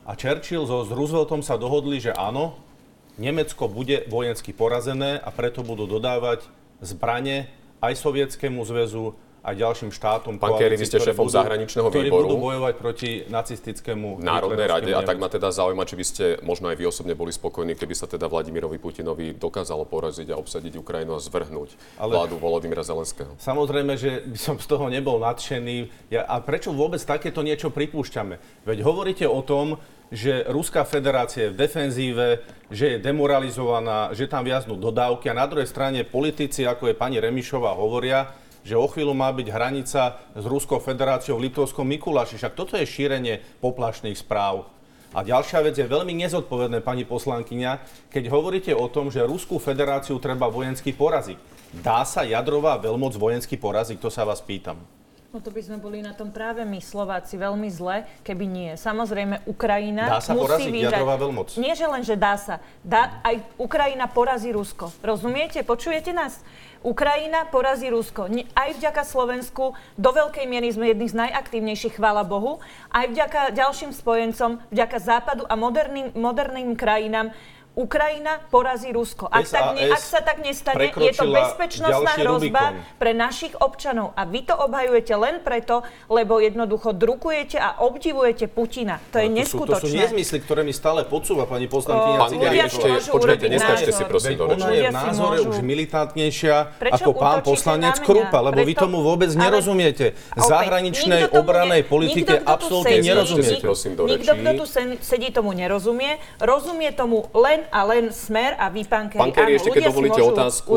A 0.08 0.12
Churchill 0.16 0.64
so, 0.64 0.84
s 0.84 0.92
Rooseveltom 0.92 1.44
sa 1.44 1.60
dohodli, 1.60 2.00
že 2.00 2.16
áno, 2.16 2.56
Nemecko 3.20 3.68
bude 3.68 4.08
vojensky 4.08 4.56
porazené 4.56 5.20
a 5.20 5.28
preto 5.28 5.60
budú 5.60 5.84
dodávať 5.84 6.44
zbranie 6.80 7.52
aj 7.84 8.00
Sovietskému 8.00 8.64
zväzu, 8.64 9.16
aj 9.42 9.54
ďalším 9.54 9.90
štátom. 9.94 10.36
Pán 10.36 10.58
Kerry, 10.58 10.74
vy 10.74 10.86
ste 10.86 10.98
šéfom 10.98 11.30
budú, 11.30 11.38
zahraničného 11.38 11.88
ktorí 11.88 12.10
výboru. 12.10 12.26
budú 12.26 12.36
bojovať 12.42 12.74
proti 12.76 13.10
nacistickému 13.30 14.20
Národnej 14.20 14.66
rade. 14.66 14.90
A 14.92 15.00
tak 15.06 15.22
ma 15.22 15.30
teda 15.30 15.48
zaujíma, 15.54 15.86
či 15.86 15.94
by 15.94 16.04
ste 16.04 16.24
možno 16.42 16.68
aj 16.68 16.76
vy 16.76 16.84
osobne 16.90 17.14
boli 17.14 17.30
spokojní, 17.30 17.78
keby 17.78 17.94
sa 17.94 18.10
teda 18.10 18.26
Vladimirovi 18.26 18.76
Putinovi 18.82 19.38
dokázalo 19.38 19.86
poraziť 19.86 20.34
a 20.34 20.36
obsadiť 20.36 20.76
Ukrajinu 20.78 21.14
a 21.14 21.20
zvrhnúť 21.22 21.74
Ale 22.02 22.10
vládu 22.12 22.36
Volodymyra 22.36 22.82
Zelenského. 22.82 23.38
Samozrejme, 23.38 23.94
že 23.94 24.26
by 24.26 24.38
som 24.38 24.56
z 24.58 24.66
toho 24.66 24.90
nebol 24.90 25.22
nadšený. 25.22 26.10
Ja, 26.10 26.26
a 26.26 26.42
prečo 26.42 26.74
vôbec 26.74 27.00
takéto 27.00 27.40
niečo 27.46 27.70
pripúšťame? 27.70 28.66
Veď 28.66 28.78
hovoríte 28.82 29.24
o 29.24 29.40
tom, 29.40 29.78
že 30.08 30.44
Ruská 30.48 30.88
federácia 30.88 31.48
je 31.48 31.52
v 31.52 31.60
defenzíve, 31.68 32.26
že 32.72 32.96
je 32.96 32.98
demoralizovaná, 33.00 34.08
že 34.16 34.24
tam 34.24 34.40
viaznú 34.40 34.80
dodávky 34.80 35.28
a 35.28 35.36
na 35.36 35.44
druhej 35.44 35.68
strane 35.68 36.00
politici, 36.00 36.64
ako 36.64 36.88
je 36.88 36.96
pani 36.96 37.20
Remišová, 37.20 37.76
hovoria, 37.76 38.32
že 38.68 38.76
o 38.76 38.84
chvíľu 38.84 39.16
má 39.16 39.32
byť 39.32 39.48
hranica 39.48 40.20
s 40.36 40.44
Ruskou 40.44 40.76
federáciou 40.76 41.40
v 41.40 41.48
Liptovskom 41.48 41.88
Mikuláši. 41.88 42.36
Však 42.36 42.52
toto 42.52 42.76
je 42.76 42.84
šírenie 42.84 43.40
poplašných 43.64 44.20
správ. 44.20 44.68
A 45.16 45.24
ďalšia 45.24 45.64
vec 45.64 45.72
je 45.80 45.88
veľmi 45.88 46.12
nezodpovedné, 46.20 46.84
pani 46.84 47.08
poslankyňa, 47.08 47.80
keď 48.12 48.28
hovoríte 48.28 48.76
o 48.76 48.84
tom, 48.92 49.08
že 49.08 49.24
Ruskú 49.24 49.56
federáciu 49.56 50.20
treba 50.20 50.52
vojensky 50.52 50.92
poraziť. 50.92 51.40
Dá 51.80 52.04
sa 52.04 52.28
jadrová 52.28 52.76
veľmoc 52.76 53.16
vojensky 53.16 53.56
poraziť? 53.56 53.96
To 54.04 54.12
sa 54.12 54.28
vás 54.28 54.44
pýtam. 54.44 54.76
No 55.28 55.44
to 55.44 55.52
by 55.52 55.60
sme 55.60 55.76
boli 55.76 56.00
na 56.00 56.16
tom 56.16 56.32
práve 56.32 56.64
my 56.64 56.80
Slováci 56.80 57.36
veľmi 57.36 57.68
zle, 57.68 58.08
keby 58.24 58.48
nie. 58.48 58.70
Samozrejme, 58.80 59.44
Ukrajina 59.44 60.16
dá 60.16 60.24
sa 60.24 60.32
musí 60.32 60.48
poraziť 60.48 60.72
vyhrať. 60.72 60.92
jadrová 60.96 61.16
veľmoc. 61.20 61.48
Nie, 61.60 61.76
že 61.76 61.84
len, 61.84 62.00
že 62.00 62.16
dá 62.16 62.40
sa. 62.40 62.64
Dá, 62.80 63.20
aj 63.20 63.44
Ukrajina 63.60 64.08
porazí 64.08 64.48
Rusko. 64.56 64.88
Rozumiete? 65.04 65.60
Počujete 65.60 66.16
nás? 66.16 66.40
Ukrajina 66.86 67.44
porazí 67.50 67.90
Rusko. 67.90 68.30
Aj 68.54 68.70
vďaka 68.70 69.02
Slovensku, 69.02 69.74
do 69.98 70.10
veľkej 70.14 70.46
miery 70.46 70.70
sme 70.70 70.94
jedni 70.94 71.10
z 71.10 71.18
najaktívnejších, 71.18 71.98
chvála 71.98 72.22
Bohu. 72.22 72.62
Aj 72.94 73.10
vďaka 73.10 73.50
ďalším 73.50 73.90
spojencom, 73.90 74.62
vďaka 74.70 74.96
Západu 75.02 75.42
a 75.50 75.58
moderným, 75.58 76.14
moderným 76.14 76.78
krajinám 76.78 77.34
Ukrajina 77.78 78.42
porazí 78.50 78.90
Rusko. 78.90 79.30
Ak, 79.30 79.46
tak 79.46 79.78
ne, 79.78 79.94
ak 79.94 80.02
sa 80.02 80.18
tak 80.18 80.42
nestane, 80.42 80.90
je 80.90 81.14
to 81.14 81.30
bezpečnostná 81.30 82.12
hrozba 82.18 82.74
Rubikon. 82.74 82.98
pre 82.98 83.14
našich 83.14 83.54
občanov. 83.54 84.18
A 84.18 84.26
vy 84.26 84.42
to 84.42 84.58
obhajujete 84.58 85.14
len 85.14 85.38
preto, 85.38 85.86
lebo 86.10 86.42
jednoducho 86.42 86.90
drukujete 86.90 87.54
a 87.54 87.78
obdivujete 87.86 88.50
Putina. 88.50 88.98
To 89.14 89.22
je 89.22 89.30
neskutočné. 89.30 89.78
To 89.78 89.86
sú, 89.86 89.94
to 89.94 89.94
sú 89.94 89.94
nezmysly, 89.94 90.42
ktoré 90.42 90.66
mi 90.66 90.74
stále 90.74 91.06
podsúva 91.06 91.46
pani 91.46 91.70
poslankyňa 91.70 92.18
Ciganíková. 92.26 92.98
Počkajte, 93.14 93.46
neskačte 93.46 93.90
si 93.94 94.02
prosím 94.10 94.34
do 94.34 94.50
Ona 94.50 94.68
je 94.74 94.82
v 94.82 94.90
názore 94.90 95.38
už 95.46 95.62
militantnejšia 95.62 96.82
ako 96.98 97.14
pán 97.14 97.46
poslanec 97.46 98.02
Krupa, 98.02 98.42
lebo 98.42 98.58
vy 98.66 98.74
tomu 98.74 99.06
vôbec 99.06 99.30
nerozumiete. 99.38 100.18
Zahraničnej 100.34 101.30
obranej 101.30 101.86
politike 101.86 102.42
absolútne 102.42 102.98
nerozumiete. 102.98 103.62
Nikto, 104.02 104.32
kto 104.34 104.50
tu 104.58 104.64
sedí, 104.98 105.30
tomu 105.30 105.54
nerozumie. 105.54 106.18
Rozumie 106.42 106.90
tomu 106.90 107.30
len 107.36 107.67
a 107.68 107.80
len 107.84 108.10
smer 108.10 108.56
a 108.56 108.72
vy, 108.72 108.84
pán 108.84 109.08
Kerry. 109.08 109.20
Pán 109.20 109.32
Kerry, 109.32 109.52
ešte 109.56 109.70
keď 109.72 109.92
dovolíte 109.92 110.20
otázku, 110.20 110.74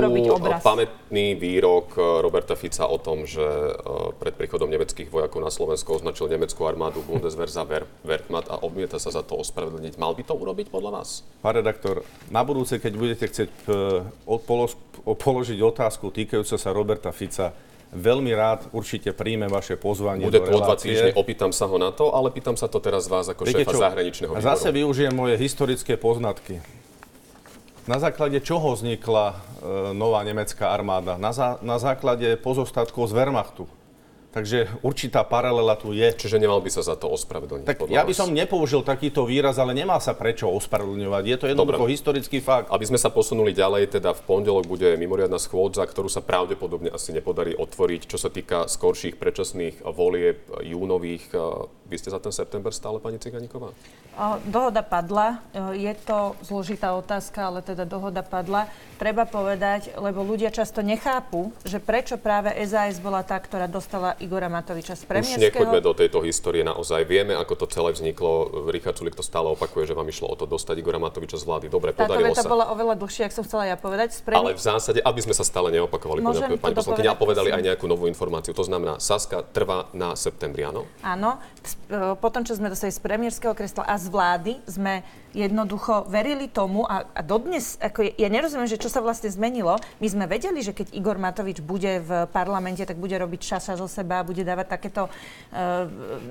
pamätný 0.62 1.36
výrok 1.39 1.95
eh, 1.95 2.04
Roberta 2.21 2.54
Fica 2.54 2.88
o 2.88 2.99
tom, 2.99 3.23
že 3.23 3.43
eh, 3.43 3.75
pred 4.19 4.36
príchodom 4.36 4.67
nemeckých 4.67 5.10
vojakov 5.10 5.39
na 5.41 5.51
Slovensko 5.51 5.99
označil 5.99 6.30
nemeckú 6.30 6.67
armádu 6.67 7.04
Bundeswehr 7.04 7.49
za 7.49 7.63
Werkmatt 8.04 8.51
a 8.51 8.60
odmieta 8.62 8.99
sa 8.99 9.12
za 9.12 9.23
to 9.23 9.39
ospravedlniť. 9.39 9.95
Mal 9.97 10.13
by 10.13 10.23
to 10.27 10.34
urobiť 10.36 10.67
podľa 10.69 10.91
vás? 11.01 11.23
Pán 11.41 11.58
redaktor, 11.58 12.04
na 12.30 12.43
budúce, 12.45 12.77
keď 12.77 12.93
budete 12.95 13.25
chcieť 13.32 13.51
eh, 13.67 14.06
položiť 15.08 15.60
otázku 15.60 16.12
týkajúca 16.12 16.56
sa 16.60 16.69
Roberta 16.75 17.15
Fica, 17.15 17.70
Veľmi 17.91 18.32
rád 18.32 18.71
určite 18.71 19.12
príjme 19.12 19.51
vaše 19.51 19.75
pozvanie 19.75 20.23
Bude 20.23 20.39
to 20.39 20.47
o 20.47 20.63
dva 20.63 20.80
týždne, 20.80 21.12
opýtam 21.12 21.51
sa 21.51 21.67
ho 21.67 21.75
na 21.75 21.91
to, 21.91 22.15
ale 22.15 22.32
pýtam 22.32 22.56
sa 22.56 22.71
to 22.71 22.80
teraz 22.80 23.12
vás 23.12 23.27
ako 23.27 23.43
Viete 23.43 23.67
šéfa 23.67 23.71
čo? 23.75 23.80
zahraničného 23.84 24.32
výboru. 24.32 24.47
Zase 24.47 24.71
využijem 24.71 25.12
moje 25.12 25.36
historické 25.36 25.99
poznatky. 25.99 26.63
Na 27.89 27.99
základe 27.99 28.39
čoho 28.39 28.77
vznikla 28.77 29.25
e, 29.27 29.36
nová 29.91 30.23
nemecká 30.23 30.71
armáda? 30.71 31.19
Na, 31.19 31.36
za, 31.36 31.60
na 31.60 31.75
základe 31.82 32.39
pozostatkov 32.39 33.12
z 33.12 33.13
Wehrmachtu. 33.17 33.67
Takže 34.32 34.72
určitá 34.80 35.28
paralela 35.28 35.76
tu 35.76 35.91
je. 35.91 36.08
Čiže 36.08 36.39
nemal 36.39 36.63
by 36.63 36.72
sa 36.72 36.80
za 36.80 36.96
to 36.96 37.12
ospravedlniť. 37.12 37.67
Tak 37.67 37.91
ja 37.91 38.08
by 38.08 38.15
som 38.15 38.32
nepoužil 38.32 38.80
takýto 38.80 39.28
výraz, 39.28 39.60
ale 39.60 39.76
nemá 39.76 40.00
sa 40.00 40.15
prečo 40.15 40.48
ospravedlňovať. 40.48 41.24
Je 41.28 41.38
to 41.38 41.46
jednoducho 41.52 41.84
Dobre. 41.84 41.94
historický 41.94 42.39
fakt. 42.39 42.72
Aby 42.72 42.88
sme 42.88 42.96
sa 42.96 43.12
posunuli 43.12 43.52
ďalej, 43.52 44.00
teda 44.00 44.15
v 44.15 44.22
pondelok 44.24 44.72
bude 44.72 44.88
mimoriadna 44.96 45.36
schôdza, 45.36 45.84
ktorú 45.84 46.08
sa 46.08 46.24
pravdepodobne 46.24 46.88
asi 46.96 47.12
nepodarí 47.12 47.60
otvoriť, 47.60 48.08
čo 48.08 48.15
sa 48.15 48.32
týka 48.32 48.72
skorších 48.72 49.20
predčasných 49.20 49.84
volieb 49.84 50.48
júnových. 50.63 51.36
Vy 51.91 51.96
ste 52.00 52.08
za 52.08 52.24
ten 52.24 52.32
september 52.32 52.72
stále, 52.72 53.04
pani 53.04 53.20
Ciganíková? 53.20 53.76
Dohoda 54.48 54.80
padla. 54.80 55.44
Je 55.76 55.91
to 56.08 56.39
zložitá 56.39 56.96
otázka, 56.96 57.52
ale 57.52 57.60
teda 57.60 57.84
dohoda 57.84 58.24
padla. 58.24 58.72
Treba 58.96 59.28
povedať, 59.28 59.91
lebo 60.00 60.24
ľudia 60.24 60.56
často 60.56 60.80
nechápu, 60.80 61.52
že 61.67 61.84
prečo 61.84 62.15
práve 62.15 62.56
SAS 62.63 63.04
bola 63.04 63.28
tá, 63.28 63.36
ktorá 63.36 63.67
dostala 63.67 64.15
Igora 64.21 64.47
Matoviča 64.47 64.93
z 64.93 65.03
Už 65.03 65.10
premiérského. 65.10 65.41
nechoďme 65.49 65.79
do 65.81 65.91
tejto 65.97 66.21
histórie 66.21 66.62
naozaj. 66.62 67.03
Vieme, 67.10 67.34
ako 67.34 67.53
to 67.57 67.65
celé 67.67 67.89
vzniklo. 67.91 68.69
Richard 68.69 68.95
Sulik 68.95 69.17
to 69.17 69.25
stále 69.25 69.49
opakuje, 69.49 69.89
že 69.89 69.93
vám 69.97 70.05
išlo 70.05 70.29
o 70.29 70.36
to 70.38 70.45
dostať 70.45 70.77
Igora 70.77 71.01
Matoviča 71.01 71.41
z 71.41 71.45
vlády. 71.49 71.65
Dobre, 71.67 71.91
Táto 71.91 72.13
podarilo 72.13 72.38
sa. 72.38 72.45
bola 72.45 72.69
oveľa 72.69 72.95
dlhšia, 73.01 73.27
ak 73.27 73.34
som 73.34 73.43
chcela 73.43 73.65
ja 73.65 73.75
povedať. 73.75 74.13
Z 74.13 74.21
Ale 74.29 74.53
v 74.53 74.62
zásade, 74.62 74.99
aby 75.01 75.19
sme 75.25 75.34
sa 75.34 75.41
stále 75.41 75.73
neopakovali, 75.73 76.21
Môžem 76.21 76.55
pani, 76.62 76.77
poslankyňa, 76.77 77.12
a 77.12 77.17
povedali 77.17 77.49
aj 77.49 77.62
nejakú 77.73 77.89
novú 77.89 78.05
informáciu. 78.05 78.53
To 78.53 78.62
znamená, 78.62 79.01
Saska 79.01 79.41
trvá 79.41 79.89
na 79.97 80.13
septembri, 80.13 80.62
áno? 80.62 80.86
Áno, 81.01 81.41
e, 81.89 82.13
potom, 82.21 82.45
čo 82.45 82.53
sme 82.53 82.69
dostali 82.69 82.93
z 82.93 83.01
premiérskeho 83.01 83.57
kresla 83.57 83.89
a 83.89 83.97
z 83.97 84.07
vlády, 84.13 84.53
sme 84.69 85.01
jednoducho 85.31 86.12
verili 86.12 86.51
tomu 86.51 86.84
a, 86.84 87.07
a 87.15 87.21
dodnes, 87.23 87.79
ako 87.79 88.03
je, 88.03 88.12
ja 88.19 88.27
nerozumiem, 88.27 88.67
že 88.67 88.75
čo 88.75 88.91
sa 88.91 88.99
vlastne 88.99 89.31
zmenilo. 89.31 89.79
My 90.03 90.07
sme 90.12 90.25
vedeli, 90.27 90.60
že 90.60 90.75
keď 90.75 90.91
Igor 90.91 91.15
Matovič 91.15 91.63
bude 91.63 92.03
v 92.03 92.27
parlamente, 92.29 92.84
tak 92.84 92.99
bude 92.99 93.15
robiť 93.15 93.39
šaša 93.39 93.79
zo 93.79 93.88
seba, 93.88 94.11
bude 94.19 94.43
dávať 94.43 94.67
takéto 94.76 95.08
uh, 95.08 95.13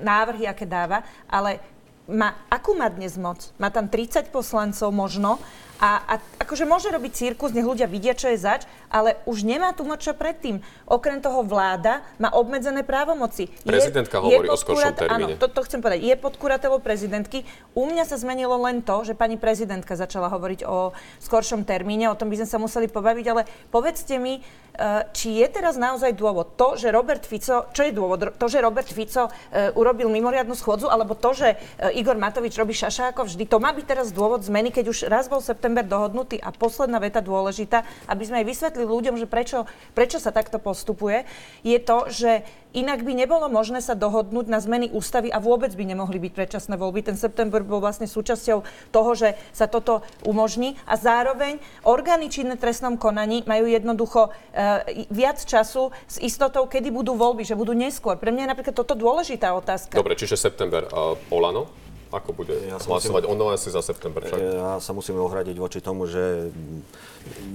návrhy, 0.05 0.45
aké 0.45 0.69
dáva, 0.69 1.01
ale 1.25 1.57
má, 2.05 2.45
akú 2.53 2.77
má 2.77 2.85
dnes 2.93 3.17
moc? 3.17 3.49
Má 3.57 3.73
tam 3.73 3.89
30 3.89 4.29
poslancov 4.29 4.93
možno 4.93 5.41
a, 5.81 6.05
a 6.05 6.13
akože 6.45 6.69
môže 6.69 6.93
robiť 6.93 7.11
cirkus, 7.11 7.57
nech 7.57 7.65
ľudia 7.65 7.89
vidia, 7.89 8.13
čo 8.13 8.29
je 8.29 8.37
zač, 8.37 8.69
ale 8.85 9.17
už 9.25 9.41
nemá 9.41 9.73
tu 9.73 9.81
moc 9.81 9.97
čo 9.97 10.13
predtým. 10.13 10.61
Okrem 10.85 11.17
toho 11.17 11.41
vláda 11.41 12.05
má 12.21 12.29
obmedzené 12.37 12.85
právomoci. 12.85 13.49
Prezidentka 13.65 14.21
hovorí 14.21 14.45
o 14.45 14.53
pod 14.53 14.61
skoršom 14.61 14.93
termíne. 14.93 15.33
Áno, 15.33 15.41
to, 15.41 15.49
to 15.49 15.65
chcem 15.65 15.81
povedať. 15.81 16.05
Je 16.05 16.15
pod 16.21 16.37
kuratelou 16.37 16.77
prezidentky. 16.77 17.49
U 17.73 17.89
mňa 17.89 18.05
sa 18.05 18.21
zmenilo 18.21 18.61
len 18.61 18.85
to, 18.85 19.01
že 19.01 19.17
pani 19.17 19.41
prezidentka 19.41 19.97
začala 19.97 20.29
hovoriť 20.29 20.61
o 20.69 20.93
skoršom 21.23 21.65
termíne, 21.65 22.13
o 22.13 22.19
tom 22.19 22.29
by 22.29 22.45
sme 22.45 22.49
sa 22.51 22.61
museli 22.61 22.85
pobaviť, 22.85 23.25
ale 23.31 23.41
povedzte 23.73 24.21
mi, 24.21 24.37
eh, 24.37 25.07
či 25.15 25.41
je 25.41 25.47
teraz 25.49 25.81
naozaj 25.81 26.13
dôvod 26.13 26.59
to, 26.59 26.77
že 26.77 26.93
Robert 26.93 27.25
Fico, 27.25 27.71
čo 27.73 27.81
je 27.81 27.95
dôvod? 27.95 28.37
To, 28.37 28.45
že 28.45 28.61
Robert 28.61 28.91
Fico 28.91 29.31
eh, 29.31 29.73
urobil 29.73 30.13
mimoriadnu 30.13 30.53
schôdzu, 30.53 30.91
alebo 30.91 31.17
to, 31.17 31.33
že 31.33 31.57
eh, 31.57 31.97
Igor 31.97 32.19
Matovič 32.21 32.53
robí 32.59 32.75
šaša 32.75 33.17
ako 33.17 33.25
vždy, 33.25 33.49
to 33.49 33.57
má 33.57 33.73
byť 33.73 33.85
teraz 33.87 34.07
dôvod 34.11 34.43
zmeny, 34.43 34.69
keď 34.69 34.85
už 34.91 35.07
raz 35.07 35.31
bol 35.31 35.39
september 35.39 35.70
dohodnutý. 35.79 36.43
A 36.43 36.51
posledná 36.51 36.99
veta 36.99 37.23
dôležitá, 37.23 37.87
aby 38.11 38.27
sme 38.27 38.43
aj 38.43 38.49
vysvetlili 38.51 38.91
ľuďom, 38.91 39.15
že 39.15 39.31
prečo, 39.31 39.63
prečo 39.95 40.19
sa 40.19 40.35
takto 40.35 40.59
postupuje, 40.59 41.23
je 41.63 41.79
to, 41.79 42.11
že 42.11 42.43
inak 42.75 43.03
by 43.03 43.15
nebolo 43.15 43.47
možné 43.51 43.79
sa 43.83 43.95
dohodnúť 43.95 44.47
na 44.47 44.59
zmeny 44.59 44.91
ústavy 44.91 45.31
a 45.31 45.39
vôbec 45.39 45.71
by 45.75 45.83
nemohli 45.83 46.19
byť 46.19 46.31
predčasné 46.35 46.75
voľby. 46.79 47.03
Ten 47.03 47.19
september 47.19 47.63
bol 47.63 47.83
vlastne 47.83 48.07
súčasťou 48.07 48.63
toho, 48.91 49.11
že 49.15 49.35
sa 49.51 49.67
toto 49.67 50.03
umožní 50.23 50.79
a 50.87 50.95
zároveň 50.95 51.59
orgány 51.83 52.31
činné 52.31 52.55
trestnom 52.55 52.95
konaní 52.95 53.43
majú 53.43 53.67
jednoducho 53.67 54.31
e, 54.55 55.05
viac 55.11 55.39
času 55.43 55.91
s 56.07 56.19
istotou, 56.23 56.67
kedy 56.67 56.91
budú 56.91 57.15
voľby, 57.15 57.43
že 57.43 57.59
budú 57.59 57.75
neskôr. 57.75 58.15
Pre 58.15 58.31
mňa 58.31 58.47
je 58.47 58.51
napríklad 58.55 58.75
toto 58.75 58.95
dôležitá 58.95 59.51
otázka. 59.51 59.99
Dobre, 59.99 60.15
čiže 60.15 60.39
september. 60.39 60.87
Uh, 60.91 61.19
Olano? 61.31 61.90
Ako 62.11 62.35
bude 62.35 62.51
Ja 62.67 62.75
hlasovať? 62.75 63.23
Ono 63.23 63.55
asi 63.55 63.71
za 63.71 63.79
september 63.79 64.19
však. 64.27 64.35
Ja 64.35 64.83
sa 64.83 64.91
musím 64.91 65.15
ohradiť 65.23 65.55
voči 65.55 65.79
tomu, 65.79 66.11
že 66.11 66.51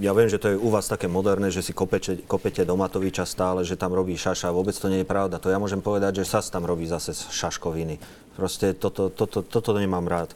ja 0.00 0.16
viem, 0.16 0.32
že 0.32 0.40
to 0.40 0.52
je 0.52 0.56
u 0.56 0.72
vás 0.72 0.88
také 0.88 1.12
moderné, 1.12 1.52
že 1.52 1.60
si 1.60 1.76
kopete, 1.76 2.24
kopete 2.24 2.64
do 2.64 2.72
Matoviča 2.72 3.28
stále, 3.28 3.68
že 3.68 3.76
tam 3.76 3.92
robí 3.92 4.16
šaša. 4.16 4.48
Vôbec 4.56 4.72
to 4.72 4.88
nie 4.88 5.04
je 5.04 5.08
pravda. 5.08 5.36
To 5.44 5.52
ja 5.52 5.60
môžem 5.60 5.84
povedať, 5.84 6.24
že 6.24 6.28
SAS 6.28 6.48
tam 6.48 6.64
robí 6.64 6.88
zase 6.88 7.12
šaškoviny. 7.12 8.00
Proste 8.32 8.72
toto, 8.72 9.12
toto, 9.12 9.44
toto 9.44 9.70
nemám 9.76 10.08
rád. 10.08 10.32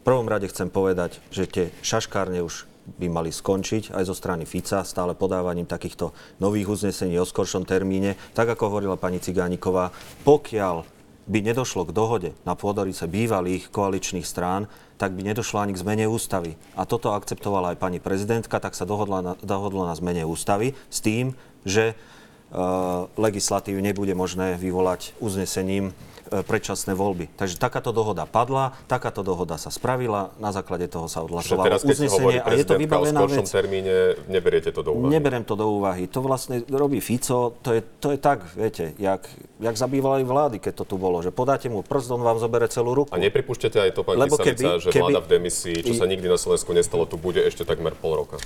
V 0.00 0.02
prvom 0.08 0.24
rade 0.24 0.48
chcem 0.48 0.72
povedať, 0.72 1.20
že 1.28 1.44
tie 1.44 1.64
šaškárne 1.84 2.40
už 2.40 2.64
by 2.96 3.12
mali 3.12 3.28
skončiť 3.28 3.92
aj 3.92 4.04
zo 4.08 4.16
strany 4.16 4.48
Fica, 4.48 4.80
stále 4.80 5.12
podávaním 5.12 5.68
takýchto 5.68 6.16
nových 6.40 6.72
uznesení 6.72 7.20
o 7.20 7.28
skoršom 7.28 7.68
termíne. 7.68 8.16
Tak 8.32 8.56
ako 8.56 8.72
hovorila 8.72 8.96
pani 8.96 9.20
Cigániková, 9.20 9.92
pokiaľ 10.24 10.97
by 11.28 11.44
nedošlo 11.44 11.84
k 11.84 11.94
dohode 11.94 12.30
na 12.48 12.56
pôdorice 12.56 13.04
bývalých 13.04 13.68
koaličných 13.68 14.24
strán, 14.24 14.66
tak 14.96 15.12
by 15.14 15.22
nedošlo 15.22 15.60
ani 15.60 15.76
k 15.76 15.82
zmene 15.84 16.04
ústavy. 16.08 16.56
A 16.74 16.88
toto 16.88 17.12
akceptovala 17.12 17.76
aj 17.76 17.80
pani 17.80 18.00
prezidentka, 18.00 18.58
tak 18.58 18.74
sa 18.74 18.88
dohodla 18.88 19.20
na, 19.20 19.32
dohodla 19.38 19.92
na 19.92 19.94
zmene 19.94 20.24
ústavy 20.24 20.74
s 20.88 20.98
tým, 21.04 21.36
že 21.62 21.92
e, 21.92 21.94
legislatívu 23.14 23.78
nebude 23.78 24.16
možné 24.16 24.56
vyvolať 24.56 25.14
uznesením 25.20 25.92
predčasné 26.28 26.92
voľby. 26.92 27.32
Takže 27.34 27.56
takáto 27.56 27.90
dohoda 27.90 28.24
padla, 28.24 28.76
takáto 28.86 29.20
dohoda 29.20 29.56
sa 29.56 29.68
spravila, 29.68 30.30
na 30.36 30.52
základe 30.52 30.86
toho 30.86 31.08
sa 31.08 31.24
odhlasovalo 31.24 31.66
teraz, 31.66 31.82
uznesenie 31.82 32.38
a 32.38 32.48
je 32.52 32.64
to 32.64 32.76
o 32.76 32.80
vybavená 32.80 33.20
skoršom 33.24 33.44
vec. 33.44 33.52
termíne, 33.52 33.94
neberiete 34.28 34.70
to 34.70 34.80
do 34.80 34.92
úvahy. 34.92 35.10
Neberem 35.10 35.42
to 35.42 35.54
do 35.56 35.66
úvahy. 35.68 36.04
To 36.08 36.20
vlastne 36.20 36.62
robí 36.68 37.00
Fico, 37.00 37.56
to 37.58 37.72
je, 37.72 37.80
to 37.98 38.12
je 38.12 38.18
tak, 38.20 38.44
viete, 38.52 38.92
jak, 38.96 39.24
jak 39.58 39.74
zabývali 39.74 40.22
vlády, 40.22 40.56
keď 40.58 40.74
to 40.80 40.84
tu 40.84 40.96
bolo, 40.96 41.18
že 41.20 41.32
podáte 41.32 41.66
mu 41.66 41.80
prst, 41.80 42.12
on 42.12 42.22
vám 42.22 42.38
zobere 42.38 42.68
celú 42.68 42.94
ruku. 42.94 43.10
A 43.10 43.18
nepripúšťate 43.18 43.78
aj 43.78 43.90
to, 43.96 44.04
pán 44.04 44.20
Lebo 44.20 44.36
Kyselica, 44.36 44.78
keby- 44.78 44.80
že 44.80 44.88
keby- 44.90 45.02
vláda 45.08 45.20
v 45.20 45.28
demisii, 45.30 45.76
čo 45.82 45.94
sa 45.94 46.04
nikdy 46.04 46.26
na 46.26 46.36
Slovensku 46.36 46.70
nestalo, 46.70 47.04
tu 47.04 47.16
bude 47.16 47.40
ešte 47.40 47.64
takmer 47.64 47.92
pol 47.92 48.18
roka. 48.18 48.36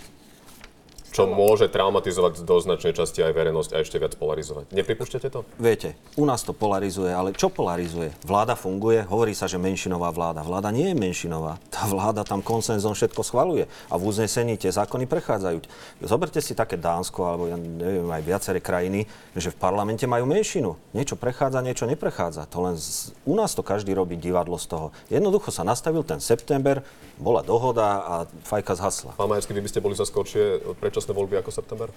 Čo 1.12 1.28
môže 1.28 1.68
traumatizovať 1.68 2.40
do 2.40 2.56
značnej 2.56 2.96
časti 2.96 3.20
aj 3.20 3.36
verejnosť 3.36 3.70
a 3.76 3.84
ešte 3.84 4.00
viac 4.00 4.16
polarizovať. 4.16 4.72
Nepripúšťate 4.72 5.28
to? 5.28 5.44
Viete, 5.60 5.92
u 6.16 6.24
nás 6.24 6.40
to 6.40 6.56
polarizuje, 6.56 7.12
ale 7.12 7.36
čo 7.36 7.52
polarizuje? 7.52 8.16
Vláda 8.24 8.56
funguje, 8.56 9.04
hovorí 9.04 9.36
sa, 9.36 9.44
že 9.44 9.60
menšinová 9.60 10.08
vláda. 10.08 10.40
Vláda 10.40 10.72
nie 10.72 10.88
je 10.88 10.96
menšinová. 10.96 11.60
Tá 11.68 11.84
vláda 11.84 12.24
tam 12.24 12.40
konsenzom 12.40 12.96
všetko 12.96 13.20
schvaluje 13.20 13.68
a 13.92 13.94
v 14.00 14.02
uznesení 14.08 14.56
tie 14.56 14.72
zákony 14.72 15.04
prechádzajú. 15.04 15.58
Zoberte 16.00 16.40
si 16.40 16.56
také 16.56 16.80
Dánsko, 16.80 17.20
alebo 17.28 17.44
ja 17.52 17.60
neviem, 17.60 18.08
aj 18.08 18.22
viaceré 18.24 18.58
krajiny, 18.64 19.04
že 19.36 19.52
v 19.52 19.60
parlamente 19.60 20.08
majú 20.08 20.24
menšinu. 20.24 20.80
Niečo 20.96 21.20
prechádza, 21.20 21.60
niečo 21.60 21.84
neprechádza. 21.84 22.48
To 22.48 22.64
len 22.64 22.80
z, 22.80 23.12
u 23.28 23.36
nás 23.36 23.52
to 23.52 23.60
každý 23.60 23.92
robí 23.92 24.16
divadlo 24.16 24.56
z 24.56 24.64
toho. 24.64 24.86
Jednoducho 25.12 25.52
sa 25.52 25.60
nastavil 25.60 26.08
ten 26.08 26.24
september, 26.24 26.80
bola 27.20 27.44
dohoda 27.44 28.00
a 28.00 28.14
fajka 28.48 28.80
zhasla. 28.80 29.12
Pán 29.20 29.28
Majerský, 29.28 29.52
vy 29.52 29.60
by 29.60 29.70
ste 29.70 29.84
boli 29.84 29.92
za 29.92 30.08
skoršie 30.08 30.64
predčasné 31.02 31.18
voľby 31.18 31.36
ako 31.42 31.50
september? 31.50 31.88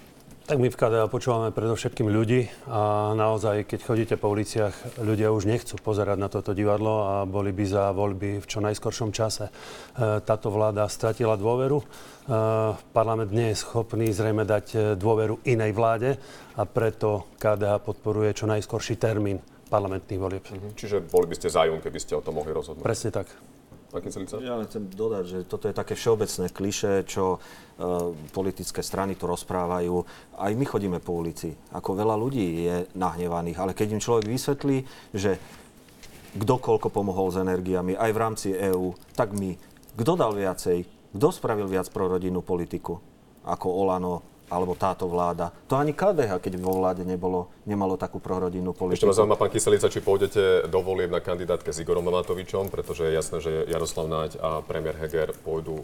Tak 0.46 0.62
my 0.62 0.70
v 0.70 0.78
KDA 0.78 1.10
počúvame 1.10 1.50
predovšetkým 1.50 2.06
ľudí 2.06 2.46
a 2.70 3.10
naozaj, 3.18 3.66
keď 3.66 3.80
chodíte 3.82 4.14
po 4.14 4.30
uliciach, 4.30 5.02
ľudia 5.02 5.34
už 5.34 5.42
nechcú 5.42 5.74
pozerať 5.82 6.18
na 6.22 6.30
toto 6.30 6.54
divadlo 6.54 7.02
a 7.02 7.14
boli 7.26 7.50
by 7.50 7.66
za 7.66 7.90
voľby 7.90 8.38
v 8.38 8.46
čo 8.46 8.62
najskoršom 8.62 9.10
čase. 9.10 9.50
E, 9.50 10.22
Táto 10.22 10.54
vláda 10.54 10.86
stratila 10.86 11.34
dôveru. 11.34 11.82
E, 11.82 11.86
Parlament 12.78 13.34
nie 13.34 13.50
je 13.50 13.58
schopný 13.58 14.14
zrejme 14.14 14.46
dať 14.46 14.66
e, 14.70 14.78
dôveru 14.94 15.42
inej 15.50 15.74
vláde 15.74 16.14
a 16.54 16.62
preto 16.62 17.26
KDA 17.42 17.82
podporuje 17.82 18.30
čo 18.38 18.46
najskorší 18.46 19.02
termín 19.02 19.42
parlamentných 19.66 20.22
volieb. 20.22 20.46
Čiže 20.78 21.10
boli 21.10 21.26
by 21.26 21.34
ste 21.42 21.50
zájom, 21.50 21.82
keby 21.82 21.98
ste 21.98 22.14
o 22.14 22.22
tom 22.22 22.38
mohli 22.38 22.54
rozhodnúť. 22.54 22.86
Presne 22.86 23.10
tak. 23.10 23.26
Ja 24.44 24.58
len 24.58 24.68
chcem 24.68 24.88
dodať, 24.90 25.24
že 25.24 25.38
toto 25.48 25.68
je 25.70 25.74
také 25.76 25.96
všeobecné 25.96 26.52
kliše, 26.52 26.92
čo 27.08 27.36
e, 27.36 27.38
politické 28.30 28.84
strany 28.84 29.16
tu 29.16 29.24
rozprávajú. 29.24 29.94
Aj 30.36 30.52
my 30.52 30.64
chodíme 30.68 30.98
po 31.00 31.16
ulici. 31.16 31.56
Ako 31.72 31.96
veľa 31.96 32.16
ľudí 32.18 32.66
je 32.66 32.76
nahnevaných, 32.96 33.58
ale 33.60 33.72
keď 33.72 33.96
im 33.96 34.04
človek 34.04 34.26
vysvetlí, 34.28 34.78
že 35.16 35.40
kto 36.36 36.54
koľko 36.60 36.92
pomohol 36.92 37.32
s 37.32 37.40
energiami, 37.40 37.96
aj 37.96 38.10
v 38.12 38.20
rámci 38.20 38.48
EÚ, 38.52 38.92
tak 39.16 39.32
my. 39.32 39.56
Kto 39.96 40.12
dal 40.12 40.36
viacej? 40.36 40.84
Kto 41.16 41.28
spravil 41.32 41.64
viac 41.64 41.88
pro 41.88 42.12
rodinnú 42.12 42.44
politiku? 42.44 43.00
Ako 43.48 43.72
Olano 43.72 44.36
alebo 44.46 44.78
táto 44.78 45.10
vláda. 45.10 45.50
To 45.66 45.74
ani 45.74 45.90
KDH, 45.90 46.38
keď 46.38 46.52
vo 46.62 46.78
vláde 46.78 47.02
nebolo, 47.02 47.50
nemalo 47.66 47.98
takú 47.98 48.22
prorodinnú 48.22 48.70
Ešte 48.70 48.80
politiku. 48.80 49.10
ma 49.10 49.18
zaujíma, 49.18 49.36
pán 49.36 49.50
Kyselica, 49.50 49.90
či 49.90 49.98
pôjdete 49.98 50.70
do 50.70 50.80
volieb 50.80 51.10
na 51.10 51.18
kandidátke 51.18 51.74
s 51.74 51.82
Igorom 51.82 52.06
Matovičom, 52.06 52.70
pretože 52.70 53.10
je 53.10 53.12
jasné, 53.12 53.36
že 53.42 53.50
Jaroslav 53.66 54.06
Náď 54.06 54.30
a 54.38 54.62
premiér 54.62 54.94
Heger 55.02 55.34
pôjdu 55.42 55.82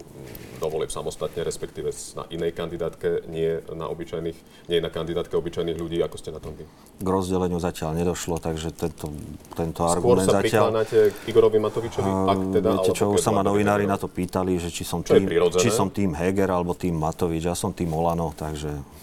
do 0.63 0.67
volieb 0.71 0.95
samostatne, 0.95 1.43
respektíve 1.43 1.91
na 2.15 2.25
inej 2.31 2.55
kandidátke, 2.55 3.27
nie 3.27 3.59
na 3.75 3.91
obyčajných, 3.91 4.39
nie 4.71 4.79
na 4.79 4.95
kandidátke 4.95 5.35
obyčajných 5.35 5.75
ľudí, 5.75 5.99
ako 6.07 6.17
ste 6.23 6.31
na 6.31 6.39
tom 6.39 6.55
vy. 6.55 6.65
K 7.03 7.09
rozdeleniu 7.11 7.59
zatiaľ 7.59 7.99
nedošlo, 7.99 8.39
takže 8.39 8.71
tento, 8.71 9.11
tento 9.59 9.83
Skôr 9.83 10.23
argument 10.23 10.31
sa 10.31 10.39
zatiaľ... 10.39 10.87
k 10.87 11.27
Igorovi 11.27 11.59
Matovičovi, 11.59 12.11
ak 12.31 12.39
teda... 12.63 12.69
Viete 12.79 12.95
čo, 12.95 13.11
už 13.11 13.19
sa 13.19 13.35
ma 13.35 13.43
novinári 13.43 13.91
na 13.91 13.99
to 13.99 14.07
pýtali, 14.07 14.55
že 14.63 14.71
či 14.71 14.87
som, 14.87 15.03
tým, 15.03 15.27
či 15.59 15.69
som 15.69 15.91
tým 15.91 16.15
Heger 16.15 16.47
alebo 16.47 16.79
tým 16.79 16.95
Matovič. 16.95 17.51
Ja 17.51 17.59
som 17.59 17.75
tým 17.75 17.91
Olano, 17.91 18.31
takže... 18.39 19.02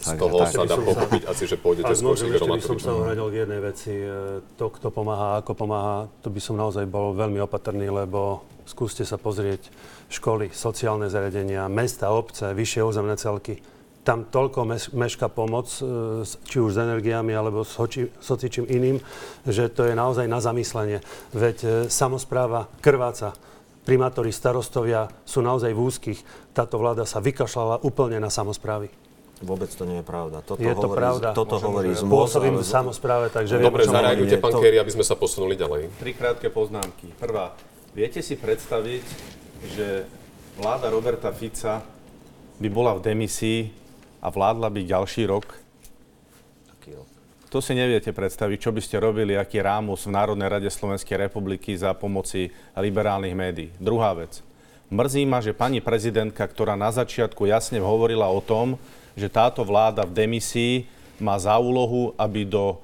Z 0.00 0.18
toho 0.18 0.42
sa 0.46 0.64
dá 0.64 0.76
pochopiť 0.76 1.22
asi, 1.28 1.44
že 1.48 1.56
pôjdete 1.58 1.88
Ak 1.88 1.96
skôr 1.96 2.14
s 2.16 2.24
môžem, 2.24 2.28
ešte 2.32 2.50
by 2.50 2.62
som 2.62 2.78
sa 2.78 2.90
ohradil 2.94 3.26
k 3.32 3.34
jednej 3.46 3.60
veci. 3.60 3.92
E, 3.92 4.40
To, 4.58 4.66
kto 4.70 4.88
pomáha, 4.92 5.40
ako 5.40 5.52
pomáha, 5.56 6.08
to 6.20 6.28
by 6.28 6.40
som 6.40 6.56
naozaj 6.56 6.84
bol 6.86 7.12
veľmi 7.16 7.40
opatrný, 7.42 7.88
lebo 7.88 8.44
skúste 8.68 9.02
sa 9.02 9.18
pozrieť 9.18 9.68
školy, 10.12 10.52
sociálne 10.52 11.08
zariadenia, 11.08 11.66
mesta, 11.72 12.12
obce, 12.12 12.52
vyššie 12.52 12.82
územné 12.84 13.16
celky. 13.16 13.58
Tam 14.02 14.26
toľko 14.26 14.66
meš- 14.66 14.90
meška 14.90 15.30
pomoc, 15.30 15.70
e, 15.78 16.26
či 16.26 16.56
už 16.58 16.74
s 16.74 16.78
energiami, 16.82 17.30
alebo 17.30 17.62
s 17.62 17.78
hoči- 17.78 18.10
iným, 18.66 18.98
že 19.46 19.70
to 19.70 19.86
je 19.86 19.94
naozaj 19.94 20.26
na 20.26 20.42
zamyslenie. 20.42 20.98
Veď 21.30 21.56
e, 21.62 21.68
samozpráva 21.86 22.66
krváca, 22.82 23.32
primátori, 23.82 24.30
starostovia 24.30 25.10
sú 25.26 25.42
naozaj 25.42 25.74
v 25.74 25.82
úzkých. 25.82 26.20
Táto 26.54 26.78
vláda 26.78 27.02
sa 27.02 27.18
vykašľala 27.18 27.82
úplne 27.82 28.22
na 28.22 28.30
samozprávy. 28.30 29.01
Vôbec 29.42 29.70
to 29.74 29.82
nie 29.82 29.98
je 30.00 30.06
pravda. 30.06 30.38
Toto 30.40 30.62
Je 30.62 30.70
to 30.70 30.86
hovorí, 30.86 30.98
pravda. 31.02 31.28
Toto 31.34 31.58
Môžem, 31.58 31.66
hovorí 31.66 31.90
že 31.90 31.98
z 31.98 32.02
MOS, 32.06 32.14
Pôsobím 32.14 32.54
ale 32.56 32.62
v 32.62 32.66
samospráve, 32.66 33.26
takže 33.34 33.54
Dobre, 33.58 33.82
zareagujte, 33.90 34.36
pán 34.38 34.52
to- 34.54 34.62
Kerry, 34.62 34.78
aby 34.78 34.92
sme 34.94 35.04
sa 35.04 35.14
posunuli 35.18 35.54
ďalej. 35.58 35.90
Tri 35.98 36.14
krátke 36.14 36.46
poznámky. 36.46 37.10
Prvá. 37.18 37.58
Viete 37.92 38.22
si 38.22 38.38
predstaviť, 38.38 39.04
že 39.74 40.06
vláda 40.56 40.88
Roberta 40.88 41.34
Fica 41.34 41.82
by 42.62 42.68
bola 42.70 42.94
v 42.96 43.02
demisii 43.02 43.60
a 44.22 44.30
vládla 44.30 44.70
by 44.70 44.80
ďalší 44.86 45.26
rok? 45.26 45.44
Rok. 45.44 45.62
To 47.52 47.60
si 47.60 47.76
neviete 47.76 48.16
predstaviť, 48.16 48.58
čo 48.64 48.72
by 48.72 48.80
ste 48.80 48.96
robili, 48.96 49.36
aký 49.36 49.60
rámus 49.60 50.08
v 50.08 50.16
Národnej 50.16 50.48
rade 50.48 50.72
Slovenskej 50.72 51.28
republiky 51.28 51.76
za 51.76 51.92
pomoci 51.92 52.48
liberálnych 52.72 53.36
médií. 53.36 53.68
Druhá 53.76 54.16
vec. 54.16 54.40
Mrzí 54.92 55.24
ma, 55.24 55.40
že 55.40 55.56
pani 55.56 55.80
prezidentka, 55.80 56.44
ktorá 56.44 56.76
na 56.76 56.92
začiatku 56.92 57.48
jasne 57.48 57.80
hovorila 57.80 58.28
o 58.28 58.44
tom, 58.44 58.76
že 59.16 59.32
táto 59.32 59.64
vláda 59.64 60.04
v 60.04 60.12
demisii 60.12 60.84
má 61.16 61.40
za 61.40 61.56
úlohu, 61.56 62.12
aby 62.20 62.44
do 62.44 62.76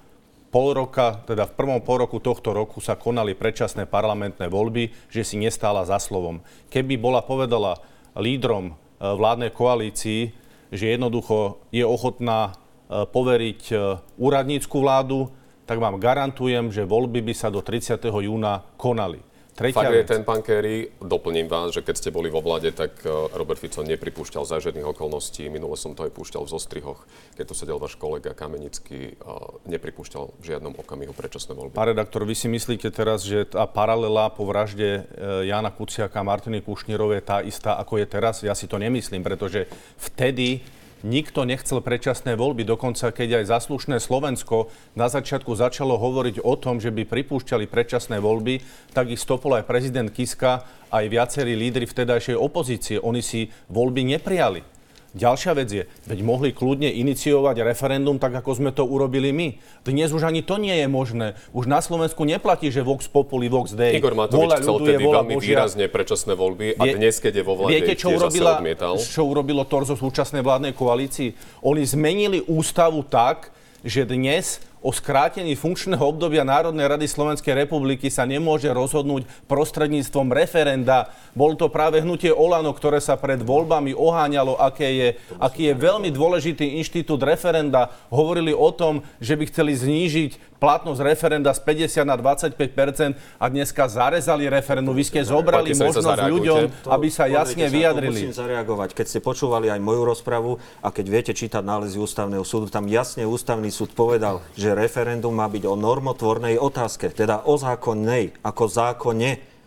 pol 0.49 0.73
roka, 0.73 1.21
teda 1.29 1.45
v 1.45 1.53
prvom 1.53 1.85
pol 1.85 2.09
roku 2.09 2.17
tohto 2.17 2.57
roku 2.57 2.81
sa 2.81 2.97
konali 2.97 3.37
predčasné 3.37 3.85
parlamentné 3.85 4.49
voľby, 4.49 4.89
že 5.13 5.21
si 5.21 5.37
nestála 5.37 5.85
za 5.85 6.01
slovom. 6.01 6.41
Keby 6.73 6.97
bola 6.97 7.21
povedala 7.21 7.77
lídrom 8.17 8.73
e, 8.73 8.75
vládnej 9.05 9.53
koalícii, 9.53 10.33
že 10.73 10.97
jednoducho 10.97 11.61
je 11.69 11.85
ochotná 11.85 12.57
e, 12.89 13.05
poveriť 13.05 13.63
e, 13.69 13.75
úradnícku 14.17 14.81
vládu, 14.81 15.29
tak 15.69 15.77
vám 15.77 16.01
garantujem, 16.01 16.73
že 16.73 16.89
voľby 16.89 17.21
by 17.21 17.35
sa 17.37 17.53
do 17.53 17.61
30. 17.61 18.01
júna 18.01 18.65
konali. 18.81 19.28
Tretia 19.59 19.75
Fakt 19.75 19.91
je 19.91 20.03
vec. 20.07 20.07
ten, 20.07 20.23
pán 20.23 20.39
Kerry, 20.39 20.87
doplním 21.03 21.51
vás, 21.51 21.75
že 21.75 21.83
keď 21.83 21.95
ste 21.99 22.15
boli 22.15 22.31
vo 22.31 22.39
vláde, 22.39 22.71
tak 22.71 23.03
eh, 23.03 23.11
Robert 23.11 23.59
Fico 23.59 23.83
nepripúšťal 23.83 24.47
za 24.47 24.63
žiadnych 24.63 24.87
okolností. 24.95 25.51
Minule 25.51 25.75
som 25.75 25.99
to 25.99 26.07
aj 26.07 26.15
púšťal 26.15 26.47
v 26.47 26.51
zostrihoch, 26.55 27.03
keď 27.35 27.45
tu 27.51 27.55
sedel 27.59 27.83
váš 27.83 27.99
kolega 27.99 28.39
Kamenický, 28.39 29.19
eh, 29.19 29.27
nepripúšťal 29.67 30.39
v 30.39 30.45
žiadnom 30.47 30.79
okamihu 30.79 31.11
predčasné 31.11 31.59
voľby. 31.59 31.75
Pán 31.75 31.91
redaktor, 31.91 32.23
vy 32.23 32.39
si 32.39 32.47
myslíte 32.47 32.95
teraz, 32.95 33.27
že 33.27 33.51
tá 33.51 33.67
paralela 33.67 34.31
po 34.31 34.47
vražde 34.47 35.03
e, 35.09 35.51
Jana 35.51 35.75
Kuciaka 35.75 36.23
a 36.23 36.27
Martiny 36.27 36.63
Kušnírovej 36.63 37.19
je 37.19 37.25
tá 37.25 37.39
istá, 37.43 37.75
ako 37.81 37.99
je 37.99 38.07
teraz? 38.07 38.47
Ja 38.47 38.55
si 38.55 38.71
to 38.71 38.79
nemyslím, 38.79 39.27
pretože 39.27 39.67
vtedy 39.99 40.63
nikto 41.03 41.43
nechcel 41.43 41.83
predčasné 41.83 42.39
voľby. 42.39 42.63
Dokonca, 42.65 43.11
keď 43.13 43.43
aj 43.43 43.51
zaslušné 43.53 43.99
Slovensko 43.99 44.73
na 44.97 45.11
začiatku 45.11 45.53
začalo 45.53 45.99
hovoriť 45.99 46.41
o 46.41 46.55
tom, 46.57 46.79
že 46.79 46.95
by 46.95 47.05
pripúšťali 47.05 47.67
predčasné 47.69 48.23
voľby, 48.23 48.63
tak 48.97 49.13
ich 49.13 49.21
stopol 49.21 49.59
aj 49.59 49.69
prezident 49.69 50.09
Kiska, 50.09 50.65
aj 50.89 51.05
viacerí 51.11 51.59
lídry 51.59 51.85
vtedajšej 51.85 52.37
opozície. 52.39 52.97
Oni 53.03 53.21
si 53.21 53.53
voľby 53.69 54.07
neprijali. 54.07 54.78
Ďalšia 55.19 55.53
vec 55.59 55.69
je, 55.75 55.83
veď 56.07 56.19
mohli 56.23 56.55
kľudne 56.55 56.87
iniciovať 56.95 57.67
referendum 57.67 58.23
tak, 58.23 58.39
ako 58.39 58.55
sme 58.55 58.71
to 58.71 58.87
urobili 58.87 59.35
my. 59.35 59.59
Dnes 59.83 60.15
už 60.15 60.31
ani 60.31 60.47
to 60.47 60.63
nie 60.63 60.79
je 60.79 60.87
možné. 60.87 61.35
Už 61.51 61.67
na 61.67 61.83
Slovensku 61.83 62.23
neplatí, 62.23 62.71
že 62.71 62.87
Vox 62.87 63.11
Populi, 63.11 63.51
Vox 63.51 63.75
Dei. 63.75 63.99
Igor 63.99 64.15
Matovič 64.15 64.63
chcel 64.63 64.79
ľudu 64.79 64.87
je 64.87 64.91
tedy 64.95 65.03
voľa 65.03 65.23
veľmi 65.27 65.35
Božia. 65.35 65.51
výrazne 65.59 65.85
predčasné 65.91 66.33
voľby 66.39 66.67
a 66.79 66.83
dnes, 66.95 67.19
keď 67.19 67.33
je 67.35 67.45
vo 67.45 67.55
vláde, 67.59 67.75
Viete, 67.75 67.99
čo, 67.99 68.15
urobila, 68.15 68.63
čo 68.95 69.23
urobilo 69.27 69.67
Torzo 69.67 69.99
súčasnej 69.99 70.47
vládnej 70.47 70.79
koalícii? 70.79 71.35
Oni 71.67 71.83
zmenili 71.83 72.39
ústavu 72.47 73.03
tak, 73.03 73.51
že 73.83 74.07
dnes 74.07 74.63
o 74.79 74.95
skrátení 74.95 75.59
funkčného 75.59 76.01
obdobia 76.01 76.47
Národnej 76.47 76.87
rady 76.87 77.07
Slovenskej 77.11 77.67
republiky 77.67 78.09
sa 78.09 78.23
nemôže 78.25 78.71
rozhodnúť 78.71 79.27
prostredníctvom 79.51 80.31
referenda. 80.31 81.11
Bol 81.35 81.59
to 81.59 81.67
práve 81.67 82.03
hnutie 82.03 82.31
Olano, 82.31 82.71
ktoré 82.71 83.03
sa 83.03 83.19
pred 83.19 83.43
voľbami 83.43 83.93
oháňalo, 83.95 84.59
aké 84.59 84.89
je, 84.89 85.09
aký 85.39 85.71
je 85.71 85.75
veľmi 85.75 86.09
dôležitý 86.15 86.79
inštitút 86.79 87.23
referenda. 87.27 87.91
Hovorili 88.09 88.55
o 88.55 88.71
tom, 88.71 89.03
že 89.19 89.35
by 89.35 89.45
chceli 89.51 89.75
znížiť 89.75 90.48
platnosť 90.59 91.01
referenda 91.03 91.51
z 91.55 91.61
50 91.63 92.03
na 92.03 92.19
25% 92.19 93.15
a 93.39 93.45
dneska 93.47 93.87
zarezali 93.87 94.51
referendum. 94.51 94.93
Vy 94.95 95.07
ste 95.07 95.21
zobrali 95.23 95.71
Kyselec, 95.71 96.03
možnosť 96.03 96.21
ľuďom, 96.29 96.63
To- 96.85 96.91
aby 96.93 97.09
sa 97.09 97.31
jasne 97.31 97.67
sa, 97.67 97.73
vyjadrili. 97.73 98.15
Musím 98.15 98.35
zareagovať. 98.35 98.95
Keď 98.95 99.07
ste 99.07 99.21
počúvali 99.23 99.71
aj 99.71 99.79
moju 99.79 100.03
rozpravu 100.03 100.51
a 100.83 100.91
keď 100.91 101.07
viete 101.07 101.33
čítať 101.33 101.63
nálezy 101.63 101.97
ústavného 101.97 102.43
súdu, 102.43 102.67
tam 102.69 102.91
jasne 102.91 103.23
ústavný 103.25 103.71
súd 103.71 103.95
povedal, 103.95 104.43
že 104.59 104.75
referendum 104.75 105.33
má 105.33 105.47
byť 105.47 105.65
o 105.65 105.75
normotvornej 105.79 106.59
otázke, 106.59 107.15
teda 107.15 107.47
o 107.47 107.55
zákonnej, 107.55 108.35
ako 108.43 108.65
zákone. 108.67 109.58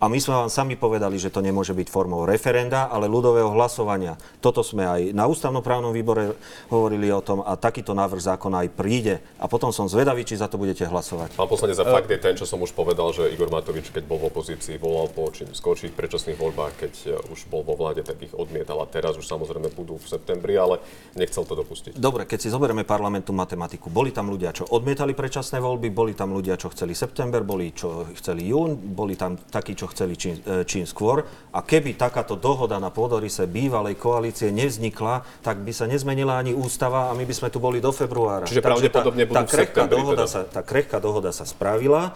A 0.00 0.08
my 0.08 0.16
sme 0.16 0.32
vám 0.32 0.48
sami 0.48 0.80
povedali, 0.80 1.20
že 1.20 1.28
to 1.28 1.44
nemôže 1.44 1.76
byť 1.76 1.92
formou 1.92 2.24
referenda, 2.24 2.88
ale 2.88 3.04
ľudového 3.04 3.52
hlasovania. 3.52 4.16
Toto 4.40 4.64
sme 4.64 4.88
aj 4.88 5.12
na 5.12 5.28
ústavnoprávnom 5.28 5.92
výbore 5.92 6.40
hovorili 6.72 7.12
o 7.12 7.20
tom 7.20 7.44
a 7.44 7.52
takýto 7.60 7.92
návrh 7.92 8.32
zákona 8.32 8.64
aj 8.64 8.68
príde. 8.80 9.20
A 9.36 9.44
potom 9.44 9.76
som 9.76 9.92
zvedavý, 9.92 10.24
či 10.24 10.40
za 10.40 10.48
to 10.48 10.56
budete 10.56 10.88
hlasovať. 10.88 11.36
Pán 11.36 11.44
poslanec, 11.44 11.76
a 11.76 11.84
fakt 11.84 12.08
je 12.08 12.16
ten, 12.16 12.32
čo 12.32 12.48
som 12.48 12.56
už 12.64 12.72
povedal, 12.72 13.12
že 13.12 13.28
Igor 13.28 13.52
Matovič, 13.52 13.92
keď 13.92 14.08
bol 14.08 14.16
v 14.24 14.32
opozícii, 14.32 14.80
volal 14.80 15.12
po 15.12 15.28
či 15.28 15.44
skočiť 15.44 15.92
v 15.92 15.96
predčasných 16.00 16.38
voľbách, 16.40 16.72
keď 16.80 16.92
e, 17.04 17.08
už 17.28 17.52
bol 17.52 17.60
vo 17.60 17.76
vláde, 17.76 18.00
tak 18.00 18.24
ich 18.24 18.32
odmietal 18.32 18.80
a 18.80 18.88
teraz 18.88 19.20
už 19.20 19.28
samozrejme 19.28 19.68
budú 19.76 20.00
v 20.00 20.06
septembri, 20.08 20.56
ale 20.56 20.80
nechcel 21.12 21.44
to 21.44 21.52
dopustiť. 21.52 22.00
Dobre, 22.00 22.24
keď 22.24 22.40
si 22.40 22.48
zoberieme 22.48 22.88
parlamentu 22.88 23.36
matematiku, 23.36 23.92
boli 23.92 24.16
tam 24.16 24.32
ľudia, 24.32 24.56
čo 24.56 24.64
odmietali 24.64 25.12
predčasné 25.12 25.60
voľby, 25.60 25.92
boli 25.92 26.16
tam 26.16 26.32
ľudia, 26.32 26.56
čo 26.56 26.72
chceli 26.72 26.96
september, 26.96 27.44
boli 27.44 27.76
čo 27.76 28.08
chceli 28.16 28.48
jún, 28.48 28.80
boli 28.96 29.12
tam 29.12 29.36
takí, 29.36 29.76
čo 29.76 29.89
chceli 29.92 30.14
čím, 30.14 30.38
e, 30.40 30.64
čím 30.64 30.84
skôr. 30.84 31.22
A 31.50 31.60
keby 31.60 31.94
takáto 31.94 32.34
dohoda 32.34 32.78
na 32.78 32.88
pôdorise 32.88 33.44
bývalej 33.44 33.94
koalície 33.94 34.48
nevznikla, 34.48 35.22
tak 35.40 35.60
by 35.60 35.70
sa 35.70 35.84
nezmenila 35.84 36.38
ani 36.38 36.54
ústava 36.54 37.10
a 37.10 37.16
my 37.16 37.22
by 37.22 37.34
sme 37.34 37.48
tu 37.50 37.58
boli 37.58 37.78
do 37.78 37.90
februára. 37.90 38.46
Čiže 38.46 38.62
Takže 38.62 38.68
pravdepodobne 38.90 39.24
tá, 39.24 39.30
budú 39.30 39.36
tá, 39.36 39.44
krehká 39.46 39.82
dohoda 39.86 40.24
teda. 40.24 40.32
sa, 40.32 40.40
tá 40.46 40.60
krehká 40.62 40.98
dohoda 40.98 41.30
sa 41.30 41.44
spravila, 41.44 42.14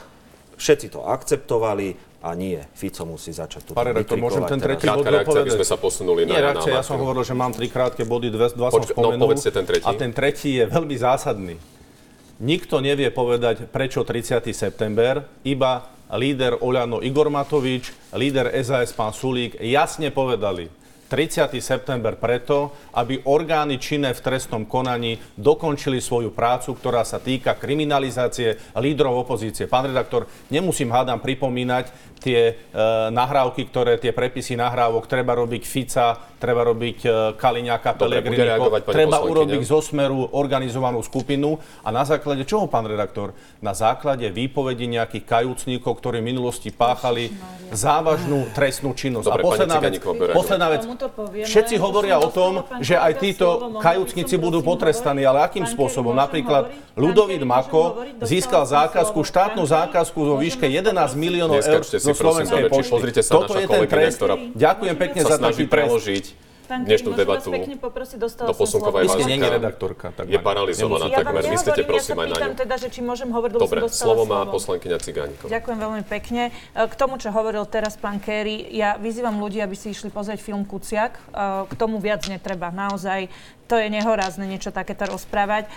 všetci 0.54 0.94
to 0.94 1.02
akceptovali 1.02 1.98
a 2.24 2.32
nie, 2.32 2.56
Fico 2.72 3.04
musí 3.04 3.36
začať 3.36 3.68
tu 3.68 3.70
Pán 3.76 3.92
redaktor, 3.92 4.16
môžem 4.16 4.48
ten 4.48 4.56
tretí 4.56 4.88
bod 4.88 5.04
Krátka 5.04 5.10
reakcia, 5.12 5.44
aby 5.44 5.50
dopovedať? 5.50 5.58
sme 5.60 5.66
sa 5.68 5.76
posunuli 5.76 6.20
na, 6.24 6.30
Nie, 6.32 6.40
na 6.40 6.46
radšej, 6.56 6.72
ja 6.72 6.80
som 6.80 6.96
hovoril, 6.96 7.20
že 7.20 7.34
mám 7.36 7.52
tri 7.52 7.68
krátke 7.68 8.00
body, 8.08 8.32
dve, 8.32 8.48
dva 8.56 8.72
som 8.72 8.80
Počka- 8.80 8.96
no, 8.96 9.12
spomenul. 9.12 9.24
povedzte 9.28 9.50
ten 9.52 9.64
tretí. 9.68 9.84
A 9.84 9.90
ten 9.92 10.08
tretí 10.08 10.56
je 10.56 10.64
veľmi 10.64 10.96
zásadný. 10.96 11.60
Nikto 12.42 12.82
nevie 12.82 13.14
povedať, 13.14 13.70
prečo 13.70 14.02
30. 14.02 14.50
september, 14.50 15.22
iba 15.46 15.86
líder 16.10 16.58
Oľano 16.58 16.98
Igor 16.98 17.30
Matovič, 17.30 17.94
líder 18.10 18.50
SAS 18.58 18.90
pán 18.90 19.14
Sulík 19.14 19.54
jasne 19.62 20.10
povedali, 20.10 20.66
30. 21.06 21.54
september 21.62 22.18
preto, 22.18 22.74
aby 22.90 23.22
orgány 23.30 23.78
činné 23.78 24.10
v 24.10 24.24
trestnom 24.24 24.66
konaní 24.66 25.14
dokončili 25.38 26.02
svoju 26.02 26.34
prácu, 26.34 26.74
ktorá 26.74 27.06
sa 27.06 27.22
týka 27.22 27.54
kriminalizácie 27.54 28.58
lídrov 28.74 29.22
opozície. 29.22 29.70
Pán 29.70 29.86
redaktor, 29.86 30.26
nemusím 30.50 30.90
hádam 30.90 31.22
pripomínať 31.22 32.13
tie 32.20 32.40
e, 32.50 32.54
nahrávky, 33.12 33.68
ktoré, 33.68 34.00
tie 34.00 34.12
prepisy 34.14 34.56
nahrávok, 34.56 35.06
treba 35.06 35.36
robiť 35.36 35.62
Fica, 35.62 36.16
treba 36.40 36.64
robiť 36.64 36.98
e, 37.04 37.08
Kaliňáka, 37.36 37.96
pani 37.96 38.84
treba 38.84 39.20
urobiť 39.24 39.62
zo 39.64 39.80
Smeru 39.80 40.32
organizovanú 40.36 41.00
skupinu 41.00 41.56
a 41.84 41.88
na 41.88 42.04
základe 42.04 42.44
čoho, 42.44 42.68
pán 42.68 42.84
redaktor? 42.84 43.32
Na 43.60 43.72
základe 43.72 44.28
výpovedí 44.28 44.88
nejakých 44.88 45.24
kajúcníkov, 45.24 45.92
ktorí 46.00 46.20
v 46.20 46.32
minulosti 46.32 46.68
páchali 46.68 47.32
závažnú 47.74 48.48
trestnú 48.54 48.94
činnosť. 48.94 49.26
Dobre, 49.26 49.42
a 49.42 49.44
posledná 49.44 49.78
vec, 49.82 49.94
posledná 50.30 50.68
vec, 50.70 50.82
povieme. 50.84 51.48
všetci 51.48 51.74
hovoria 51.80 52.16
o 52.20 52.28
tom, 52.30 52.64
že 52.78 52.94
aj 52.94 53.12
títo 53.18 53.78
kajúcnici 53.82 54.36
som, 54.36 54.44
budú 54.44 54.62
potrestaní, 54.62 55.26
ale 55.26 55.42
akým 55.44 55.66
spôsobom? 55.66 56.14
Napríklad 56.14 56.70
môžem 56.94 57.42
Mako 57.42 58.06
získal 58.22 58.64
zákazku, 58.68 59.26
štátnu 59.26 59.66
zákazku 59.66 60.18
vo 60.18 60.36
výške 60.38 60.70
vás 60.70 61.12
11 61.16 61.18
poprosiť? 61.18 61.18
miliónov 61.18 61.58
eur 61.60 61.82
si, 62.04 62.12
zo 62.12 62.20
Slovenskej 62.20 62.62
pošty. 62.68 62.92
Pozrite 62.92 63.20
sa, 63.24 63.32
Toto 63.32 63.56
naša 63.56 63.60
je 63.60 63.64
ten 63.64 63.72
kolegyňa, 63.80 63.96
trest. 63.96 64.16
ktorá 64.20 64.34
Ďakujem 64.52 64.96
pekne 65.00 65.20
sa 65.24 65.28
za 65.32 65.36
snaží 65.40 65.64
taký 65.64 65.72
preložiť 65.72 66.24
Pán 66.64 66.88
dnešnú 66.88 67.12
debatu 67.12 67.52
pekne 67.52 67.76
poprosiť, 67.76 68.16
dostala 68.16 68.48
do 68.48 68.56
posunkovej. 68.56 69.04
Vy 69.04 69.36
redaktorka. 69.36 70.16
Tak 70.16 70.32
je 70.32 70.40
paralizovaná, 70.40 71.12
Ja 71.12 71.20
takmer. 71.20 71.44
Myslíte, 71.44 71.84
nehovorím, 71.84 71.92
prosím, 71.92 72.16
ja 72.16 72.22
aj 72.24 72.28
na 72.32 72.36
ňu. 72.40 72.56
teda, 72.56 72.74
že 72.80 72.88
či 72.88 73.00
môžem 73.04 73.28
hovoriť, 73.28 73.52
Dobre, 73.60 73.80
slovo 73.92 74.24
má 74.24 74.48
slovo. 74.48 74.56
poslankyňa 74.56 74.96
Cigániková. 74.96 75.48
Ďakujem 75.52 75.78
veľmi 75.78 76.02
pekne. 76.08 76.42
E, 76.48 76.88
K 76.88 76.94
tomu, 76.96 77.20
čo 77.20 77.28
hovoril 77.36 77.68
teraz 77.68 78.00
pán 78.00 78.16
Kerry, 78.16 78.64
ja 78.72 78.96
vyzývam 78.96 79.36
ľudí, 79.36 79.60
aby 79.60 79.76
si 79.76 79.92
išli 79.92 80.08
pozrieť 80.08 80.40
film 80.40 80.64
Kuciak. 80.64 81.12
E, 81.12 81.20
K 81.68 81.72
tomu 81.76 82.00
viac 82.00 82.24
netreba. 82.32 82.72
Naozaj 82.72 83.28
to 83.68 83.80
je 83.80 83.88
nehorázne 83.88 84.44
niečo 84.44 84.70
takéto 84.74 85.08
rozprávať. 85.08 85.66
E, 85.66 85.70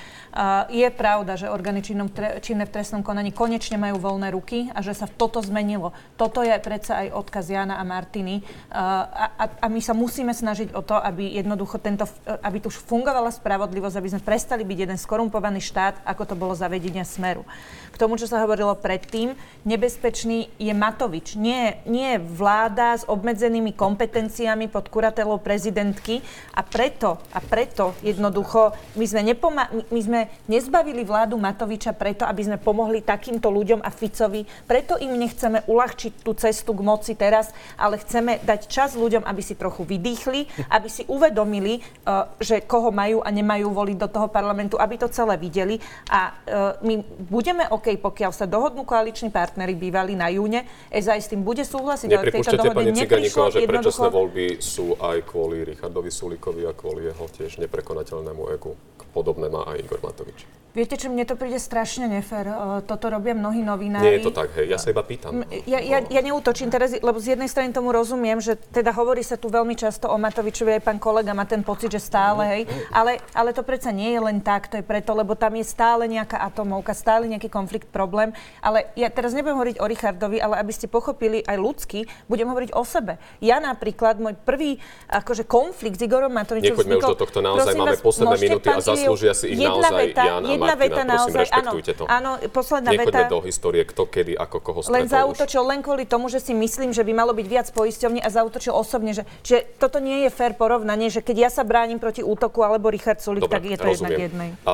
Je 0.84 0.88
pravda, 0.92 1.40
že 1.40 1.52
orgány 1.52 1.84
činnom 1.86 2.10
činné 2.42 2.66
v 2.68 2.74
trestnom 2.74 3.06
konaní 3.06 3.36
konečne 3.36 3.80
majú 3.80 4.02
voľné 4.02 4.32
ruky 4.34 4.72
a 4.74 4.82
že 4.82 4.98
sa 4.98 5.08
toto 5.08 5.40
zmenilo. 5.44 5.96
Toto 6.18 6.44
je 6.44 6.54
predsa 6.60 7.06
aj 7.06 7.16
odkaz 7.16 7.48
Jana 7.52 7.80
a 7.80 7.84
Martiny. 7.86 8.42
E, 8.42 8.44
A, 8.74 9.28
a, 9.38 9.46
a 9.62 9.68
my 9.70 9.82
sa 9.84 9.94
musíme 9.94 10.34
snažiť 10.34 10.74
o 10.74 10.82
to, 10.82 10.98
aby 10.98 11.38
jednoducho 11.38 11.78
tento, 11.78 12.10
aby 12.44 12.58
tu 12.60 12.70
už 12.74 12.82
fungovala 12.84 13.30
spravodlivosť, 13.34 13.98
aby 13.98 14.10
sme 14.14 14.22
prestali 14.26 14.64
byť 14.66 14.78
jeden 14.88 15.00
skorumpovaný 15.00 15.62
štát, 15.62 16.02
ako 16.06 16.24
to 16.28 16.36
bolo 16.40 16.54
zavedenia 16.58 17.06
Smeru. 17.06 17.46
K 17.94 18.00
tomu, 18.00 18.18
čo 18.18 18.30
sa 18.30 18.42
hovorilo 18.42 18.74
predtým, 18.78 19.38
nebezpečný 19.66 20.50
je 20.58 20.74
Matovič. 20.74 21.38
Nie, 21.38 21.82
nie 21.86 22.18
vláda 22.18 22.98
s 22.98 23.04
obmedzenými 23.06 23.74
kompetenciami 23.74 24.70
pod 24.70 24.90
kuratelou 24.90 25.42
prezidentky 25.42 26.22
a 26.54 26.62
preto, 26.66 27.22
a 27.34 27.40
preto 27.42 27.77
preto 27.78 27.94
jednoducho, 28.02 28.74
my 28.98 29.06
sme, 29.06 29.22
nepoma- 29.22 29.70
my- 29.70 30.02
sme 30.02 30.34
nezbavili 30.50 31.06
vládu 31.06 31.38
Matoviča 31.38 31.94
preto, 31.94 32.26
aby 32.26 32.42
sme 32.42 32.58
pomohli 32.58 33.06
takýmto 33.06 33.54
ľuďom 33.54 33.86
a 33.86 33.94
Ficovi. 33.94 34.50
Preto 34.66 34.98
im 34.98 35.14
nechceme 35.14 35.62
uľahčiť 35.70 36.26
tú 36.26 36.34
cestu 36.34 36.74
k 36.74 36.82
moci 36.82 37.14
teraz, 37.14 37.54
ale 37.78 38.02
chceme 38.02 38.42
dať 38.42 38.66
čas 38.66 38.98
ľuďom, 38.98 39.22
aby 39.30 39.42
si 39.46 39.54
trochu 39.54 39.86
vydýchli, 39.86 40.66
aby 40.74 40.90
si 40.90 41.06
uvedomili, 41.06 41.78
eh, 41.78 42.26
že 42.42 42.66
koho 42.66 42.90
majú 42.90 43.22
a 43.22 43.30
nemajú 43.30 43.70
voliť 43.70 43.98
do 44.02 44.10
toho 44.10 44.26
parlamentu, 44.26 44.82
aby 44.82 44.98
to 44.98 45.06
celé 45.14 45.38
videli. 45.38 45.78
A 46.10 46.34
eh, 46.34 46.82
my 46.82 47.06
budeme 47.30 47.70
OK, 47.70 47.94
pokiaľ 48.02 48.34
sa 48.34 48.50
dohodnú 48.50 48.90
koaliční 48.90 49.30
partnery 49.30 49.78
bývali 49.78 50.18
na 50.18 50.34
júne, 50.34 50.66
SAS 50.90 51.30
s 51.30 51.38
tým 51.38 51.46
bude 51.46 51.62
súhlasiť, 51.62 52.10
ale 52.10 52.26
k 52.26 52.42
tejto 52.42 52.58
neprišlo. 52.74 53.54
Že 53.54 53.70
predčasné 53.70 54.10
voľby 54.10 54.46
sú 54.66 54.98
aj 54.98 55.30
kvôli 55.30 55.62
Richardovi 55.62 56.10
Sulíkovi 56.10 56.66
a 56.66 56.74
kvôli 56.74 57.06
jeho 57.06 57.26
tiež 57.30 57.67
neprekonateľnému 57.68 58.44
egu. 58.56 58.74
Podobné 59.12 59.52
má 59.52 59.68
aj 59.68 59.84
Igor 59.84 60.00
Matovič. 60.00 60.48
Viete, 60.76 60.94
čo 60.94 61.10
mne 61.10 61.26
to 61.26 61.34
príde 61.34 61.58
strašne 61.58 62.06
nefér. 62.06 62.46
Eh, 62.48 62.56
Toto 62.86 63.10
robia 63.10 63.34
mnohí 63.34 63.66
novinári. 63.66 64.04
Nie 64.04 64.14
je 64.22 64.30
to 64.30 64.34
tak, 64.36 64.54
hej, 64.60 64.70
ja 64.70 64.78
sa 64.78 64.94
iba 64.94 65.02
pýtam. 65.02 65.42
Ja, 65.66 65.82
ja, 65.82 66.06
ja 66.06 66.22
neútočím 66.22 66.70
teraz, 66.70 66.94
lebo 66.94 67.18
z 67.18 67.34
jednej 67.34 67.50
strany 67.50 67.74
tomu 67.74 67.90
rozumiem, 67.90 68.38
že 68.38 68.54
teda 68.70 68.94
hovorí 68.94 69.26
sa 69.26 69.42
tu 69.42 69.50
veľmi 69.50 69.74
často 69.74 70.06
o 70.06 70.16
Matovičovi, 70.22 70.78
aj 70.78 70.84
pán 70.86 71.00
kolega 71.02 71.34
má 71.34 71.50
ten 71.50 71.66
pocit, 71.66 71.90
že 71.90 71.98
stále, 71.98 72.42
hej, 72.46 72.62
ale, 72.94 73.18
ale 73.34 73.58
to 73.58 73.66
predsa 73.66 73.90
nie 73.90 74.14
je 74.14 74.22
len 74.22 74.38
tak, 74.38 74.70
to 74.70 74.78
je 74.78 74.86
preto, 74.86 75.18
lebo 75.18 75.34
tam 75.34 75.58
je 75.58 75.66
stále 75.66 76.06
nejaká 76.06 76.38
atomovka, 76.46 76.94
stále 76.94 77.26
nejaký 77.26 77.50
konflikt, 77.50 77.90
problém. 77.90 78.30
Ale 78.62 78.86
ja 78.94 79.10
teraz 79.10 79.34
nebudem 79.34 79.58
hovoriť 79.58 79.78
o 79.82 79.86
Richardovi, 79.90 80.38
ale 80.38 80.62
aby 80.62 80.72
ste 80.76 80.86
pochopili 80.86 81.42
aj 81.42 81.58
ľudský, 81.58 82.06
budem 82.30 82.46
hovoriť 82.54 82.78
o 82.78 82.86
sebe. 82.86 83.18
Ja 83.42 83.58
napríklad, 83.58 84.22
môj 84.22 84.38
prvý 84.38 84.78
akože 85.10 85.42
konflikt 85.50 85.98
s 85.98 86.06
Igorom 86.06 86.38
Matovičom 86.38 86.78
Nechoďme 86.78 87.02
už 87.02 87.02
vznikol- 87.02 87.14
do 87.18 87.22
tohto, 87.26 87.40
naozaj 87.42 87.74
máme 87.74 87.98
vás, 87.98 88.06
posledné 88.06 88.38
minúty 88.38 88.68
a 88.70 88.78
zaslúžia 88.78 89.34
si 89.34 89.58
ich 89.58 89.60
naozaj 89.60 90.14
veta, 90.14 90.24
Jan 90.28 90.46
a 90.46 90.67
Martina, 90.76 90.84
veta 90.84 91.04
naozaj, 91.08 91.46
áno, 91.54 91.72
to. 91.80 92.04
áno, 92.04 92.32
posledná 92.52 92.90
Nechoďme 92.92 93.24
veta. 93.24 93.32
do 93.32 93.40
histórie, 93.46 93.84
kto 93.88 94.04
kedy, 94.04 94.34
ako 94.36 94.58
koho 94.60 94.80
stretol 94.84 94.98
Len 95.00 95.06
už. 95.06 95.14
zautočil 95.14 95.64
len 95.64 95.80
kvôli 95.80 96.04
tomu, 96.04 96.28
že 96.28 96.44
si 96.44 96.52
myslím, 96.52 96.92
že 96.92 97.06
by 97.08 97.14
malo 97.14 97.32
byť 97.32 97.48
viac 97.48 97.68
poisťovní 97.72 98.20
a 98.20 98.28
zautočil 98.28 98.74
osobne, 98.74 99.16
že, 99.16 99.24
že 99.46 99.64
toto 99.78 100.02
nie 100.02 100.26
je 100.26 100.30
fér 100.34 100.58
porovnanie, 100.58 101.08
že 101.08 101.22
keď 101.22 101.48
ja 101.48 101.50
sa 101.54 101.64
bránim 101.64 102.02
proti 102.02 102.26
útoku 102.26 102.66
alebo 102.66 102.90
Richard 102.90 103.22
Sulik, 103.22 103.46
tak 103.46 103.64
je 103.64 103.78
to 103.78 103.88
jednak 103.94 104.12
jednej. 104.18 104.50
A, 104.66 104.74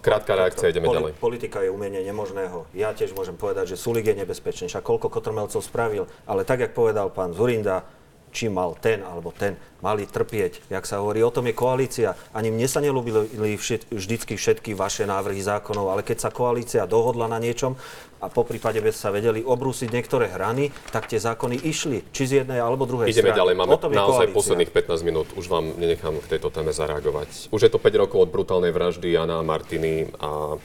krátka 0.00 0.32
reakcia, 0.34 0.72
ideme 0.72 0.88
Poli- 0.88 0.96
ďalej. 0.96 1.12
Politika 1.20 1.58
je 1.60 1.68
umenie 1.68 2.00
nemožného. 2.00 2.64
Ja 2.72 2.96
tiež 2.96 3.12
môžem 3.12 3.36
povedať, 3.36 3.74
že 3.74 3.76
Sulik 3.76 4.08
je 4.08 4.16
nebezpečný. 4.16 4.72
Však 4.72 4.80
koľko 4.80 5.12
kotrmelcov 5.12 5.60
spravil. 5.60 6.08
Ale 6.24 6.48
tak, 6.48 6.64
jak 6.64 6.72
povedal 6.72 7.12
pán 7.12 7.36
Zurinda, 7.36 7.84
či 8.30 8.48
mal 8.48 8.76
ten 8.78 9.00
alebo 9.00 9.32
ten, 9.32 9.56
mali 9.78 10.04
trpieť. 10.04 10.68
Jak 10.68 10.84
sa 10.84 10.98
hovorí, 10.98 11.22
o 11.22 11.30
tom 11.30 11.46
je 11.46 11.54
koalícia. 11.54 12.12
Ani 12.34 12.50
mne 12.50 12.66
sa 12.66 12.82
nelúbili 12.82 13.54
všet, 13.54 13.88
vždycky 13.90 14.34
všetky 14.34 14.74
vaše 14.74 15.06
návrhy 15.06 15.38
zákonov, 15.38 15.94
ale 15.94 16.02
keď 16.02 16.28
sa 16.28 16.30
koalícia 16.34 16.84
dohodla 16.84 17.30
na 17.30 17.38
niečom 17.38 17.78
a 18.18 18.26
po 18.26 18.42
prípade 18.42 18.82
by 18.82 18.90
sa 18.90 19.14
vedeli 19.14 19.46
obrúsiť 19.46 19.94
niektoré 19.94 20.26
hrany, 20.26 20.74
tak 20.90 21.06
tie 21.06 21.22
zákony 21.22 21.62
išli. 21.62 22.02
Či 22.10 22.22
z 22.26 22.32
jednej 22.42 22.58
alebo 22.58 22.82
druhej 22.82 23.14
Ideme 23.14 23.30
strany. 23.30 23.38
ďalej, 23.38 23.54
máme 23.54 23.70
O 23.70 23.78
tom 23.78 23.90
je 23.94 23.98
naozaj 24.02 24.26
koalícia. 24.26 24.38
posledných 24.42 24.70
15 24.74 25.06
minút. 25.06 25.28
Už 25.38 25.46
vám 25.46 25.64
nenechám 25.78 26.18
k 26.18 26.26
tejto 26.26 26.50
téme 26.50 26.74
zareagovať. 26.74 27.54
Už 27.54 27.60
je 27.62 27.70
to 27.70 27.78
5 27.78 28.02
rokov 28.02 28.18
od 28.26 28.30
brutálnej 28.34 28.74
vraždy 28.74 29.14
Jana 29.14 29.38
a 29.38 29.46
Martiny 29.46 30.10
a 30.18 30.58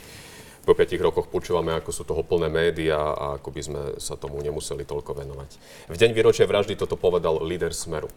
po 0.64 0.72
5 0.72 0.96
rokoch 1.04 1.28
počúvame, 1.28 1.76
ako 1.76 1.92
sú 1.92 2.04
toho 2.08 2.24
plné 2.24 2.48
médiá 2.48 2.96
a 2.96 3.26
ako 3.36 3.50
by 3.52 3.62
sme 3.62 3.82
sa 4.00 4.16
tomu 4.16 4.40
nemuseli 4.40 4.88
toľko 4.88 5.12
venovať. 5.12 5.50
V 5.92 5.98
deň 6.00 6.12
výročia 6.16 6.48
vraždy 6.48 6.80
toto 6.80 6.96
povedal 6.96 7.44
líder 7.44 7.76
Smeru. 7.76 8.08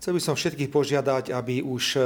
Chcel 0.00 0.16
by 0.16 0.20
som 0.24 0.34
všetkých 0.40 0.72
požiadať, 0.72 1.36
aby 1.36 1.60
už 1.60 2.00
e, 2.00 2.02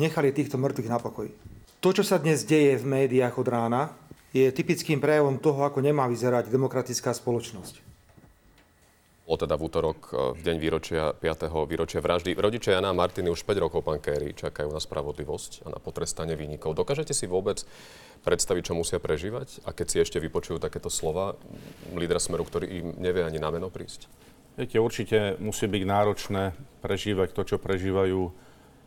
nechali 0.00 0.32
týchto 0.32 0.56
mŕtvych 0.56 0.88
na 0.88 0.96
pokoji. 0.96 1.36
To, 1.84 1.92
čo 1.92 2.00
sa 2.00 2.16
dnes 2.16 2.48
deje 2.48 2.80
v 2.80 2.88
médiách 2.88 3.36
od 3.36 3.44
rána, 3.44 3.92
je 4.32 4.48
typickým 4.48 5.04
prejavom 5.04 5.36
toho, 5.36 5.68
ako 5.68 5.84
nemá 5.84 6.08
vyzerať 6.08 6.48
demokratická 6.48 7.12
spoločnosť. 7.12 7.93
Bolo 9.24 9.40
teda 9.40 9.56
v 9.56 9.62
útorok, 9.64 9.98
e, 10.12 10.36
v 10.36 10.40
deň 10.44 10.56
výročia, 10.60 11.02
5. 11.16 11.64
výročia 11.64 12.04
vraždy. 12.04 12.36
Rodičia 12.36 12.76
Jana 12.76 12.92
a 12.92 12.96
Martiny 12.96 13.32
už 13.32 13.40
5 13.48 13.56
rokov, 13.56 13.80
pán 13.80 13.96
Kerry, 13.96 14.36
čakajú 14.36 14.68
na 14.68 14.76
spravodlivosť 14.76 15.64
a 15.64 15.72
na 15.72 15.80
potrestanie 15.80 16.36
výnikov. 16.36 16.76
Dokážete 16.76 17.16
si 17.16 17.24
vôbec 17.24 17.64
predstaviť, 18.20 18.62
čo 18.68 18.76
musia 18.76 19.00
prežívať? 19.00 19.64
A 19.64 19.72
keď 19.72 19.86
si 19.88 19.96
ešte 20.04 20.20
vypočujú 20.20 20.60
takéto 20.60 20.92
slova 20.92 21.40
lídra 21.96 22.20
Smeru, 22.20 22.44
ktorý 22.44 22.68
im 22.68 22.86
nevie 23.00 23.24
ani 23.24 23.40
na 23.40 23.48
meno 23.48 23.72
prísť? 23.72 24.12
Viete, 24.60 24.76
určite 24.76 25.40
musí 25.40 25.72
byť 25.72 25.82
náročné 25.88 26.42
prežívať 26.84 27.32
to, 27.32 27.42
čo 27.48 27.56
prežívajú 27.56 28.28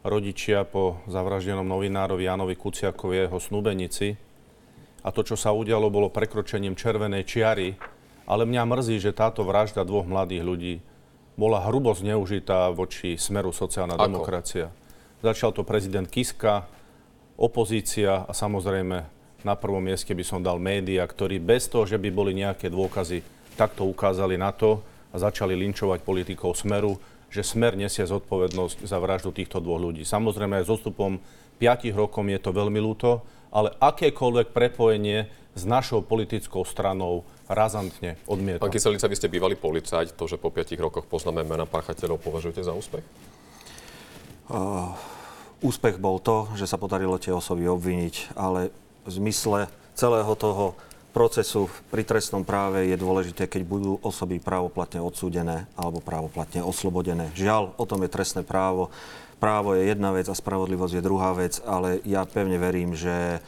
rodičia 0.06 0.64
po 0.70 1.02
zavraždenom 1.10 1.66
novinárovi 1.66 2.30
Janovi 2.30 2.54
Kuciakovi 2.54 3.20
a 3.20 3.26
jeho 3.26 3.42
snúbenici. 3.42 4.14
A 5.02 5.10
to, 5.10 5.26
čo 5.26 5.34
sa 5.34 5.50
udialo, 5.50 5.90
bolo 5.90 6.14
prekročením 6.14 6.78
červenej 6.78 7.26
čiary. 7.26 7.74
Ale 8.28 8.44
mňa 8.44 8.64
mrzí, 8.68 9.00
že 9.00 9.16
táto 9.16 9.48
vražda 9.48 9.88
dvoch 9.88 10.04
mladých 10.04 10.44
ľudí 10.44 10.76
bola 11.40 11.64
hrubo 11.64 11.96
zneužitá 11.96 12.68
voči 12.76 13.16
smeru 13.16 13.56
sociálna 13.56 13.96
Ako? 13.96 14.04
demokracia. 14.04 14.68
Začal 15.24 15.56
to 15.56 15.64
prezident 15.64 16.06
Kiska, 16.12 16.68
opozícia 17.40 18.26
a 18.26 18.32
samozrejme 18.36 18.98
na 19.46 19.54
prvom 19.56 19.80
mieste 19.80 20.12
by 20.12 20.26
som 20.26 20.42
dal 20.42 20.58
média, 20.58 21.06
ktorí 21.06 21.38
bez 21.38 21.70
toho, 21.70 21.86
že 21.86 22.02
by 22.02 22.10
boli 22.10 22.34
nejaké 22.34 22.68
dôkazy, 22.68 23.22
takto 23.56 23.86
ukázali 23.86 24.36
na 24.36 24.50
to 24.52 24.82
a 25.14 25.16
začali 25.22 25.54
linčovať 25.56 26.02
politikov 26.02 26.58
Smeru, 26.58 26.98
že 27.30 27.46
Smer 27.46 27.78
nesie 27.78 28.04
zodpovednosť 28.04 28.84
za 28.84 28.98
vraždu 28.98 29.32
týchto 29.32 29.62
dvoch 29.62 29.80
ľudí. 29.80 30.04
Samozrejme 30.04 30.62
aj 30.62 30.66
s 30.68 30.74
odstupom 30.74 31.22
5 31.62 31.94
rokov 31.94 32.26
je 32.26 32.40
to 32.42 32.52
veľmi 32.54 32.80
ľúto, 32.82 33.22
ale 33.54 33.74
akékoľvek 33.78 34.52
prepojenie 34.52 35.30
s 35.58 35.64
našou 35.66 36.06
politickou 36.06 36.62
stranou 36.66 37.26
razantne 37.48 38.20
odmietam. 38.28 38.68
Pán 38.68 38.76
Kyselica, 38.76 39.08
vy 39.08 39.18
ste 39.18 39.32
bývalý 39.32 39.56
policajt. 39.56 40.14
To, 40.20 40.28
že 40.28 40.36
po 40.40 40.52
5 40.52 40.78
rokoch 40.78 41.08
poznáme 41.08 41.44
mena 41.48 41.64
páchateľov, 41.64 42.20
považujete 42.20 42.64
za 42.64 42.76
úspech? 42.76 43.04
Úspech 45.60 45.98
bol 45.98 46.22
to, 46.22 46.48
že 46.56 46.70
sa 46.70 46.78
podarilo 46.78 47.18
tie 47.18 47.34
osoby 47.34 47.66
obviniť, 47.66 48.38
ale 48.38 48.70
v 49.04 49.10
zmysle 49.10 49.68
celého 49.98 50.32
toho 50.38 50.78
procesu 51.16 51.66
pri 51.90 52.06
trestnom 52.06 52.46
práve 52.46 52.94
je 52.94 52.98
dôležité, 53.00 53.50
keď 53.50 53.66
budú 53.66 53.98
osoby 54.06 54.38
právoplatne 54.38 55.02
odsúdené 55.02 55.66
alebo 55.74 55.98
právoplatne 55.98 56.62
oslobodené. 56.62 57.34
Žiaľ, 57.34 57.74
o 57.74 57.86
tom 57.90 58.06
je 58.06 58.14
trestné 58.14 58.46
právo. 58.46 58.94
Právo 59.42 59.74
je 59.74 59.90
jedna 59.90 60.14
vec 60.14 60.30
a 60.30 60.38
spravodlivosť 60.38 60.94
je 60.98 61.06
druhá 61.06 61.34
vec, 61.34 61.58
ale 61.66 62.06
ja 62.06 62.22
pevne 62.26 62.62
verím, 62.62 62.94
že 62.94 63.42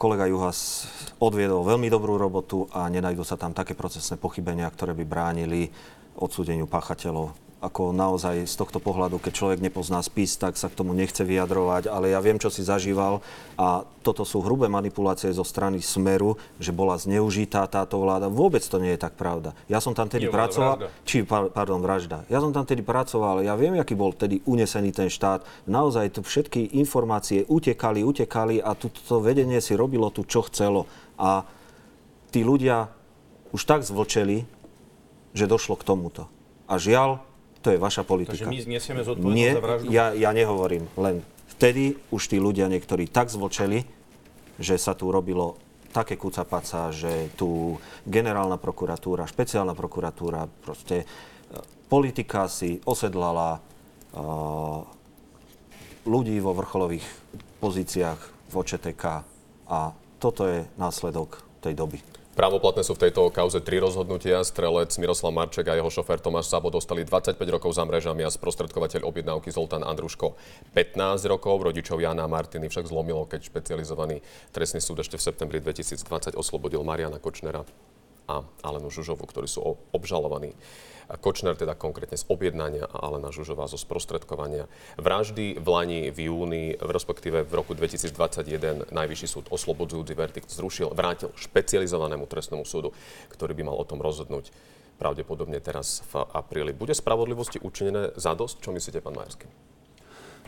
kolega 0.00 0.24
Juhas 0.24 0.88
odviedol 1.20 1.60
veľmi 1.60 1.92
dobrú 1.92 2.16
robotu 2.16 2.64
a 2.72 2.88
nenajdu 2.88 3.20
sa 3.20 3.36
tam 3.36 3.52
také 3.52 3.76
procesné 3.76 4.16
pochybenia, 4.16 4.64
ktoré 4.72 4.96
by 4.96 5.04
bránili 5.04 5.68
odsúdeniu 6.16 6.64
páchateľov. 6.64 7.49
Ako 7.60 7.92
naozaj 7.92 8.48
z 8.48 8.56
tohto 8.56 8.80
pohľadu, 8.80 9.20
keď 9.20 9.32
človek 9.36 9.60
nepozná 9.60 10.00
spis, 10.00 10.40
tak 10.40 10.56
sa 10.56 10.72
k 10.72 10.80
tomu 10.80 10.96
nechce 10.96 11.20
vyjadrovať, 11.20 11.92
ale 11.92 12.08
ja 12.08 12.16
viem, 12.24 12.40
čo 12.40 12.48
si 12.48 12.64
zažíval 12.64 13.20
a 13.60 13.84
toto 14.00 14.24
sú 14.24 14.40
hrubé 14.40 14.72
manipulácie 14.72 15.28
zo 15.28 15.44
strany 15.44 15.84
Smeru, 15.84 16.40
že 16.56 16.72
bola 16.72 16.96
zneužitá 16.96 17.68
táto 17.68 18.00
vláda. 18.00 18.32
Vôbec 18.32 18.64
to 18.64 18.80
nie 18.80 18.96
je 18.96 19.04
tak 19.04 19.12
pravda. 19.12 19.52
Ja 19.68 19.84
som 19.84 19.92
tam 19.92 20.08
tedy 20.08 20.32
pracoval, 20.32 20.88
vražda. 20.88 21.04
či, 21.04 21.20
pa- 21.20 21.52
pardon, 21.52 21.84
vražda. 21.84 22.24
Ja 22.32 22.40
som 22.40 22.56
tam 22.56 22.64
tedy 22.64 22.80
pracoval, 22.80 23.44
ja 23.44 23.52
viem, 23.60 23.76
aký 23.76 23.92
bol 23.92 24.16
tedy 24.16 24.40
unesený 24.48 24.96
ten 24.96 25.12
štát. 25.12 25.44
Naozaj 25.68 26.16
tu 26.16 26.24
všetky 26.24 26.80
informácie 26.80 27.44
utekali, 27.44 28.00
utekali 28.00 28.56
a 28.64 28.72
tu 28.72 28.88
to 28.88 29.20
vedenie 29.20 29.60
si 29.60 29.76
robilo 29.76 30.08
tu, 30.08 30.24
čo 30.24 30.48
chcelo. 30.48 30.88
A 31.20 31.44
tí 32.32 32.40
ľudia 32.40 32.88
už 33.52 33.68
tak 33.68 33.84
zvlčeli, 33.84 34.48
že 35.36 35.44
došlo 35.44 35.76
k 35.76 35.84
tomuto. 35.84 36.24
A 36.64 36.80
žiaľ, 36.80 37.20
to 37.60 37.72
je 37.72 37.78
vaša 37.78 38.02
politika. 38.08 38.36
Takže 38.36 38.48
my 38.48 38.58
znesieme 38.60 39.00
zodpovednosť 39.04 39.36
Nie, 39.36 39.50
za 39.52 39.62
vraždu? 39.62 39.88
ja, 39.92 40.06
ja 40.16 40.30
nehovorím. 40.32 40.88
Len 40.96 41.20
vtedy 41.56 41.96
už 42.08 42.22
tí 42.32 42.40
ľudia 42.40 42.72
niektorí 42.72 43.04
tak 43.08 43.28
zvlčeli, 43.28 43.84
že 44.60 44.76
sa 44.80 44.96
tu 44.96 45.12
robilo 45.12 45.60
také 45.90 46.16
kucapaca, 46.16 46.94
že 46.94 47.34
tu 47.34 47.76
generálna 48.06 48.56
prokuratúra, 48.56 49.26
špeciálna 49.26 49.74
prokuratúra, 49.74 50.46
proste 50.62 51.02
e, 51.02 51.06
politika 51.90 52.46
si 52.46 52.78
osedlala 52.86 53.58
uh, 53.58 54.86
ľudí 56.06 56.38
vo 56.38 56.54
vrcholových 56.54 57.02
pozíciách 57.58 58.20
v 58.50 58.54
OČTK 58.54 59.04
a 59.66 59.90
toto 60.22 60.46
je 60.46 60.62
následok 60.78 61.42
tej 61.58 61.74
doby. 61.74 61.98
Právoplatné 62.30 62.86
sú 62.86 62.94
v 62.94 63.10
tejto 63.10 63.26
kauze 63.34 63.58
tri 63.58 63.82
rozhodnutia. 63.82 64.46
Strelec 64.46 64.94
Miroslav 65.02 65.34
Marček 65.34 65.66
a 65.66 65.74
jeho 65.74 65.90
šofér 65.90 66.22
Tomáš 66.22 66.46
Sabo 66.46 66.70
dostali 66.70 67.02
25 67.02 67.34
rokov 67.50 67.74
za 67.74 67.82
mrežami 67.82 68.22
a 68.22 68.30
sprostredkovateľ 68.30 69.02
objednávky 69.02 69.50
Zoltán 69.50 69.82
Andruško 69.82 70.38
15 70.70 71.26
rokov. 71.26 71.58
Rodičov 71.66 71.98
Jana 71.98 72.30
Martiny 72.30 72.70
však 72.70 72.86
zlomilo, 72.86 73.26
keď 73.26 73.50
špecializovaný 73.50 74.22
trestný 74.54 74.78
súd 74.78 75.02
ešte 75.02 75.18
v 75.18 75.26
septembri 75.26 75.58
2020 75.58 76.38
oslobodil 76.38 76.86
Mariana 76.86 77.18
Kočnera 77.18 77.66
a 78.30 78.46
Alenu 78.62 78.94
Žužovu, 78.94 79.26
ktorí 79.26 79.50
sú 79.50 79.82
obžalovaní. 79.90 80.54
Kočner 81.18 81.58
teda 81.58 81.74
konkrétne 81.74 82.14
z 82.14 82.22
objednania 82.30 82.86
a 82.86 83.10
Alena 83.10 83.34
Žužová 83.34 83.66
zo 83.66 83.74
sprostredkovania. 83.74 84.70
Vraždy 84.94 85.58
v 85.58 85.66
Lani 85.66 86.00
v 86.14 86.30
júni, 86.30 86.78
v 86.78 86.90
respektíve 86.94 87.42
v 87.42 87.50
roku 87.50 87.74
2021 87.74 88.94
Najvyšší 88.94 89.26
súd 89.26 89.50
oslobodzujúci 89.50 90.14
verdikt 90.14 90.46
zrušil, 90.54 90.94
vrátil 90.94 91.34
špecializovanému 91.34 92.30
trestnému 92.30 92.62
súdu, 92.62 92.94
ktorý 93.34 93.58
by 93.58 93.62
mal 93.66 93.76
o 93.82 93.82
tom 93.82 93.98
rozhodnúť 93.98 94.54
pravdepodobne 95.02 95.58
teraz 95.58 96.06
v 96.14 96.22
apríli. 96.30 96.70
Bude 96.70 96.94
spravodlivosti 96.94 97.58
učinené 97.58 98.14
za 98.14 98.38
dosť? 98.38 98.62
Čo 98.62 98.70
myslíte, 98.70 99.02
pán 99.02 99.18
Majerský? 99.18 99.50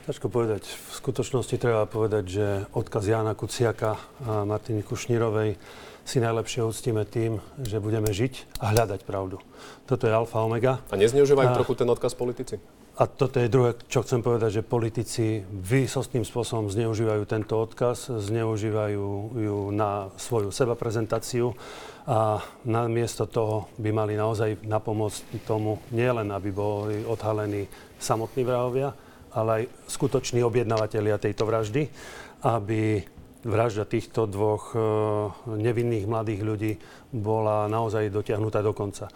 Ťažko 0.02 0.30
povedať. 0.30 0.66
V 0.66 0.92
skutočnosti 0.98 1.56
treba 1.62 1.86
povedať, 1.86 2.24
že 2.26 2.46
odkaz 2.74 3.06
Jána 3.06 3.38
Kuciaka 3.38 3.98
a 4.26 4.42
Martiny 4.42 4.82
Kušnírovej 4.82 5.58
si 6.02 6.18
najlepšie 6.18 6.66
uctíme 6.66 7.06
tým, 7.06 7.38
že 7.62 7.78
budeme 7.78 8.10
žiť 8.10 8.58
a 8.58 8.74
hľadať 8.74 9.00
pravdu. 9.06 9.38
Toto 9.86 10.06
je 10.06 10.12
alfa 10.12 10.42
omega. 10.42 10.82
A 10.90 10.98
nezneužívajú 10.98 11.48
a... 11.50 11.56
trochu 11.56 11.74
ten 11.78 11.88
odkaz 11.88 12.12
politici? 12.18 12.58
A 12.92 13.08
toto 13.08 13.40
je 13.40 13.48
druhé, 13.48 13.72
čo 13.88 14.04
chcem 14.04 14.20
povedať, 14.20 14.60
že 14.60 14.68
politici 14.68 15.40
výsostným 15.48 16.28
spôsobom 16.28 16.68
zneužívajú 16.68 17.24
tento 17.24 17.56
odkaz, 17.56 18.12
zneužívajú 18.12 19.08
ju 19.32 19.58
na 19.72 20.12
svoju 20.20 20.52
seba 20.52 20.76
prezentáciu 20.76 21.56
a 22.04 22.44
namiesto 22.68 23.24
toho 23.24 23.72
by 23.80 23.96
mali 23.96 24.12
naozaj 24.12 24.60
napomôcť 24.68 25.40
tomu 25.48 25.80
nielen, 25.88 26.28
aby 26.36 26.52
boli 26.52 27.00
odhalení 27.08 27.64
samotní 27.96 28.44
vrahovia, 28.44 28.92
ale 29.32 29.64
aj 29.64 29.64
skutoční 29.88 30.44
objednávateľia 30.44 31.16
tejto 31.16 31.48
vraždy, 31.48 31.88
aby 32.44 33.00
vražda 33.42 33.84
týchto 33.86 34.30
dvoch 34.30 34.72
e, 34.72 34.78
nevinných 35.58 36.06
mladých 36.06 36.40
ľudí 36.42 36.72
bola 37.10 37.66
naozaj 37.66 38.10
dotiahnutá 38.10 38.62
do 38.62 38.70
konca. 38.74 39.10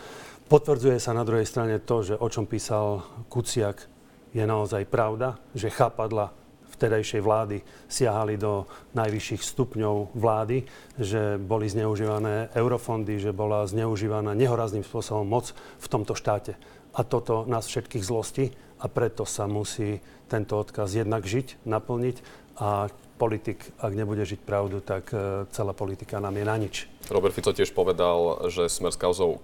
Potvrdzuje 0.46 1.02
sa 1.02 1.10
na 1.10 1.26
druhej 1.26 1.46
strane 1.46 1.82
to, 1.82 2.06
že 2.06 2.14
o 2.14 2.26
čom 2.30 2.46
písal 2.46 3.02
Kuciak 3.26 3.86
je 4.30 4.44
naozaj 4.46 4.86
pravda, 4.86 5.38
že 5.54 5.74
chápadla 5.74 6.30
vtedajšej 6.76 7.24
vlády 7.24 7.56
siahali 7.88 8.36
do 8.36 8.68
najvyšších 8.92 9.42
stupňov 9.42 10.12
vlády, 10.12 10.68
že 11.00 11.40
boli 11.40 11.72
zneužívané 11.72 12.52
eurofondy, 12.52 13.16
že 13.16 13.32
bola 13.32 13.64
zneužívaná 13.64 14.36
nehorazným 14.36 14.84
spôsobom 14.84 15.24
moc 15.24 15.56
v 15.80 15.86
tomto 15.88 16.12
štáte. 16.12 16.60
A 16.92 17.00
toto 17.02 17.48
nás 17.48 17.64
všetkých 17.64 18.04
zlosti 18.04 18.52
a 18.76 18.92
preto 18.92 19.24
sa 19.24 19.48
musí 19.48 20.04
tento 20.28 20.60
odkaz 20.60 20.92
jednak 20.92 21.24
žiť, 21.24 21.64
naplniť 21.64 22.16
a 22.60 22.92
politik, 23.16 23.72
ak 23.80 23.92
nebude 23.96 24.22
žiť 24.22 24.40
pravdu, 24.44 24.84
tak 24.84 25.08
e, 25.10 25.48
celá 25.50 25.72
politika 25.72 26.20
nám 26.20 26.36
je 26.36 26.44
na 26.44 26.56
nič. 26.60 26.76
Robert 27.06 27.32
Fico 27.32 27.54
tiež 27.54 27.70
povedal, 27.70 28.50
že 28.50 28.66
smer 28.66 28.90
s 28.90 28.98
kauzou 28.98 29.38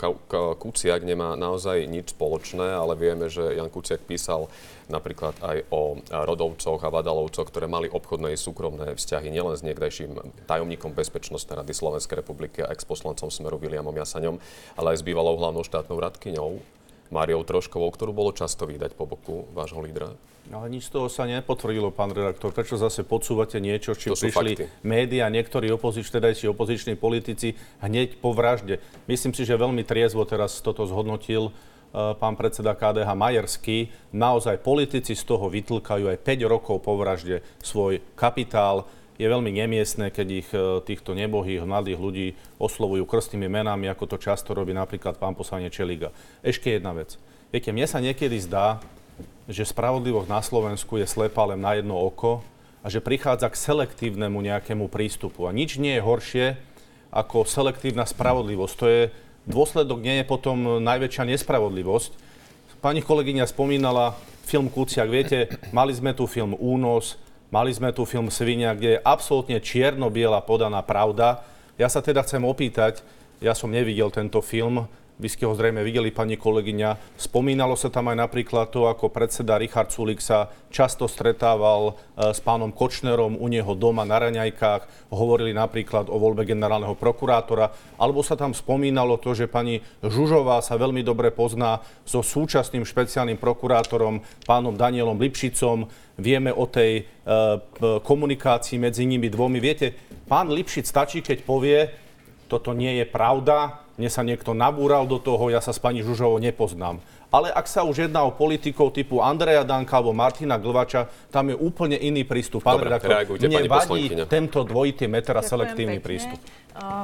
Kuciak 0.59 1.07
nemá 1.07 1.39
naozaj 1.39 1.87
nič 1.87 2.11
spoločné, 2.11 2.75
ale 2.75 2.99
vieme, 2.99 3.31
že 3.31 3.55
Jan 3.55 3.71
Kuciak 3.71 4.03
písal 4.03 4.51
napríklad 4.91 5.39
aj 5.41 5.63
o 5.71 6.03
Rodovcoch 6.11 6.83
a 6.83 6.91
Vadalovcoch, 6.91 7.49
ktoré 7.49 7.71
mali 7.71 7.87
obchodné 7.87 8.35
i 8.35 8.39
súkromné 8.41 8.99
vzťahy 8.99 9.31
nielen 9.31 9.55
s 9.55 9.63
niekdajším 9.63 10.45
tajomníkom 10.51 10.91
Bezpečnostnej 10.91 11.63
rady 11.63 11.71
Slovenskej 11.71 12.19
republiky 12.19 12.67
a 12.67 12.75
exposlancom 12.75 13.31
Smeru 13.31 13.63
Williamom 13.63 13.95
Jasaňom, 13.95 14.43
ale 14.75 14.99
aj 14.99 15.01
s 15.01 15.07
bývalou 15.07 15.39
hlavnou 15.39 15.63
štátnou 15.63 16.03
radkyňou 16.03 16.82
Máriou 17.13 17.45
Troškovou, 17.45 17.93
ktorú 17.93 18.17
bolo 18.17 18.33
často 18.33 18.65
vydať 18.65 18.97
po 18.97 19.05
boku 19.05 19.45
vášho 19.53 19.85
lídra? 19.85 20.17
Ale 20.51 20.67
nič 20.73 20.91
z 20.91 20.99
toho 20.99 21.07
sa 21.07 21.29
nepotvrdilo, 21.29 21.95
pán 21.95 22.11
redaktor. 22.11 22.51
Prečo 22.51 22.81
zase 22.81 23.07
podsúvate 23.07 23.63
niečo, 23.63 23.95
čím 23.95 24.17
prišli 24.17 24.33
fakty. 24.59 24.65
médiá, 24.83 25.31
niektorí 25.31 25.71
opozič, 25.71 26.09
tedajší 26.11 26.51
opoziční 26.51 26.99
politici 26.99 27.55
hneď 27.85 28.19
po 28.19 28.35
vražde? 28.35 28.83
Myslím 29.07 29.37
si, 29.37 29.47
že 29.47 29.55
veľmi 29.55 29.87
triezvo 29.87 30.27
teraz 30.27 30.59
toto 30.59 30.83
zhodnotil 30.89 31.53
uh, 31.53 32.17
pán 32.19 32.35
predseda 32.35 32.75
KDH 32.75 33.13
Majerský. 33.15 33.93
Naozaj 34.11 34.65
politici 34.65 35.15
z 35.15 35.23
toho 35.23 35.47
vytlkajú 35.47 36.11
aj 36.11 36.19
5 36.19 36.49
rokov 36.51 36.83
po 36.83 36.99
vražde 36.99 37.45
svoj 37.63 38.03
kapitál 38.19 38.89
je 39.23 39.31
veľmi 39.31 39.55
nemiestné, 39.55 40.11
keď 40.11 40.27
ich 40.35 40.51
e, 40.51 40.83
týchto 40.83 41.15
nebohých 41.15 41.63
mladých 41.63 41.99
ľudí 42.03 42.27
oslovujú 42.59 43.07
krstnými 43.07 43.47
menami, 43.47 43.87
ako 43.87 44.11
to 44.11 44.17
často 44.19 44.51
robí 44.51 44.75
napríklad 44.75 45.15
pán 45.23 45.39
poslanec 45.39 45.71
Čeliga. 45.71 46.11
Ešte 46.43 46.75
jedna 46.75 46.91
vec. 46.91 47.15
Viete, 47.55 47.71
mne 47.71 47.87
sa 47.87 48.03
niekedy 48.03 48.43
zdá, 48.43 48.83
že 49.47 49.63
spravodlivosť 49.63 50.27
na 50.27 50.43
Slovensku 50.43 50.99
je 50.99 51.07
slepá 51.07 51.47
len 51.47 51.63
na 51.63 51.79
jedno 51.79 51.95
oko 51.95 52.43
a 52.83 52.91
že 52.91 52.99
prichádza 52.99 53.47
k 53.47 53.61
selektívnemu 53.63 54.43
nejakému 54.43 54.91
prístupu. 54.91 55.47
A 55.47 55.55
nič 55.55 55.79
nie 55.79 55.95
je 55.95 56.03
horšie 56.03 56.47
ako 57.15 57.47
selektívna 57.47 58.03
spravodlivosť. 58.09 58.75
To 58.83 58.87
je 58.91 59.03
dôsledok, 59.47 60.03
nie 60.03 60.23
je 60.23 60.27
potom 60.27 60.83
najväčšia 60.83 61.31
nespravodlivosť. 61.39 62.11
Pani 62.83 62.99
kolegyňa 62.99 63.47
spomínala 63.47 64.19
film 64.43 64.67
Kuciak. 64.67 65.07
Viete, 65.07 65.47
mali 65.71 65.95
sme 65.95 66.11
tu 66.19 66.27
film 66.27 66.59
Únos, 66.59 67.15
Mali 67.53 67.69
sme 67.69 67.93
tu 67.93 68.09
film 68.09 68.33
Svinia, 68.33 68.73
kde 68.73 68.97
je 68.97 69.05
absolútne 69.05 69.61
čierno-biela 69.61 70.41
podaná 70.41 70.81
pravda. 70.81 71.45
Ja 71.77 71.85
sa 71.93 72.01
teda 72.01 72.25
chcem 72.25 72.41
opýtať, 72.49 73.05
ja 73.45 73.53
som 73.53 73.69
nevidel 73.69 74.09
tento 74.09 74.41
film, 74.41 74.89
vy 75.23 75.31
ste 75.31 75.47
ho 75.47 75.55
zrejme 75.55 75.87
videli, 75.87 76.11
pani 76.11 76.35
kolegyňa. 76.35 77.15
Spomínalo 77.15 77.79
sa 77.79 77.95
tam 77.95 78.11
aj 78.11 78.27
napríklad 78.27 78.75
to, 78.75 78.91
ako 78.91 79.07
predseda 79.07 79.55
Richard 79.55 79.95
Sulik 79.95 80.19
sa 80.19 80.51
často 80.67 81.07
stretával 81.07 81.95
e, 81.95 82.35
s 82.35 82.43
pánom 82.43 82.75
Kočnerom 82.75 83.39
u 83.39 83.47
neho 83.47 83.71
doma 83.79 84.03
na 84.03 84.19
raňajkách. 84.19 85.15
Hovorili 85.15 85.55
napríklad 85.55 86.11
o 86.11 86.19
voľbe 86.19 86.43
generálneho 86.43 86.99
prokurátora. 86.99 87.71
Alebo 88.03 88.27
sa 88.27 88.35
tam 88.35 88.51
spomínalo 88.51 89.15
to, 89.23 89.39
že 89.39 89.47
pani 89.47 89.79
Žužová 90.03 90.59
sa 90.59 90.75
veľmi 90.75 91.07
dobre 91.07 91.31
pozná 91.31 91.79
so 92.03 92.19
súčasným 92.19 92.83
špeciálnym 92.83 93.39
prokurátorom, 93.39 94.27
pánom 94.43 94.75
Danielom 94.75 95.23
Lipšicom. 95.23 95.87
Vieme 96.19 96.51
o 96.51 96.67
tej 96.67 96.93
e, 96.99 97.03
komunikácii 98.03 98.83
medzi 98.83 99.07
nimi 99.07 99.31
dvomi. 99.31 99.63
Viete, 99.63 99.95
pán 100.27 100.51
Lipšic 100.51 100.91
stačí, 100.91 101.23
keď 101.23 101.39
povie, 101.47 101.79
toto 102.51 102.75
nie 102.75 103.01
je 103.01 103.07
pravda, 103.09 103.82
mne 104.03 104.11
sa 104.11 104.27
niekto 104.27 104.51
nabúral 104.51 105.07
do 105.07 105.23
toho, 105.23 105.47
ja 105.47 105.63
sa 105.63 105.71
s 105.71 105.79
pani 105.79 106.03
Žužovou 106.03 106.43
nepoznám. 106.43 106.99
Ale 107.33 107.49
ak 107.49 107.65
sa 107.65 107.81
už 107.81 108.07
jedná 108.07 108.29
o 108.29 108.31
politikov 108.31 108.93
typu 108.93 109.25
Andreja 109.25 109.65
Danka 109.65 109.97
alebo 109.97 110.13
Martina 110.13 110.61
Glvača, 110.61 111.09
tam 111.33 111.49
je 111.49 111.57
úplne 111.57 111.97
iný 111.97 112.29
prístup. 112.29 112.61
Dobre, 112.61 112.93
reagujte, 112.93 113.49
mne 113.49 113.73
vadí 113.73 114.13
tento 114.29 114.61
dvojitý 114.69 115.09
meter 115.09 115.41
a 115.41 115.43
selektívny 115.43 115.97
pekne. 115.97 116.05
prístup. 116.05 116.39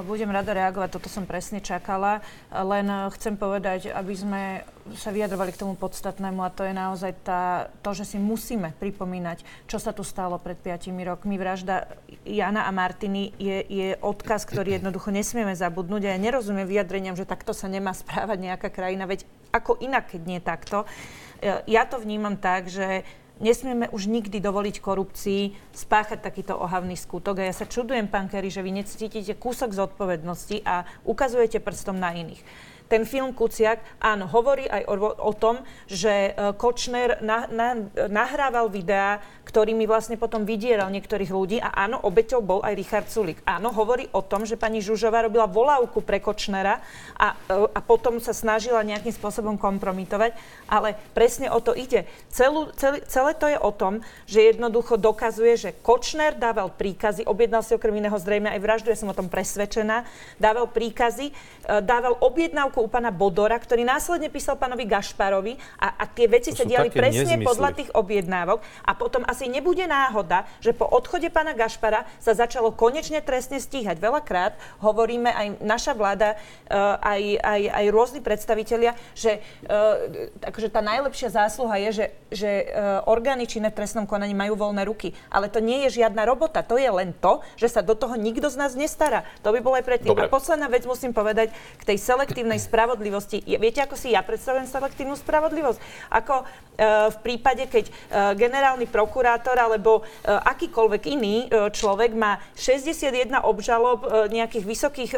Budem 0.08 0.32
rada 0.32 0.52
reagovať, 0.56 0.96
toto 0.96 1.08
som 1.12 1.28
presne 1.28 1.60
čakala. 1.60 2.24
Len 2.48 2.88
e, 2.88 3.12
chcem 3.12 3.36
povedať, 3.36 3.92
aby 3.92 4.14
sme 4.16 4.42
sa 4.96 5.12
vyjadrovali 5.12 5.52
k 5.52 5.60
tomu 5.60 5.76
podstatnému 5.76 6.40
a 6.40 6.48
to 6.48 6.64
je 6.64 6.72
naozaj 6.72 7.12
tá, 7.20 7.68
to, 7.84 7.92
že 7.92 8.16
si 8.16 8.16
musíme 8.16 8.72
pripomínať, 8.80 9.68
čo 9.68 9.76
sa 9.76 9.92
tu 9.92 10.00
stalo 10.00 10.40
pred 10.40 10.56
5 10.56 10.88
rokmi. 11.04 11.36
Vražda 11.36 11.84
Jana 12.24 12.64
a 12.64 12.72
Martiny 12.72 13.36
je, 13.36 13.60
je 13.68 13.88
odkaz, 14.00 14.48
ktorý 14.48 14.80
jednoducho 14.80 15.12
nesmieme 15.12 15.52
zabudnúť 15.52 16.08
a 16.08 16.16
ja 16.16 16.18
nerozumiem 16.20 16.64
vyjadreniam, 16.64 17.12
že 17.12 17.28
takto 17.28 17.52
sa 17.52 17.68
nemá 17.68 17.92
správať 17.92 18.40
nejaká 18.40 18.72
krajina, 18.72 19.04
veď 19.04 19.28
ako 19.54 19.80
inak, 19.80 20.12
keď 20.12 20.22
nie 20.24 20.40
takto. 20.40 20.84
E, 21.40 21.62
ja 21.70 21.88
to 21.88 22.00
vnímam 22.00 22.36
tak, 22.36 22.68
že 22.68 23.04
nesmieme 23.38 23.86
už 23.94 24.10
nikdy 24.10 24.42
dovoliť 24.42 24.82
korupcii 24.82 25.72
spáchať 25.72 26.18
takýto 26.20 26.58
ohavný 26.58 26.98
skutok. 26.98 27.42
A 27.42 27.48
ja 27.48 27.54
sa 27.54 27.70
čudujem, 27.70 28.10
pán 28.10 28.26
Kerry, 28.26 28.50
že 28.50 28.62
vy 28.62 28.74
necítite 28.74 29.38
kúsok 29.38 29.74
zodpovednosti 29.74 30.62
a 30.66 30.84
ukazujete 31.06 31.62
prstom 31.62 31.96
na 31.98 32.12
iných 32.14 32.42
ten 32.88 33.04
film 33.04 33.36
Kuciak, 33.36 34.00
áno, 34.00 34.24
hovorí 34.26 34.64
aj 34.64 34.82
o, 34.88 34.96
o 35.12 35.32
tom, 35.36 35.60
že 35.84 36.32
e, 36.32 36.52
Kočner 36.56 37.20
na, 37.20 37.44
na, 37.46 37.76
nahrával 38.08 38.72
videá, 38.72 39.20
ktorými 39.44 39.88
vlastne 39.88 40.20
potom 40.20 40.44
vydieral 40.44 40.92
niektorých 40.92 41.32
ľudí 41.32 41.56
a 41.60 41.72
áno, 41.72 42.00
obeťou 42.04 42.44
bol 42.44 42.60
aj 42.60 42.76
Richard 42.76 43.08
Sulik. 43.08 43.40
Áno, 43.48 43.72
hovorí 43.72 44.08
o 44.12 44.20
tom, 44.20 44.44
že 44.48 44.60
pani 44.60 44.80
Žužová 44.80 45.24
robila 45.24 45.48
volávku 45.48 46.04
pre 46.04 46.20
Kočnera 46.20 46.80
a, 47.16 47.36
e, 47.36 47.68
a 47.72 47.80
potom 47.84 48.20
sa 48.20 48.32
snažila 48.32 48.80
nejakým 48.84 49.12
spôsobom 49.12 49.60
kompromitovať, 49.60 50.32
ale 50.68 50.96
presne 51.12 51.52
o 51.52 51.60
to 51.60 51.76
ide. 51.76 52.08
Celú, 52.32 52.72
celý, 52.76 53.04
celé 53.04 53.36
to 53.36 53.48
je 53.48 53.56
o 53.60 53.72
tom, 53.72 54.00
že 54.24 54.48
jednoducho 54.48 54.96
dokazuje, 54.96 55.60
že 55.60 55.70
Kočner 55.84 56.36
dával 56.36 56.72
príkazy, 56.72 57.28
objednal 57.28 57.60
si 57.60 57.76
okrem 57.76 58.00
iného 58.00 58.16
zrejme 58.16 58.48
aj 58.48 58.60
vraždu, 58.64 58.88
ja 58.88 58.96
som 58.96 59.12
o 59.12 59.16
tom 59.16 59.28
presvedčená, 59.28 60.08
dával 60.40 60.68
príkazy, 60.72 61.28
e, 61.28 61.34
dával 61.84 62.16
objednávku 62.20 62.77
u 62.82 62.88
pána 62.90 63.10
Bodora, 63.10 63.58
ktorý 63.58 63.84
následne 63.84 64.30
písal 64.30 64.56
pánovi 64.56 64.84
Gašparovi 64.86 65.54
a, 65.78 66.00
a 66.00 66.04
tie 66.06 66.26
veci 66.30 66.50
To 66.54 66.62
sa 66.62 66.64
diali 66.64 66.88
presne 66.88 67.38
nezmysly. 67.38 67.48
podľa 67.48 67.70
tých 67.74 67.90
objednávok 67.94 68.62
a 68.84 68.92
potom 68.94 69.22
asi 69.26 69.50
nebude 69.50 69.84
náhoda, 69.84 70.46
že 70.62 70.74
po 70.74 70.86
odchode 70.86 71.28
pána 71.30 71.54
Gašpara 71.54 72.06
sa 72.22 72.32
začalo 72.34 72.74
konečne 72.74 73.22
trestne 73.22 73.58
stíhať. 73.58 73.98
Veľakrát 73.98 74.54
hovoríme 74.82 75.30
aj 75.30 75.46
naša 75.62 75.92
vláda, 75.94 76.34
eh, 76.34 76.74
aj, 77.02 77.22
aj, 77.42 77.62
aj 77.74 77.84
rôzni 77.90 78.20
predstavitelia, 78.22 78.94
že 79.12 79.40
eh, 79.40 80.46
akože 80.46 80.68
tá 80.70 80.80
najlepšia 80.84 81.34
zásluha 81.34 81.76
je, 81.88 81.90
že, 81.90 82.06
že 82.30 82.50
eh, 82.64 83.10
orgány 83.10 83.48
činné 83.48 83.74
v 83.74 83.78
trestnom 83.82 84.06
konaní 84.06 84.32
majú 84.32 84.54
voľné 84.54 84.86
ruky. 84.86 85.14
Ale 85.28 85.50
to 85.50 85.58
nie 85.58 85.86
je 85.88 86.02
žiadna 86.02 86.24
robota. 86.28 86.62
To 86.62 86.76
je 86.76 86.88
len 86.88 87.14
to, 87.16 87.40
že 87.58 87.72
sa 87.72 87.80
do 87.82 87.96
toho 87.98 88.14
nikto 88.14 88.48
z 88.52 88.56
nás 88.58 88.72
nestará. 88.78 89.24
To 89.42 89.50
by 89.50 89.60
bolo 89.64 89.76
aj 89.80 89.84
predtým. 89.86 90.10
Dobre. 90.12 90.28
A 90.28 90.32
posledná 90.32 90.68
vec 90.70 90.84
musím 90.84 91.10
povedať 91.10 91.50
k 91.80 91.82
tej 91.82 91.98
selektívnej 91.98 92.60
spravodlivosti. 92.68 93.40
Viete, 93.56 93.80
ako 93.80 93.96
si 93.96 94.12
ja 94.12 94.20
predstavujem 94.20 94.68
selektívnu 94.68 95.16
spravodlivosť? 95.16 95.80
Ako 96.12 96.44
e, 96.44 96.44
v 97.08 97.18
prípade, 97.24 97.64
keď 97.64 97.88
e, 97.88 97.92
generálny 98.36 98.84
prokurátor 98.84 99.56
alebo 99.56 100.04
e, 100.04 100.28
akýkoľvek 100.28 101.02
iný 101.08 101.48
človek 101.48 102.12
má 102.12 102.36
61 102.52 103.40
obžalob 103.40 104.04
nejakých 104.28 104.64
vysokých 104.66 105.12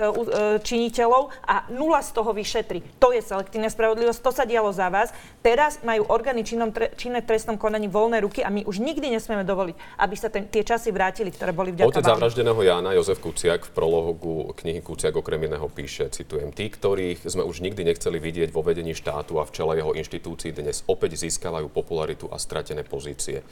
činiteľov 0.62 1.32
a 1.42 1.66
nula 1.72 2.04
z 2.04 2.10
toho 2.14 2.30
vyšetri. 2.30 2.84
To 3.02 3.10
je 3.10 3.24
selektívna 3.24 3.72
spravodlivosť, 3.72 4.20
to 4.22 4.30
sa 4.30 4.44
dialo 4.46 4.70
za 4.70 4.86
vás. 4.92 5.10
Teraz 5.40 5.80
majú 5.82 6.06
orgány 6.12 6.44
činnom, 6.44 6.70
tre, 6.70 6.92
činné 6.94 7.24
trestnom 7.24 7.56
konaní 7.56 7.88
voľné 7.88 8.20
ruky 8.20 8.44
a 8.44 8.52
my 8.52 8.62
už 8.68 8.78
nikdy 8.78 9.10
nesmieme 9.10 9.42
dovoliť, 9.42 9.76
aby 9.98 10.14
sa 10.14 10.28
ten, 10.28 10.46
tie 10.46 10.62
časy 10.62 10.92
vrátili, 10.92 11.32
ktoré 11.32 11.50
boli 11.56 11.72
vďaka 11.72 11.88
Otec 11.88 12.04
vám. 12.04 12.12
zavraždeného 12.20 12.60
Jána, 12.60 12.92
Jozef 12.92 13.18
Kuciak, 13.18 13.66
v 13.66 13.72
prologu 13.72 14.52
knihy 14.60 14.84
Kuciak 14.84 15.16
okrem 15.16 15.40
iného 15.48 15.66
píše, 15.72 16.12
citujem, 16.12 16.52
tí, 16.52 16.68
ktorých 16.68 17.24
sme 17.24 17.39
už 17.44 17.64
nikdy 17.64 17.84
nechceli 17.84 18.18
vidieť 18.18 18.50
vo 18.52 18.64
vedení 18.64 18.92
štátu 18.92 19.38
a 19.40 19.46
v 19.46 19.54
čele 19.54 19.76
jeho 19.78 19.92
inštitúcií 19.96 20.52
dnes 20.56 20.84
opäť 20.88 21.20
získavajú 21.20 21.68
popularitu 21.72 22.28
a 22.28 22.40
stratené 22.40 22.84
pozície. 22.84 23.44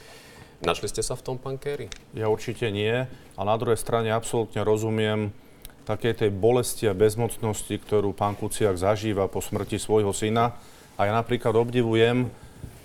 Našli 0.59 0.91
ste 0.91 0.99
sa 0.99 1.15
v 1.15 1.23
tom, 1.23 1.35
pán 1.39 1.55
Kerry? 1.55 1.87
Ja 2.11 2.27
určite 2.27 2.67
nie. 2.67 3.07
A 3.09 3.41
na 3.47 3.55
druhej 3.55 3.79
strane 3.79 4.11
absolútne 4.11 4.59
rozumiem 4.67 5.31
takej 5.87 6.21
tej 6.21 6.29
bolesti 6.35 6.85
a 6.85 6.93
bezmocnosti, 6.93 7.71
ktorú 7.71 8.11
pán 8.11 8.35
Kuciak 8.35 8.75
zažíva 8.75 9.31
po 9.31 9.39
smrti 9.39 9.79
svojho 9.79 10.11
syna. 10.11 10.59
A 10.99 11.07
ja 11.07 11.15
napríklad 11.15 11.55
obdivujem, 11.55 12.27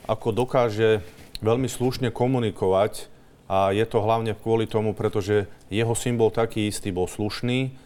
ako 0.06 0.32
dokáže 0.32 1.02
veľmi 1.42 1.66
slušne 1.66 2.14
komunikovať 2.14 3.10
a 3.50 3.74
je 3.76 3.84
to 3.84 4.00
hlavne 4.00 4.32
kvôli 4.38 4.64
tomu, 4.64 4.96
pretože 4.96 5.50
jeho 5.68 5.92
syn 5.92 6.16
bol 6.16 6.32
taký 6.32 6.70
istý, 6.70 6.94
bol 6.94 7.04
slušný 7.04 7.76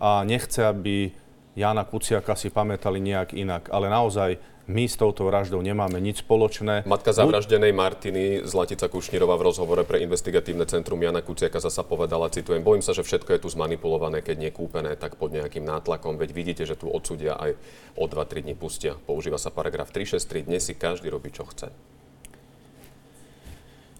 a 0.00 0.24
nechce, 0.24 0.62
aby 0.64 1.12
Jana 1.52 1.84
Kuciaka 1.84 2.32
si 2.32 2.48
pamätali 2.48 2.96
nejak 3.04 3.36
inak. 3.36 3.68
Ale 3.68 3.92
naozaj 3.92 4.40
my 4.70 4.86
s 4.86 4.94
touto 4.94 5.26
vraždou 5.26 5.58
nemáme 5.58 5.98
nič 5.98 6.22
spoločné. 6.22 6.86
Matka 6.86 7.10
zavraždenej 7.10 7.74
Martiny 7.74 8.46
Zlatica 8.46 8.86
Kušnírová 8.86 9.34
v 9.34 9.50
rozhovore 9.50 9.82
pre 9.82 10.00
investigatívne 10.00 10.64
centrum 10.70 11.02
Jana 11.02 11.20
Kuciaka 11.20 11.58
zasa 11.58 11.82
povedala, 11.82 12.30
citujem, 12.30 12.62
bojím 12.62 12.80
sa, 12.80 12.94
že 12.94 13.02
všetko 13.02 13.36
je 13.36 13.42
tu 13.42 13.48
zmanipulované, 13.50 14.22
keď 14.22 14.36
nie 14.38 14.50
kúpené, 14.54 14.94
tak 14.94 15.18
pod 15.18 15.34
nejakým 15.34 15.66
nátlakom. 15.66 16.14
Veď 16.14 16.30
vidíte, 16.30 16.64
že 16.64 16.78
tu 16.78 16.88
odsudia 16.88 17.34
aj 17.36 17.58
o 17.98 18.06
2-3 18.06 18.46
dní 18.46 18.54
pustia. 18.54 18.94
Používa 18.94 19.36
sa 19.36 19.50
paragraf 19.50 19.90
363, 19.90 20.46
dnes 20.46 20.62
si 20.62 20.78
každý 20.78 21.10
robí, 21.10 21.34
čo 21.34 21.42
chce. 21.42 21.74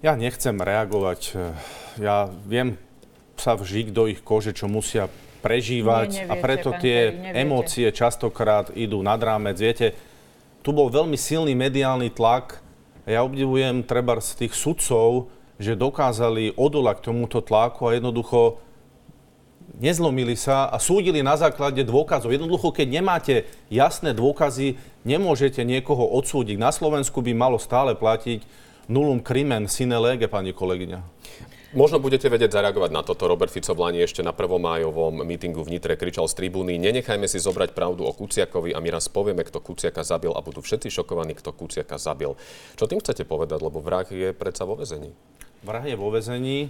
Ja 0.02 0.14
nechcem 0.14 0.58
reagovať. 0.58 1.20
Ja 1.98 2.30
viem 2.46 2.78
sa 3.34 3.58
vžiť 3.58 3.90
do 3.90 4.06
ich 4.06 4.22
kože, 4.22 4.54
čo 4.54 4.70
musia 4.70 5.10
prežívať 5.42 6.08
Nie, 6.14 6.30
a 6.30 6.38
neviete, 6.38 6.44
preto 6.46 6.70
pán 6.70 6.80
tie 6.80 6.98
neviete. 7.10 7.36
emócie 7.42 7.88
častokrát 7.90 8.70
idú 8.78 9.02
nad 9.02 9.18
rámec. 9.18 9.58
Viete, 9.58 9.98
tu 10.62 10.70
bol 10.70 10.86
veľmi 10.86 11.18
silný 11.18 11.58
mediálny 11.58 12.14
tlak. 12.14 12.62
Ja 13.02 13.26
obdivujem 13.26 13.82
treba 13.82 14.22
z 14.22 14.46
tých 14.46 14.54
sudcov, 14.54 15.26
že 15.58 15.74
dokázali 15.74 16.54
odolať 16.54 17.10
tomuto 17.10 17.42
tlaku 17.42 17.90
a 17.90 17.98
jednoducho 17.98 18.62
nezlomili 19.82 20.38
sa 20.38 20.70
a 20.70 20.78
súdili 20.78 21.18
na 21.26 21.34
základe 21.34 21.82
dôkazov. 21.82 22.30
Jednoducho, 22.30 22.70
keď 22.70 22.86
nemáte 23.02 23.34
jasné 23.66 24.14
dôkazy, 24.14 24.78
nemôžete 25.02 25.66
niekoho 25.66 26.06
odsúdiť. 26.14 26.54
Na 26.58 26.70
Slovensku 26.70 27.18
by 27.18 27.34
malo 27.34 27.58
stále 27.58 27.98
platiť 27.98 28.46
nulum 28.86 29.18
crimen 29.18 29.66
sine 29.66 29.98
lege, 29.98 30.30
pani 30.30 30.54
kolegyňa. 30.54 31.02
Možno 31.72 32.04
budete 32.04 32.28
vedieť 32.28 32.52
zareagovať 32.52 32.92
na 32.92 33.00
toto. 33.00 33.24
Robert 33.24 33.48
Fico 33.48 33.72
v 33.72 33.80
Lani 33.80 34.04
ešte 34.04 34.20
na 34.20 34.36
1. 34.36 34.44
májovom 34.60 35.24
mítingu 35.24 35.64
v 35.64 35.72
Nitre 35.72 35.96
kričal 35.96 36.28
z 36.28 36.36
tribúny 36.36 36.76
Nenechajme 36.76 37.24
si 37.24 37.40
zobrať 37.40 37.72
pravdu 37.72 38.04
o 38.04 38.12
Kuciakovi 38.12 38.76
a 38.76 38.78
my 38.84 38.92
raz 38.92 39.08
povieme, 39.08 39.40
kto 39.40 39.64
Kuciaka 39.64 40.04
zabil 40.04 40.36
a 40.36 40.44
budú 40.44 40.60
všetci 40.60 40.92
šokovaní, 40.92 41.32
kto 41.32 41.56
Kuciaka 41.56 41.96
zabil. 41.96 42.36
Čo 42.76 42.84
tým 42.84 43.00
chcete 43.00 43.24
povedať, 43.24 43.64
lebo 43.64 43.80
vrah 43.80 44.04
je 44.04 44.36
predsa 44.36 44.68
vo 44.68 44.76
vezení? 44.76 45.16
Vrah 45.64 45.80
je 45.88 45.96
vo 45.96 46.12
vezení, 46.12 46.68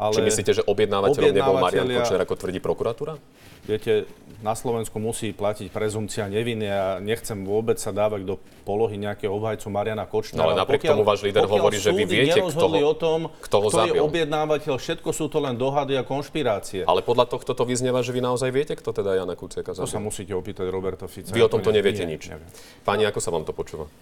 ale... 0.00 0.16
Či 0.16 0.22
myslíte, 0.24 0.52
že 0.56 0.62
objednávateľom 0.64 1.30
nebol 1.30 1.60
Marian 1.60 1.84
Kočner, 1.84 2.24
ako 2.24 2.34
tvrdí 2.34 2.58
prokuratúra? 2.58 3.20
Viete, 3.60 4.08
na 4.40 4.56
Slovensku 4.56 4.96
musí 4.96 5.36
platiť 5.36 5.68
prezumcia 5.68 6.24
neviny 6.24 6.64
a 6.64 6.96
nechcem 6.96 7.44
vôbec 7.44 7.76
sa 7.76 7.92
dávať 7.92 8.24
do 8.24 8.34
polohy 8.64 8.96
nejakého 8.96 9.28
obhajcu 9.28 9.68
Mariana 9.68 10.08
Kočnera. 10.08 10.40
No 10.40 10.44
ale 10.48 10.56
napriek 10.56 10.80
tomu 10.80 11.04
váš 11.04 11.20
líder 11.20 11.44
pokiaľ 11.44 11.60
hovorí, 11.60 11.76
že 11.76 11.92
vy 11.92 12.08
viete, 12.08 12.40
kto 12.40 12.66
ho- 12.66 12.80
o 12.80 12.94
tom, 12.96 13.20
kto 13.44 13.56
ho 13.60 13.68
kto 13.68 13.76
je 13.84 13.92
zabil. 13.92 14.00
objednávateľ, 14.00 14.74
všetko 14.80 15.12
sú 15.12 15.28
to 15.28 15.44
len 15.44 15.60
dohady 15.60 15.92
a 15.92 16.02
konšpirácie. 16.02 16.88
Ale 16.88 17.04
podľa 17.04 17.28
tohto 17.28 17.52
to 17.52 17.68
vyznieva, 17.68 18.00
že 18.00 18.16
vy 18.16 18.24
naozaj 18.24 18.48
viete, 18.48 18.72
kto 18.72 18.96
teda 18.96 19.12
Jana 19.12 19.36
Kuciaka 19.36 19.76
To 19.76 19.84
sa 19.84 20.00
zabil. 20.00 20.08
musíte 20.08 20.32
opýtať 20.32 20.64
Roberta 20.72 21.04
Fica. 21.04 21.28
Vy 21.30 21.44
o 21.44 21.52
tomto 21.52 21.68
ne- 21.68 21.76
neviete 21.76 22.08
nie, 22.08 22.16
nič. 22.16 22.32
neviem. 22.32 22.48
Páni, 22.80 23.04
ako 23.04 23.20
sa 23.20 23.28
vám 23.28 23.44
to 23.44 23.52
počúva? 23.52 23.92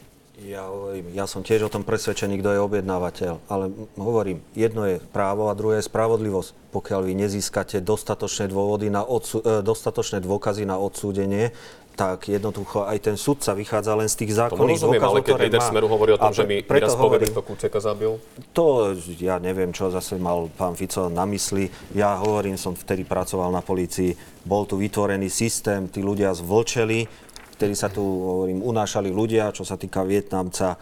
Ja, 0.46 0.70
hovorím, 0.70 1.10
ja 1.18 1.26
som 1.26 1.42
tiež 1.42 1.66
o 1.66 1.72
tom 1.72 1.82
presvedčený, 1.82 2.38
kto 2.38 2.54
je 2.54 2.60
objednávateľ, 2.62 3.42
ale 3.50 3.74
hovorím, 3.98 4.38
jedno 4.54 4.86
je 4.86 5.02
právo 5.10 5.50
a 5.50 5.58
druhé 5.58 5.82
je 5.82 5.90
spravodlivosť. 5.90 6.70
Pokiaľ 6.70 7.00
vy 7.10 7.12
nezískate 7.26 7.82
dostatočné, 7.82 8.46
dôvody 8.46 8.86
na 8.86 9.02
odsú, 9.02 9.42
e, 9.42 9.66
dostatočné 9.66 10.22
dôkazy 10.22 10.62
na 10.62 10.78
odsúdenie, 10.78 11.50
tak 11.98 12.30
jednoducho 12.30 12.86
aj 12.86 13.10
ten 13.10 13.16
sudca 13.18 13.58
vychádza 13.58 13.98
len 13.98 14.06
z 14.06 14.22
tých 14.22 14.38
zákonných 14.38 14.78
dôkazov, 14.78 15.18
ktoré 15.26 15.50
líder 15.50 15.58
má. 15.58 15.66
Smeru 15.66 15.90
hovorí 15.90 16.14
o 16.14 16.18
tom, 16.22 16.30
že 16.30 16.46
pre- 16.46 16.50
my 16.54 16.56
preto 16.62 16.86
raz 16.86 16.94
hovorím, 16.94 17.30
kto 17.34 17.42
Kuciaka 17.42 17.78
zabil, 17.82 18.12
To 18.54 18.94
ja 19.18 19.42
neviem, 19.42 19.74
čo 19.74 19.90
zase 19.90 20.14
mal 20.22 20.46
pán 20.54 20.78
Fico 20.78 21.10
na 21.10 21.26
mysli. 21.26 21.66
Ja 21.98 22.14
hovorím, 22.22 22.54
som 22.54 22.78
vtedy 22.78 23.02
pracoval 23.02 23.50
na 23.50 23.66
polícii, 23.66 24.14
bol 24.46 24.62
tu 24.70 24.78
vytvorený 24.78 25.26
systém, 25.26 25.90
tí 25.90 25.98
ľudia 25.98 26.30
zvlčeli, 26.38 27.10
vtedy 27.58 27.74
sa 27.74 27.90
tu, 27.90 28.00
hovorím, 28.06 28.62
unášali 28.62 29.10
ľudia, 29.10 29.50
čo 29.50 29.66
sa 29.66 29.74
týka 29.74 30.06
Vietnamca. 30.06 30.78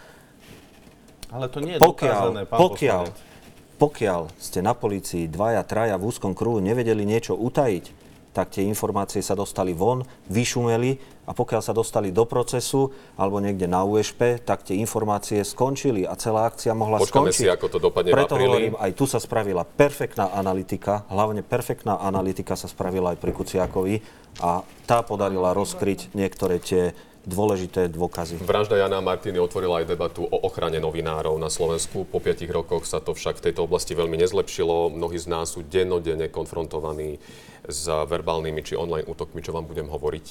Ale 1.32 1.48
to 1.48 1.64
nie 1.64 1.74
je 1.74 1.80
Pokiaľ, 1.80 2.20
dokázané, 2.28 2.42
pán 2.44 2.58
pokiaľ, 2.60 3.04
poslanec. 3.08 3.80
pokiaľ 3.80 4.20
ste 4.36 4.60
na 4.60 4.76
polícii 4.76 5.24
dvaja, 5.24 5.64
traja 5.64 5.96
v 5.96 6.04
úzkom 6.12 6.36
kruhu 6.36 6.60
nevedeli 6.60 7.08
niečo 7.08 7.32
utajiť, 7.32 8.04
tak 8.36 8.52
tie 8.52 8.68
informácie 8.68 9.24
sa 9.24 9.32
dostali 9.32 9.72
von, 9.72 10.04
vyšumeli 10.28 11.15
a 11.26 11.34
pokiaľ 11.34 11.60
sa 11.60 11.74
dostali 11.74 12.14
do 12.14 12.22
procesu 12.24 12.94
alebo 13.18 13.42
niekde 13.42 13.66
na 13.66 13.82
USP, 13.82 14.38
tak 14.40 14.62
tie 14.62 14.78
informácie 14.78 15.42
skončili 15.42 16.06
a 16.06 16.14
celá 16.14 16.46
akcia 16.46 16.70
mohla 16.72 17.02
Počkáme 17.02 17.34
skončiť. 17.34 17.42
si, 17.42 17.50
ako 17.50 17.66
to 17.66 17.78
dopadne 17.82 18.10
v 18.10 18.16
Preto 18.16 18.38
apríli. 18.38 18.46
hovorím, 18.46 18.74
aj 18.78 18.90
tu 18.94 19.04
sa 19.10 19.18
spravila 19.18 19.66
perfektná 19.66 20.30
analytika, 20.30 21.02
hlavne 21.10 21.42
perfektná 21.42 21.98
analytika 21.98 22.54
sa 22.54 22.70
spravila 22.70 23.12
aj 23.12 23.18
pri 23.18 23.32
Kuciakovi 23.34 23.94
a 24.38 24.62
tá 24.86 25.02
podarila 25.02 25.50
rozkryť 25.50 26.14
niektoré 26.14 26.62
tie 26.62 26.94
dôležité 27.26 27.90
dôkazy. 27.90 28.38
Vražda 28.38 28.78
Jana 28.78 29.02
Martiny 29.02 29.42
otvorila 29.42 29.82
aj 29.82 29.90
debatu 29.90 30.30
o 30.30 30.36
ochrane 30.46 30.78
novinárov 30.78 31.34
na 31.42 31.50
Slovensku. 31.50 32.06
Po 32.06 32.22
piatich 32.22 32.46
rokoch 32.46 32.86
sa 32.86 33.02
to 33.02 33.18
však 33.18 33.42
v 33.42 33.50
tejto 33.50 33.66
oblasti 33.66 33.98
veľmi 33.98 34.14
nezlepšilo. 34.14 34.94
Mnohí 34.94 35.18
z 35.18 35.26
nás 35.26 35.58
sú 35.58 35.66
dennodenne 35.66 36.30
konfrontovaní 36.30 37.18
s 37.66 37.86
verbálnymi 37.86 38.62
či 38.62 38.78
online 38.78 39.06
útokmi, 39.06 39.42
čo 39.42 39.54
vám 39.54 39.66
budem 39.66 39.90
hovoriť. 39.90 40.26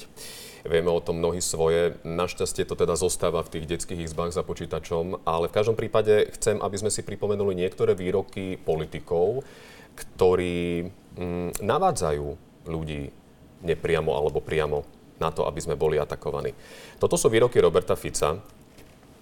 Vieme 0.66 0.90
o 0.90 0.98
tom 0.98 1.22
mnohí 1.22 1.38
svoje. 1.38 1.94
Našťastie 2.02 2.66
to 2.66 2.74
teda 2.74 2.98
zostáva 2.98 3.44
v 3.46 3.52
tých 3.58 3.70
detských 3.70 4.02
izbách 4.02 4.34
za 4.34 4.42
počítačom, 4.42 5.22
ale 5.22 5.46
v 5.46 5.56
každom 5.56 5.78
prípade 5.78 6.26
chcem, 6.34 6.58
aby 6.58 6.76
sme 6.76 6.90
si 6.90 7.06
pripomenuli 7.06 7.54
niektoré 7.54 7.94
výroky 7.94 8.58
politikov, 8.58 9.46
ktorí 9.94 10.90
mm, 11.16 11.62
navádzajú 11.62 12.26
ľudí 12.66 13.14
nepriamo 13.62 14.10
alebo 14.12 14.42
priamo 14.42 14.82
na 15.16 15.32
to, 15.32 15.48
aby 15.48 15.60
sme 15.62 15.78
boli 15.78 15.96
atakovaní. 15.96 16.52
Toto 17.00 17.16
sú 17.16 17.32
výroky 17.32 17.62
Roberta 17.62 17.96
Fica, 17.96 18.36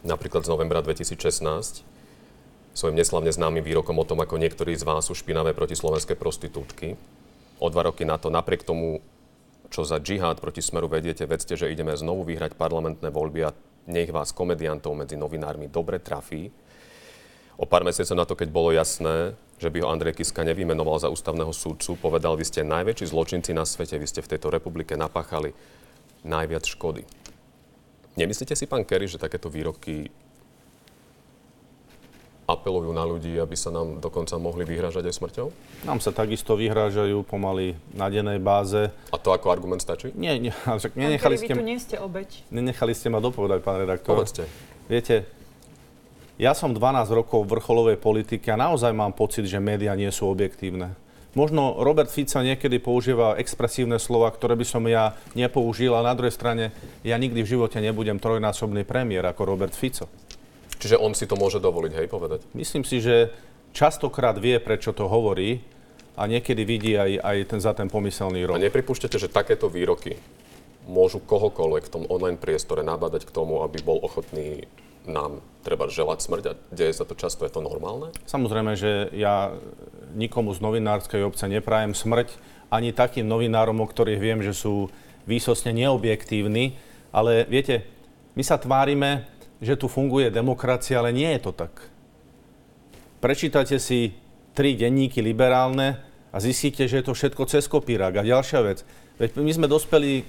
napríklad 0.03 0.43
z 0.43 0.51
novembra 0.51 0.83
2016, 0.83 1.87
svojim 2.75 2.99
neslavne 2.99 3.31
známym 3.31 3.63
výrokom 3.63 3.95
o 4.03 4.09
tom, 4.09 4.19
ako 4.19 4.35
niektorí 4.35 4.75
z 4.75 4.83
vás 4.83 5.07
sú 5.07 5.15
špinavé 5.15 5.55
proti 5.55 5.79
slovenskej 5.79 6.19
prostitútky. 6.19 6.99
O 7.63 7.71
dva 7.71 7.87
roky 7.87 8.03
na 8.03 8.19
to, 8.19 8.31
napriek 8.31 8.67
tomu, 8.67 8.99
čo 9.71 9.87
za 9.87 10.03
džihad 10.03 10.43
proti 10.43 10.63
smeru 10.63 10.91
vediete, 10.91 11.27
vedzte, 11.27 11.55
že 11.55 11.71
ideme 11.71 11.95
znovu 11.95 12.27
vyhrať 12.27 12.59
parlamentné 12.59 13.11
voľby 13.11 13.41
a 13.47 13.55
nech 13.87 14.11
vás 14.11 14.33
komediantov 14.33 14.97
medzi 14.97 15.15
novinármi 15.15 15.69
dobre 15.69 16.01
trafí. 16.01 16.51
O 17.55 17.71
pár 17.71 17.87
mesiacov 17.87 18.17
na 18.19 18.27
to, 18.27 18.35
keď 18.35 18.49
bolo 18.51 18.75
jasné, 18.75 19.39
že 19.63 19.71
by 19.71 19.87
ho 19.87 19.91
Andrej 19.91 20.19
Kiska 20.19 20.43
nevymenoval 20.43 20.99
za 20.99 21.13
ústavného 21.13 21.55
súdcu, 21.55 21.95
povedal, 21.95 22.35
vy 22.35 22.43
ste 22.43 22.67
najväčší 22.67 23.15
zločinci 23.15 23.55
na 23.55 23.63
svete, 23.63 23.95
vy 23.95 24.07
ste 24.11 24.25
v 24.27 24.31
tejto 24.35 24.51
republike 24.51 24.99
napáchali 24.99 25.55
najviac 26.27 26.67
škody. 26.67 27.07
Nemyslíte 28.19 28.59
si, 28.59 28.67
pán 28.67 28.83
Kerry, 28.83 29.07
že 29.07 29.23
takéto 29.23 29.47
výroky 29.47 30.11
apelujú 32.45 32.93
na 32.93 33.05
ľudí, 33.05 33.37
aby 33.41 33.57
sa 33.57 33.73
nám 33.73 34.05
dokonca 34.05 34.37
mohli 34.37 34.69
vyhrážať 34.69 35.09
aj 35.09 35.15
smrťou? 35.17 35.47
Nám 35.89 35.99
sa 36.05 36.13
takisto 36.13 36.57
vyhrážajú 36.57 37.25
pomaly 37.25 37.77
na 37.97 38.13
dennej 38.13 38.37
báze. 38.37 38.93
A 39.09 39.17
to 39.17 39.33
ako 39.33 39.49
argument 39.49 39.81
stačí? 39.81 40.13
Nie, 40.13 40.37
nie, 40.37 40.53
však 40.81 40.93
nenechali 40.97 41.41
ste, 41.41 41.53
vy 41.53 41.59
tu 41.59 41.65
nie 41.65 41.79
ste 41.81 41.97
obeď. 41.97 42.29
nenechali 42.53 42.93
ste 42.93 43.09
ma 43.09 43.21
dopovedať, 43.25 43.59
pán 43.65 43.81
redaktor. 43.81 44.21
Povedzte. 44.21 44.45
Viete, 44.85 45.25
ja 46.37 46.53
som 46.53 46.75
12 46.75 47.09
rokov 47.15 47.47
v 47.47 47.57
vrcholovej 47.57 47.97
politike 47.97 48.53
a 48.53 48.61
naozaj 48.61 48.93
mám 48.93 49.17
pocit, 49.17 49.49
že 49.49 49.63
médiá 49.63 49.97
nie 49.97 50.11
sú 50.13 50.29
objektívne. 50.29 50.99
Možno 51.35 51.83
Robert 51.83 52.15
Fica 52.15 52.47
niekedy 52.47 52.79
používa 52.79 53.35
expresívne 53.43 53.99
slova, 53.99 54.31
ktoré 54.31 54.55
by 54.55 54.63
som 54.63 54.87
ja 54.87 55.19
nepoužil, 55.35 55.91
a 55.91 56.07
na 56.07 56.15
druhej 56.15 56.31
strane 56.31 56.71
ja 57.03 57.19
nikdy 57.19 57.43
v 57.43 57.59
živote 57.59 57.83
nebudem 57.83 58.23
trojnásobný 58.23 58.87
premiér 58.87 59.27
ako 59.35 59.43
Robert 59.43 59.75
Fico. 59.75 60.07
Čiže 60.85 61.01
on 61.01 61.17
si 61.17 61.25
to 61.25 61.41
môže 61.41 61.65
dovoliť, 61.65 61.93
hej, 61.97 62.07
povedať? 62.13 62.45
Myslím 62.53 62.85
si, 62.85 63.01
že 63.01 63.33
častokrát 63.73 64.37
vie, 64.37 64.61
prečo 64.61 64.93
to 64.93 65.09
hovorí 65.09 65.65
a 66.13 66.29
niekedy 66.29 66.61
vidí 66.69 66.93
aj, 66.93 67.25
aj 67.25 67.37
ten, 67.49 67.61
za 67.65 67.73
ten 67.73 67.89
pomyselný 67.89 68.45
A 68.45 68.53
rok. 68.53 68.61
nepripúšťate, 68.61 69.17
že 69.17 69.33
takéto 69.33 69.73
výroky 69.73 70.21
môžu 70.85 71.25
kohokoľvek 71.25 71.89
v 71.89 71.93
tom 71.97 72.05
online 72.13 72.37
priestore 72.37 72.85
nabádať 72.85 73.25
k 73.25 73.33
tomu, 73.33 73.65
aby 73.65 73.81
bol 73.81 73.97
ochotný 74.05 74.69
nám 75.09 75.41
treba 75.65 75.89
želať 75.89 76.19
smrť 76.21 76.45
a 76.49 76.53
deje 76.69 76.93
sa 76.93 77.09
to 77.09 77.17
často, 77.17 77.49
je 77.49 77.53
to 77.57 77.65
normálne? 77.65 78.13
Samozrejme, 78.29 78.77
že 78.77 79.09
ja 79.17 79.57
nikomu 80.13 80.53
z 80.53 80.61
novinárskej 80.61 81.25
obce 81.25 81.49
neprajem 81.49 81.97
smrť, 81.97 82.37
ani 82.69 82.93
takým 82.93 83.25
novinárom, 83.25 83.81
o 83.81 83.87
ktorých 83.89 84.21
viem, 84.21 84.41
že 84.45 84.53
sú 84.53 84.93
výsostne 85.25 85.73
neobjektívni, 85.73 86.77
ale 87.09 87.49
viete, 87.49 87.89
my 88.35 88.43
sa 88.43 88.61
tvárime, 88.61 89.25
že 89.65 89.81
tu 89.81 89.89
funguje 89.89 90.29
demokracia, 90.29 91.01
ale 91.01 91.17
nie 91.17 91.33
je 91.35 91.41
to 91.41 91.53
tak. 91.57 91.73
Prečítate 93.25 93.81
si 93.81 94.13
tri 94.53 94.77
denníky 94.77 95.25
liberálne 95.25 95.99
a 96.31 96.37
zistíte, 96.39 96.85
že 96.85 97.01
je 97.01 97.07
to 97.09 97.17
všetko 97.17 97.43
cez 97.49 97.65
kopírák. 97.67 98.21
A 98.21 98.29
ďalšia 98.29 98.61
vec, 98.61 98.85
veď 99.17 99.41
my 99.41 99.53
sme 99.57 99.67
dospeli 99.67 100.13
e, 100.21 100.25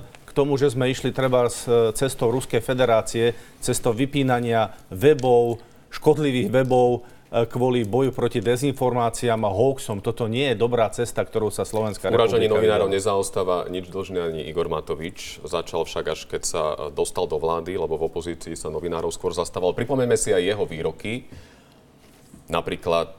k 0.00 0.30
tomu, 0.30 0.54
že 0.54 0.70
sme 0.70 0.86
išli 0.86 1.10
treba 1.10 1.50
e, 1.50 1.52
cestou 1.92 2.30
Ruskej 2.30 2.62
federácie, 2.62 3.34
cestou 3.58 3.90
vypínania 3.90 4.72
webov, 4.94 5.58
škodlivých 5.90 6.52
webov, 6.52 7.02
kvôli 7.30 7.82
boju 7.82 8.14
proti 8.14 8.38
dezinformáciám 8.38 9.42
a 9.42 9.50
hoaxom. 9.50 9.98
Toto 9.98 10.30
nie 10.30 10.54
je 10.54 10.56
dobrá 10.56 10.86
cesta, 10.94 11.26
ktorou 11.26 11.50
sa 11.50 11.66
Slovenská 11.66 12.08
Uražanie 12.08 12.46
republika 12.46 12.54
novinárov 12.54 12.88
vydala. 12.88 12.96
nezaostáva 12.96 13.56
nič 13.66 13.90
dlžný 13.90 14.18
ani 14.22 14.42
Igor 14.46 14.70
Matovič. 14.70 15.42
Začal 15.42 15.82
však 15.82 16.04
až 16.06 16.20
keď 16.30 16.42
sa 16.46 16.62
dostal 16.94 17.26
do 17.26 17.42
vlády, 17.42 17.74
lebo 17.74 17.98
v 17.98 18.06
opozícii 18.06 18.54
sa 18.54 18.70
novinárov 18.70 19.10
skôr 19.10 19.34
zastával. 19.34 19.74
Pripomeňme 19.74 20.14
si 20.14 20.30
aj 20.30 20.42
jeho 20.42 20.64
výroky. 20.64 21.26
Napríklad 22.46 23.10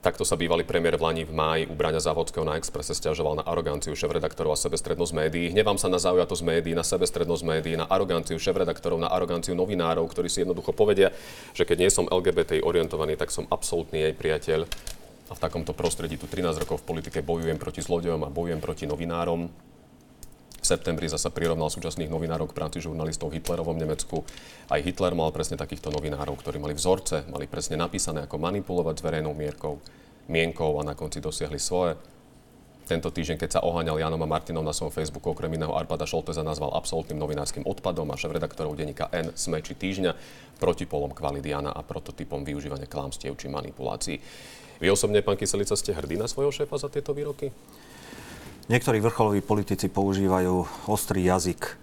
takto 0.00 0.24
sa 0.24 0.36
bývalý 0.36 0.64
premiér 0.64 0.96
v 0.96 1.04
Lani 1.04 1.22
v 1.28 1.32
máji 1.32 1.62
u 1.68 1.76
Braňa 1.76 2.00
Závodského 2.00 2.44
na 2.44 2.56
Expresse 2.56 2.96
stiažoval 2.96 3.40
na 3.40 3.44
aroganciu 3.44 3.92
šéf-redaktorov 3.92 4.56
a 4.56 4.58
sebestrednosť 4.58 5.12
médií. 5.12 5.52
Hnevám 5.52 5.76
sa 5.76 5.92
na 5.92 6.00
zaujatosť 6.00 6.42
médií, 6.42 6.72
na 6.72 6.82
sebestrednosť 6.82 7.44
médií, 7.44 7.76
na 7.76 7.84
aroganciu 7.84 8.40
šéf-redaktorov, 8.40 8.98
na 8.98 9.12
aroganciu 9.12 9.52
novinárov, 9.52 10.08
ktorí 10.08 10.32
si 10.32 10.42
jednoducho 10.42 10.72
povedia, 10.72 11.12
že 11.52 11.68
keď 11.68 11.76
nie 11.84 11.90
som 11.92 12.08
LGBT 12.08 12.64
orientovaný, 12.64 13.20
tak 13.20 13.28
som 13.28 13.44
absolútny 13.52 14.08
jej 14.08 14.14
priateľ. 14.16 14.60
A 15.30 15.32
v 15.38 15.42
takomto 15.46 15.70
prostredí 15.70 16.18
tu 16.18 16.26
13 16.26 16.58
rokov 16.66 16.82
v 16.82 16.88
politike 16.90 17.22
bojujem 17.22 17.60
proti 17.60 17.84
zlodejom 17.86 18.26
a 18.26 18.32
bojujem 18.32 18.58
proti 18.58 18.90
novinárom. 18.90 19.69
V 20.60 20.68
septembri 20.68 21.08
zasa 21.08 21.32
prirovnal 21.32 21.72
súčasných 21.72 22.12
novinárov 22.12 22.52
k 22.52 22.56
práci 22.60 22.84
žurnalistov 22.84 23.32
v 23.32 23.40
Hitlerovom 23.40 23.80
Nemecku. 23.80 24.28
Aj 24.68 24.76
Hitler 24.84 25.16
mal 25.16 25.32
presne 25.32 25.56
takýchto 25.56 25.88
novinárov, 25.88 26.36
ktorí 26.36 26.60
mali 26.60 26.76
vzorce, 26.76 27.24
mali 27.32 27.48
presne 27.48 27.80
napísané, 27.80 28.28
ako 28.28 28.36
manipulovať 28.36 29.00
s 29.00 29.04
verejnou 29.04 29.32
mierkou, 29.32 29.80
mienkou 30.28 30.76
a 30.76 30.84
na 30.84 30.92
konci 30.92 31.24
dosiahli 31.24 31.56
svoje. 31.56 31.96
Tento 32.84 33.08
týždeň, 33.08 33.38
keď 33.38 33.50
sa 33.54 33.60
oháňal 33.62 34.02
Janom 34.02 34.18
a 34.20 34.28
Martinom 34.28 34.66
na 34.66 34.74
svojom 34.74 34.90
Facebooku, 34.90 35.30
okrem 35.30 35.54
iného 35.54 35.70
Arpada 35.72 36.04
Šolteza 36.04 36.42
nazval 36.42 36.74
absolútnym 36.74 37.22
novinárskym 37.22 37.62
odpadom 37.62 38.10
a 38.10 38.18
šéf-redaktorov 38.18 38.74
denníka 38.74 39.06
N, 39.14 39.30
SME 39.38 39.62
či 39.62 39.78
Týždňa 39.78 40.12
protipolom 40.58 41.14
kvalit 41.14 41.46
Jana 41.46 41.70
a 41.70 41.86
prototypom 41.86 42.42
využívania 42.42 42.90
klámstiev 42.90 43.38
či 43.38 43.46
manipulácií. 43.46 44.18
Vy 44.82 44.90
osobne, 44.90 45.22
pán 45.22 45.38
Kyselica, 45.38 45.78
ste 45.78 45.94
hrdý 45.94 46.18
na 46.18 46.26
svojho 46.26 46.50
šéfa 46.50 46.76
za 46.82 46.90
tieto 46.90 47.14
výroky? 47.14 47.54
Niektorí 48.70 49.02
vrcholoví 49.02 49.42
politici 49.42 49.90
používajú 49.90 50.86
ostrý 50.86 51.26
jazyk. 51.26 51.74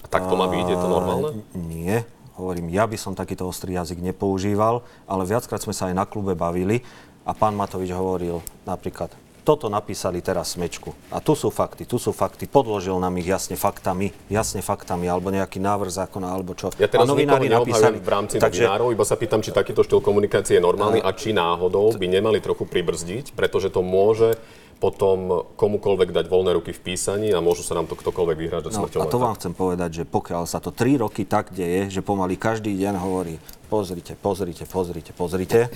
A 0.00 0.06
tak 0.08 0.24
to 0.24 0.40
má 0.40 0.48
byť? 0.48 0.66
Je 0.72 0.78
to 0.80 0.88
normálne? 0.88 1.44
A, 1.44 1.60
Nie. 1.68 2.08
Hovorím, 2.40 2.72
ja 2.72 2.88
by 2.88 2.96
som 2.96 3.12
takýto 3.12 3.44
ostrý 3.44 3.76
jazyk 3.76 4.00
nepoužíval, 4.00 4.80
ale 5.04 5.22
viackrát 5.28 5.60
sme 5.60 5.76
sa 5.76 5.92
aj 5.92 5.94
na 6.00 6.08
klube 6.08 6.32
bavili 6.32 6.80
a 7.28 7.36
pán 7.36 7.52
Matovič 7.52 7.92
hovoril 7.92 8.40
napríklad, 8.64 9.12
toto 9.44 9.68
napísali 9.68 10.24
teraz 10.24 10.56
smečku. 10.56 10.96
A 11.12 11.20
tu 11.24 11.36
sú 11.36 11.52
fakty, 11.52 11.84
tu 11.84 12.00
sú 12.00 12.12
fakty. 12.12 12.48
Podložil 12.48 12.96
nám 13.00 13.16
ich 13.20 13.28
jasne 13.28 13.56
faktami, 13.56 14.12
jasne 14.28 14.64
faktami, 14.64 15.08
alebo 15.08 15.28
nejaký 15.32 15.56
návrh 15.60 15.88
zákona, 15.88 16.28
alebo 16.30 16.52
čo. 16.52 16.68
Ja 16.76 16.88
teraz 16.88 17.04
a 17.04 17.16
nikoho 17.16 17.40
neobhajujem 17.40 18.00
v 18.00 18.10
rámci 18.12 18.36
takže, 18.36 18.64
novinárov, 18.64 18.92
iba 18.92 19.04
sa 19.04 19.16
pýtam, 19.16 19.40
či 19.40 19.52
takýto 19.52 19.84
štýl 19.84 20.04
komunikácie 20.04 20.56
je 20.56 20.62
normálny 20.64 21.00
a 21.00 21.10
či 21.16 21.32
náhodou 21.32 21.96
by 21.96 22.06
nemali 22.08 22.44
trochu 22.44 22.64
pribrzdiť, 22.64 23.32
pretože 23.32 23.72
to 23.72 23.80
môže 23.80 24.36
potom 24.78 25.18
komukoľvek 25.58 26.14
dať 26.14 26.26
voľné 26.26 26.54
ruky 26.54 26.70
v 26.70 26.80
písaní 26.80 27.34
a 27.34 27.42
môžu 27.42 27.66
sa 27.66 27.74
nám 27.74 27.90
to 27.90 27.98
ktokoľvek 27.98 28.36
vyhrážať 28.38 28.70
No, 28.72 28.86
smrťou. 28.86 29.02
a 29.02 29.10
to 29.10 29.18
vám 29.18 29.34
chcem 29.34 29.50
povedať, 29.50 29.90
že 29.90 30.04
pokiaľ 30.06 30.46
sa 30.46 30.62
to 30.62 30.70
3 30.70 31.02
roky 31.02 31.26
tak 31.26 31.50
deje, 31.50 31.90
že 31.90 32.00
pomaly 32.00 32.38
každý 32.38 32.70
deň 32.72 32.94
hovorí 32.96 33.42
pozrite, 33.66 34.14
pozrite, 34.14 34.62
pozrite, 34.64 35.10
pozrite, 35.10 35.66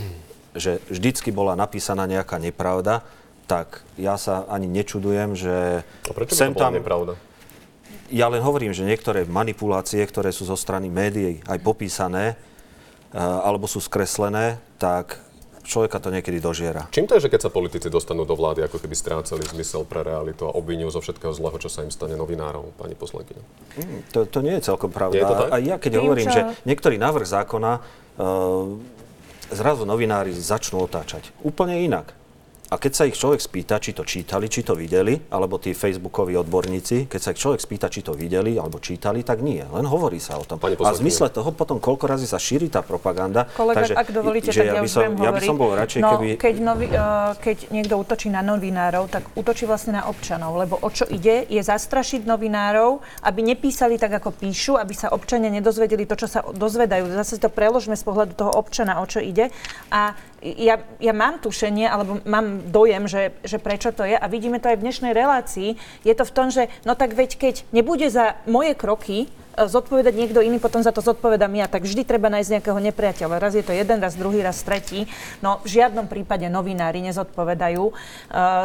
že 0.55 0.79
vždycky 0.87 1.29
bola 1.29 1.59
napísaná 1.59 2.07
nejaká 2.07 2.39
nepravda, 2.39 3.03
tak 3.45 3.83
ja 3.99 4.15
sa 4.15 4.47
ani 4.47 4.71
nečudujem, 4.71 5.35
že 5.35 5.83
A 5.83 6.13
prečo 6.15 6.39
sem 6.39 6.55
tam... 6.55 6.71
nepravda? 6.73 7.19
Ja 8.07 8.29
len 8.29 8.39
hovorím, 8.39 8.71
že 8.71 8.85
niektoré 8.85 9.25
manipulácie, 9.25 9.99
ktoré 10.05 10.31
sú 10.31 10.45
zo 10.45 10.55
strany 10.55 10.87
médií 10.87 11.41
aj 11.49 11.59
popísané, 11.59 12.25
eh, 12.29 12.37
alebo 13.19 13.67
sú 13.67 13.81
skreslené, 13.81 14.63
tak 14.77 15.19
človeka 15.63 16.03
to 16.03 16.11
niekedy 16.11 16.43
dožiera. 16.43 16.91
Čím 16.91 17.07
to 17.07 17.15
je, 17.17 17.27
že 17.27 17.31
keď 17.31 17.41
sa 17.47 17.51
politici 17.55 17.87
dostanú 17.87 18.27
do 18.27 18.35
vlády, 18.35 18.67
ako 18.67 18.83
keby 18.83 18.95
strácali 18.99 19.47
zmysel 19.47 19.87
pre 19.87 20.03
realitu 20.03 20.47
a 20.47 20.53
obvinujú 20.55 20.91
zo 20.91 21.01
všetkého 21.01 21.31
zlého, 21.31 21.57
čo 21.63 21.71
sa 21.71 21.87
im 21.87 21.91
stane 21.95 22.19
novinárov, 22.19 22.75
pani 22.75 22.99
poslankyňa? 22.99 23.43
To, 24.15 24.27
to 24.27 24.39
nie 24.43 24.59
je 24.59 24.69
celkom 24.69 24.91
pravda. 24.91 25.19
Je 25.19 25.25
to 25.25 25.35
tak? 25.39 25.51
A 25.55 25.57
ja 25.63 25.77
keď 25.79 25.91
Tým, 25.95 26.03
hovorím, 26.03 26.27
čo- 26.27 26.35
že 26.35 26.43
niektorý 26.67 26.97
návrh 26.99 27.27
zákona 27.27 27.73
uh, 27.79 27.83
zrazu 29.53 29.85
novinári 29.87 30.35
začnú 30.35 30.83
otáčať. 30.83 31.31
Úplne 31.45 31.85
inak. 31.85 32.11
A 32.73 32.81
keď 32.81 32.93
sa 32.97 33.05
ich 33.05 33.21
človek 33.21 33.37
spýta, 33.37 33.77
či 33.77 33.93
to 33.93 34.01
čítali, 34.01 34.49
či 34.49 34.65
to 34.65 34.73
videli, 34.73 35.13
alebo 35.29 35.61
tí 35.61 35.77
facebookoví 35.77 36.41
odborníci, 36.41 37.05
keď 37.05 37.21
sa 37.21 37.31
ich 37.37 37.41
človek 37.45 37.61
spýta, 37.61 37.93
či 37.93 38.01
to 38.01 38.17
videli 38.17 38.57
alebo 38.57 38.81
čítali, 38.81 39.21
tak 39.21 39.45
nie. 39.45 39.61
Len 39.61 39.85
hovorí 39.85 40.17
sa 40.17 40.41
o 40.41 40.45
tom. 40.49 40.57
Pani 40.57 40.81
A 40.81 40.97
v 40.97 41.05
zmysle 41.05 41.29
toho 41.29 41.53
potom 41.53 41.77
koľko 41.77 42.09
razy 42.09 42.25
sa 42.25 42.41
šíri 42.41 42.73
tá 42.73 42.81
propaganda. 42.81 43.45
Kolega, 43.53 43.85
takže, 43.85 43.93
ak 43.93 44.09
dovolíte, 44.09 44.57
že 44.57 44.65
tak 44.65 44.73
ja, 44.73 44.81
by 44.81 44.89
som, 44.89 45.05
ja 45.21 45.31
by 45.37 45.41
som 45.45 45.57
bol 45.61 45.77
radšej, 45.77 46.01
no, 46.01 46.11
keby... 46.17 46.29
keď, 46.41 46.55
novi, 46.65 46.87
uh, 46.89 47.37
keď 47.37 47.57
niekto 47.77 47.95
útočí 48.01 48.33
na 48.33 48.41
novinárov, 48.41 49.05
tak 49.13 49.29
útočí 49.37 49.69
vlastne 49.69 50.01
na 50.01 50.09
občanov, 50.09 50.57
lebo 50.57 50.81
o 50.81 50.89
čo 50.89 51.05
ide, 51.13 51.45
je 51.53 51.61
zastrašiť 51.61 52.25
novinárov, 52.25 53.05
aby 53.21 53.41
nepísali 53.53 54.01
tak, 54.01 54.17
ako 54.17 54.33
píšu, 54.33 54.81
aby 54.81 54.97
sa 54.97 55.13
občania 55.13 55.53
nedozvedeli 55.53 56.09
to, 56.09 56.17
čo 56.17 56.25
sa 56.25 56.41
dozvedajú. 56.41 57.05
Zase 57.21 57.37
to 57.37 57.53
preložme 57.53 57.93
z 57.93 58.05
pohľadu 58.09 58.33
toho 58.33 58.49
občana, 58.57 59.05
o 59.05 59.05
čo 59.05 59.21
ide. 59.21 59.53
A 59.93 60.17
ja, 60.43 60.83
ja 60.99 61.15
mám 61.15 61.39
tušenie, 61.39 61.87
alebo 61.87 62.19
mám 62.27 62.67
dojem, 62.69 63.07
že, 63.07 63.33
že 63.47 63.63
prečo 63.63 63.95
to 63.95 64.03
je 64.03 64.19
a 64.19 64.27
vidíme 64.27 64.59
to 64.59 64.69
aj 64.69 64.77
v 64.79 64.85
dnešnej 64.85 65.13
relácii. 65.15 65.79
Je 66.03 66.15
to 66.19 66.27
v 66.27 66.35
tom, 66.35 66.51
že 66.51 66.67
no 66.83 66.99
tak 66.99 67.15
veď 67.15 67.39
keď 67.39 67.55
nebude 67.71 68.11
za 68.11 68.35
moje 68.51 68.75
kroky 68.75 69.31
zodpovedať 69.57 70.15
niekto 70.17 70.41
iný, 70.41 70.57
potom 70.59 70.81
za 70.81 70.91
to 70.91 71.05
zodpovedám 71.05 71.53
ja. 71.57 71.67
Tak 71.69 71.85
vždy 71.85 72.03
treba 72.05 72.33
nájsť 72.33 72.51
nejakého 72.59 72.79
nepriateľa. 72.93 73.37
Raz 73.41 73.53
je 73.57 73.65
to 73.65 73.77
jeden, 73.77 74.01
raz 74.01 74.17
druhý, 74.17 74.41
raz 74.41 74.61
tretí. 74.65 75.05
No 75.45 75.61
v 75.63 75.81
žiadnom 75.81 76.09
prípade 76.09 76.49
novinári 76.49 77.05
nezodpovedajú 77.05 77.85
uh, 77.85 77.95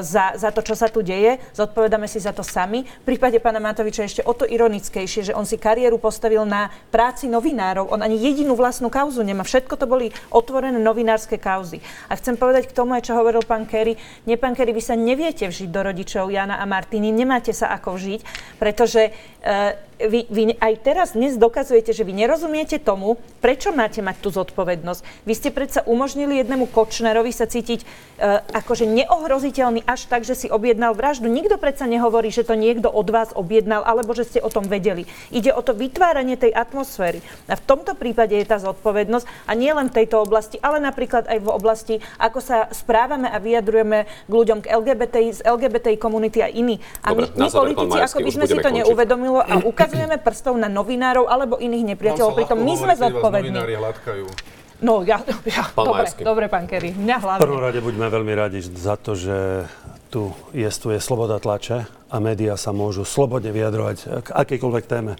za, 0.02 0.36
za 0.40 0.50
to, 0.56 0.64
čo 0.64 0.76
sa 0.76 0.88
tu 0.88 1.04
deje. 1.04 1.40
Zodpovedáme 1.54 2.08
si 2.08 2.24
za 2.24 2.32
to 2.32 2.42
sami. 2.42 2.88
V 3.04 3.06
prípade 3.16 3.40
pána 3.44 3.60
Matoviča 3.60 4.08
ešte 4.08 4.22
o 4.24 4.32
to 4.32 4.48
ironickejšie, 4.48 5.32
že 5.32 5.36
on 5.36 5.44
si 5.44 5.60
kariéru 5.60 6.00
postavil 6.00 6.48
na 6.48 6.72
práci 6.92 7.28
novinárov. 7.28 7.92
On 7.92 8.00
ani 8.00 8.16
jedinú 8.18 8.56
vlastnú 8.56 8.88
kauzu 8.88 9.22
nemá. 9.22 9.44
Všetko 9.44 9.76
to 9.76 9.86
boli 9.86 10.16
otvorené 10.32 10.80
novinárske 10.80 11.36
kauzy. 11.36 11.84
A 12.08 12.16
chcem 12.16 12.40
povedať 12.40 12.72
k 12.72 12.76
tomu, 12.76 12.96
aj 12.96 13.08
čo 13.08 13.18
hovoril 13.18 13.44
pán 13.44 13.68
Kerry. 13.68 14.00
Nie, 14.24 14.40
pán 14.40 14.56
Kerry, 14.56 14.72
vy 14.72 14.84
sa 14.84 14.96
neviete 14.96 15.48
vžiť 15.48 15.70
do 15.70 15.82
rodičov 15.84 16.32
Jana 16.32 16.60
a 16.60 16.66
Martiny, 16.66 17.12
nemáte 17.12 17.52
sa 17.52 17.74
ako 17.76 17.98
vžiť, 17.98 18.22
pretože 18.62 19.02
e, 19.08 19.12
vy, 19.98 20.30
vy 20.30 20.44
aj 20.62 20.74
teraz 20.86 21.08
dnes 21.18 21.42
dokazujete, 21.42 21.90
že 21.90 22.06
vy 22.06 22.14
nerozumiete 22.14 22.78
tomu, 22.78 23.18
prečo 23.42 23.74
máte 23.74 24.06
mať 24.06 24.22
tú 24.22 24.30
zodpovednosť. 24.30 25.26
Vy 25.26 25.34
ste 25.34 25.50
predsa 25.50 25.82
umožnili 25.90 26.38
jednému 26.42 26.70
Kočnerovi 26.70 27.34
sa 27.34 27.50
cítiť 27.50 27.82
e, 27.82 27.86
akože 28.54 28.86
neohroziteľný 28.86 29.82
až 29.90 30.06
tak, 30.06 30.22
že 30.22 30.38
si 30.38 30.48
objednal 30.54 30.94
vraždu. 30.94 31.26
Nikto 31.26 31.58
predsa 31.58 31.90
nehovorí, 31.90 32.30
že 32.30 32.46
to 32.46 32.54
niekto 32.54 32.94
od 32.94 33.10
vás 33.10 33.34
objednal, 33.34 33.82
alebo 33.82 34.14
že 34.14 34.30
ste 34.30 34.40
o 34.40 34.54
tom 34.54 34.70
vedeli. 34.70 35.10
Ide 35.34 35.50
o 35.50 35.66
to 35.66 35.74
vytváranie 35.74 36.38
tej 36.38 36.54
atmosféry. 36.54 37.26
A 37.50 37.58
v 37.58 37.66
tomto 37.66 37.98
prípade 37.98 38.38
je 38.38 38.46
tá 38.46 38.62
zodpovednosť 38.62 39.26
a 39.50 39.52
nie 39.58 39.74
len 39.74 39.90
v 39.90 40.04
tejto 40.04 40.22
oblasti, 40.22 40.62
ale 40.62 40.78
napríklad 40.78 41.26
aj 41.26 41.40
v 41.42 41.50
oblasti, 41.50 41.96
ako 42.22 42.38
sa 42.38 42.70
správame 42.70 43.26
a 43.26 43.42
vyjadrujeme 43.42 44.06
k 44.06 44.32
ľuďom, 44.32 44.62
k 44.62 44.70
LGBTI, 44.78 45.30
z 45.34 45.42
LGBTI 45.42 45.98
komunity 45.98 46.46
a 46.46 46.50
iní. 46.54 46.78
A 47.02 47.18
Dobre, 47.18 47.34
my, 47.34 47.50
my 47.50 47.50
politici, 47.50 47.98
ako 47.98 48.18
by 48.22 48.30
sme 48.30 48.46
si 48.46 48.54
to 48.54 48.62
končiť. 48.62 49.37
Neuvedomilo 49.42 49.64
a 49.64 49.68
ukazujeme 49.72 50.18
prstov 50.22 50.58
na 50.58 50.70
novinárov 50.72 51.26
alebo 51.30 51.62
iných 51.62 51.96
nepriateľov. 51.96 52.32
Pritom 52.34 52.58
my 52.58 52.74
sme 52.74 52.94
zodpovední. 52.98 53.58
No, 54.78 55.02
ja, 55.02 55.18
ja 55.50 55.74
Pán 55.74 55.90
dobre, 55.90 56.06
dobre, 56.22 56.46
pán 56.46 56.70
Kerry, 56.70 56.94
mňa 56.94 57.18
V 57.18 57.24
hlavne. 57.26 57.42
prvom 57.42 57.62
rade 57.66 57.82
buďme 57.82 58.14
veľmi 58.14 58.34
radi 58.38 58.62
za 58.62 58.94
to, 58.94 59.18
že 59.18 59.66
tu 60.14 60.30
jestuje 60.54 61.02
sloboda 61.02 61.42
tlače 61.42 61.90
a 62.14 62.16
médiá 62.22 62.54
sa 62.62 62.78
môžu 62.78 63.02
slobodne 63.02 63.50
vyjadrovať 63.50 63.98
k 64.22 64.28
akejkoľvek 64.38 64.86
téme. 64.86 65.18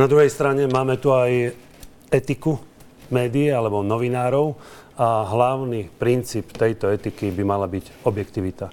Na 0.00 0.08
druhej 0.08 0.32
strane 0.32 0.64
máme 0.72 0.96
tu 0.96 1.12
aj 1.12 1.52
etiku 2.08 2.56
médií 3.12 3.52
alebo 3.52 3.84
novinárov 3.84 4.56
a 4.96 5.28
hlavný 5.28 5.92
princíp 6.00 6.56
tejto 6.56 6.88
etiky 6.88 7.28
by 7.28 7.44
mala 7.44 7.68
byť 7.68 8.08
objektivita. 8.08 8.72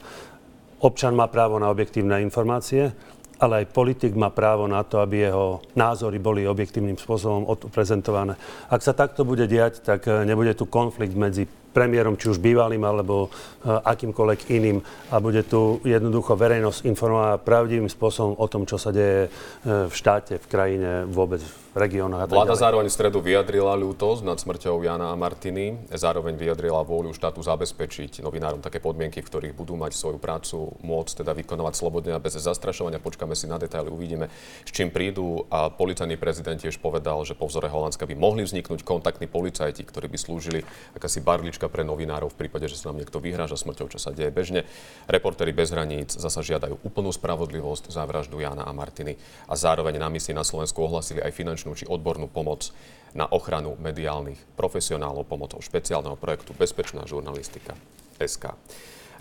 Občan 0.81 1.13
má 1.13 1.27
právo 1.27 1.59
na 1.59 1.69
objektívne 1.69 2.23
informácie, 2.23 2.95
ale 3.41 3.65
aj 3.65 3.73
politik 3.73 4.13
má 4.13 4.29
právo 4.29 4.69
na 4.69 4.85
to, 4.85 5.01
aby 5.01 5.25
jeho 5.25 5.65
názory 5.73 6.21
boli 6.21 6.45
objektívnym 6.45 6.95
spôsobom 6.95 7.49
odprezentované. 7.49 8.37
Ak 8.69 8.85
sa 8.85 8.93
takto 8.93 9.25
bude 9.25 9.49
diať, 9.49 9.81
tak 9.81 10.05
eh, 10.05 10.21
nebude 10.23 10.53
tu 10.53 10.69
konflikt 10.69 11.17
medzi 11.17 11.49
premiérom, 11.71 12.19
či 12.19 12.29
už 12.29 12.43
bývalým, 12.43 12.83
alebo 12.83 13.27
eh, 13.27 13.71
akýmkoľvek 13.71 14.51
iným. 14.51 14.83
A 15.11 15.23
bude 15.23 15.41
tu 15.47 15.79
jednoducho 15.87 16.35
verejnosť 16.35 16.85
informovaná 16.85 17.39
pravdivým 17.39 17.87
spôsobom 17.87 18.35
o 18.37 18.45
tom, 18.51 18.67
čo 18.67 18.75
sa 18.75 18.91
deje 18.91 19.27
eh, 19.27 19.87
v 19.87 19.93
štáte, 19.95 20.37
v 20.37 20.45
krajine, 20.47 20.91
vôbec 21.07 21.41
v 21.71 21.77
regiónoch 21.79 22.27
Vláda 22.27 22.51
ďalej. 22.51 22.63
zároveň 22.67 22.87
v 22.91 22.95
stredu 22.99 23.19
vyjadrila 23.23 23.71
ľútosť 23.79 24.27
nad 24.27 24.35
smrťou 24.35 24.83
Jana 24.83 25.15
a 25.15 25.15
Martiny. 25.15 25.79
Zároveň 25.87 26.35
vyjadrila 26.35 26.83
vôľu 26.83 27.15
štátu 27.15 27.39
zabezpečiť 27.39 28.19
novinárom 28.19 28.59
také 28.59 28.83
podmienky, 28.83 29.23
v 29.23 29.29
ktorých 29.31 29.53
budú 29.55 29.79
mať 29.79 29.95
svoju 29.95 30.19
prácu 30.19 30.75
môcť 30.83 31.23
teda 31.23 31.31
vykonovať 31.31 31.73
slobodne 31.79 32.11
a 32.11 32.19
bez 32.19 32.35
zastrašovania. 32.35 32.99
Počkáme 32.99 33.39
si 33.39 33.47
na 33.47 33.55
detaily, 33.55 33.87
uvidíme, 33.87 34.27
s 34.67 34.71
čím 34.75 34.91
prídu. 34.91 35.47
A 35.47 35.71
policajný 35.71 36.19
prezident 36.19 36.59
tiež 36.59 36.75
povedal, 36.75 37.23
že 37.23 37.39
po 37.39 37.47
vzore 37.47 37.71
Holandska 37.71 38.03
by 38.03 38.19
mohli 38.19 38.43
vzniknúť 38.43 38.83
kontaktní 38.83 39.31
policajti, 39.31 39.87
ktorí 39.87 40.11
by 40.11 40.17
slúžili 40.19 40.67
akási 40.91 41.23
barlička 41.23 41.60
pre 41.67 41.83
novinárov 41.85 42.31
v 42.31 42.47
prípade, 42.47 42.65
že 42.71 42.79
sa 42.79 42.89
nám 42.89 43.03
niekto 43.03 43.19
vyhráža 43.19 43.59
smrťou, 43.59 43.91
čo 43.91 43.99
sa 43.99 44.15
deje 44.15 44.31
bežne. 44.31 44.65
Reportéri 45.05 45.51
bez 45.51 45.69
hraníc 45.69 46.15
zasa 46.15 46.39
žiadajú 46.39 46.81
úplnú 46.81 47.11
spravodlivosť 47.11 47.91
za 47.91 48.07
vraždu 48.07 48.39
Jana 48.39 48.63
a 48.65 48.71
Martiny 48.71 49.19
a 49.45 49.53
zároveň 49.53 49.99
na 49.99 50.07
misii 50.07 50.33
na 50.33 50.47
Slovensku 50.47 50.81
ohlasili 50.81 51.19
aj 51.21 51.35
finančnú 51.35 51.75
či 51.75 51.85
odbornú 51.85 52.31
pomoc 52.31 52.71
na 53.11 53.27
ochranu 53.27 53.75
mediálnych 53.75 54.39
profesionálov 54.55 55.27
pomocou 55.27 55.59
špeciálneho 55.59 56.15
projektu 56.15 56.55
Bezpečná 56.55 57.03
žurnalistika 57.03 57.75
SK. 58.17 58.55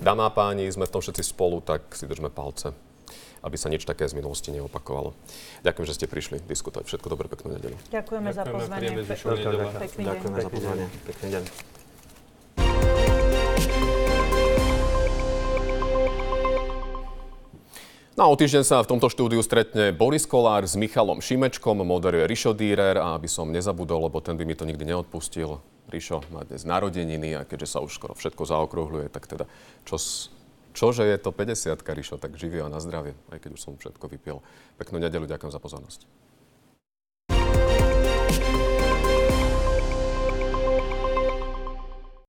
Dámy 0.01 0.25
a 0.25 0.31
páni, 0.33 0.65
sme 0.73 0.89
v 0.89 0.95
tom 0.97 1.03
všetci 1.05 1.21
spolu, 1.21 1.61
tak 1.61 1.93
si 1.93 2.09
držme 2.09 2.33
palce, 2.33 2.73
aby 3.45 3.57
sa 3.61 3.69
nič 3.69 3.85
také 3.85 4.09
z 4.09 4.17
minulosti 4.17 4.49
neopakovalo. 4.49 5.13
Ďakujem, 5.61 5.87
že 5.89 5.97
ste 5.97 6.07
prišli 6.09 6.41
diskutovať. 6.49 6.89
Všetko 6.89 7.09
dobré, 7.13 7.29
peknú 7.29 7.53
nedelu. 7.53 7.77
Ďakujeme 7.93 8.31
za 8.33 8.49
Ďakujeme, 8.49 8.61
pozvanie. 8.65 8.89
zvyšok 9.05 9.29
nedele. 9.37 9.65
Pekný 9.77 10.01
deň. 10.01 10.09
Ďakujeme 10.09 10.39
za 10.41 10.51
pozvanie. 10.53 10.87
Pekný 11.05 11.29
deň. 11.37 11.45
No 18.21 18.29
a 18.29 18.33
o 18.33 18.37
týždeň 18.37 18.69
sa 18.69 18.85
v 18.85 18.91
tomto 18.93 19.09
štúdiu 19.09 19.41
stretne 19.41 19.97
Boris 19.97 20.29
Kolár 20.29 20.69
s 20.69 20.77
Michalom 20.77 21.25
Šimečkom, 21.25 21.81
moderuje 21.81 22.29
Rišo 22.29 22.53
Dýrer 22.53 23.01
a 23.01 23.17
aby 23.17 23.25
som 23.25 23.49
nezabudol, 23.49 24.13
lebo 24.13 24.21
ten 24.21 24.37
by 24.37 24.45
mi 24.45 24.53
to 24.53 24.69
nikdy 24.69 24.85
neodpustil. 24.85 25.57
Rišo 25.89 26.29
má 26.29 26.45
dnes 26.45 26.69
narodeniny 26.69 27.33
a 27.33 27.49
keďže 27.49 27.73
sa 27.73 27.79
už 27.81 27.97
skoro 27.97 28.13
všetko 28.13 28.45
zaokrúhľuje, 28.45 29.09
tak 29.09 29.25
teda 29.25 29.49
čo, 29.89 29.97
čože 30.77 31.09
je 31.09 31.17
to 31.17 31.33
50 31.33 31.81
Rišo, 31.81 32.21
tak 32.21 32.37
živio 32.37 32.69
a 32.69 32.73
na 32.73 32.85
zdravie, 32.85 33.17
aj 33.33 33.41
keď 33.41 33.57
už 33.57 33.65
som 33.65 33.81
všetko 33.81 34.05
vypiel. 34.13 34.45
Peknú 34.77 35.01
nedelu, 35.01 35.25
ďakujem 35.25 35.57
za 35.57 35.61
pozornosť. 35.65 36.20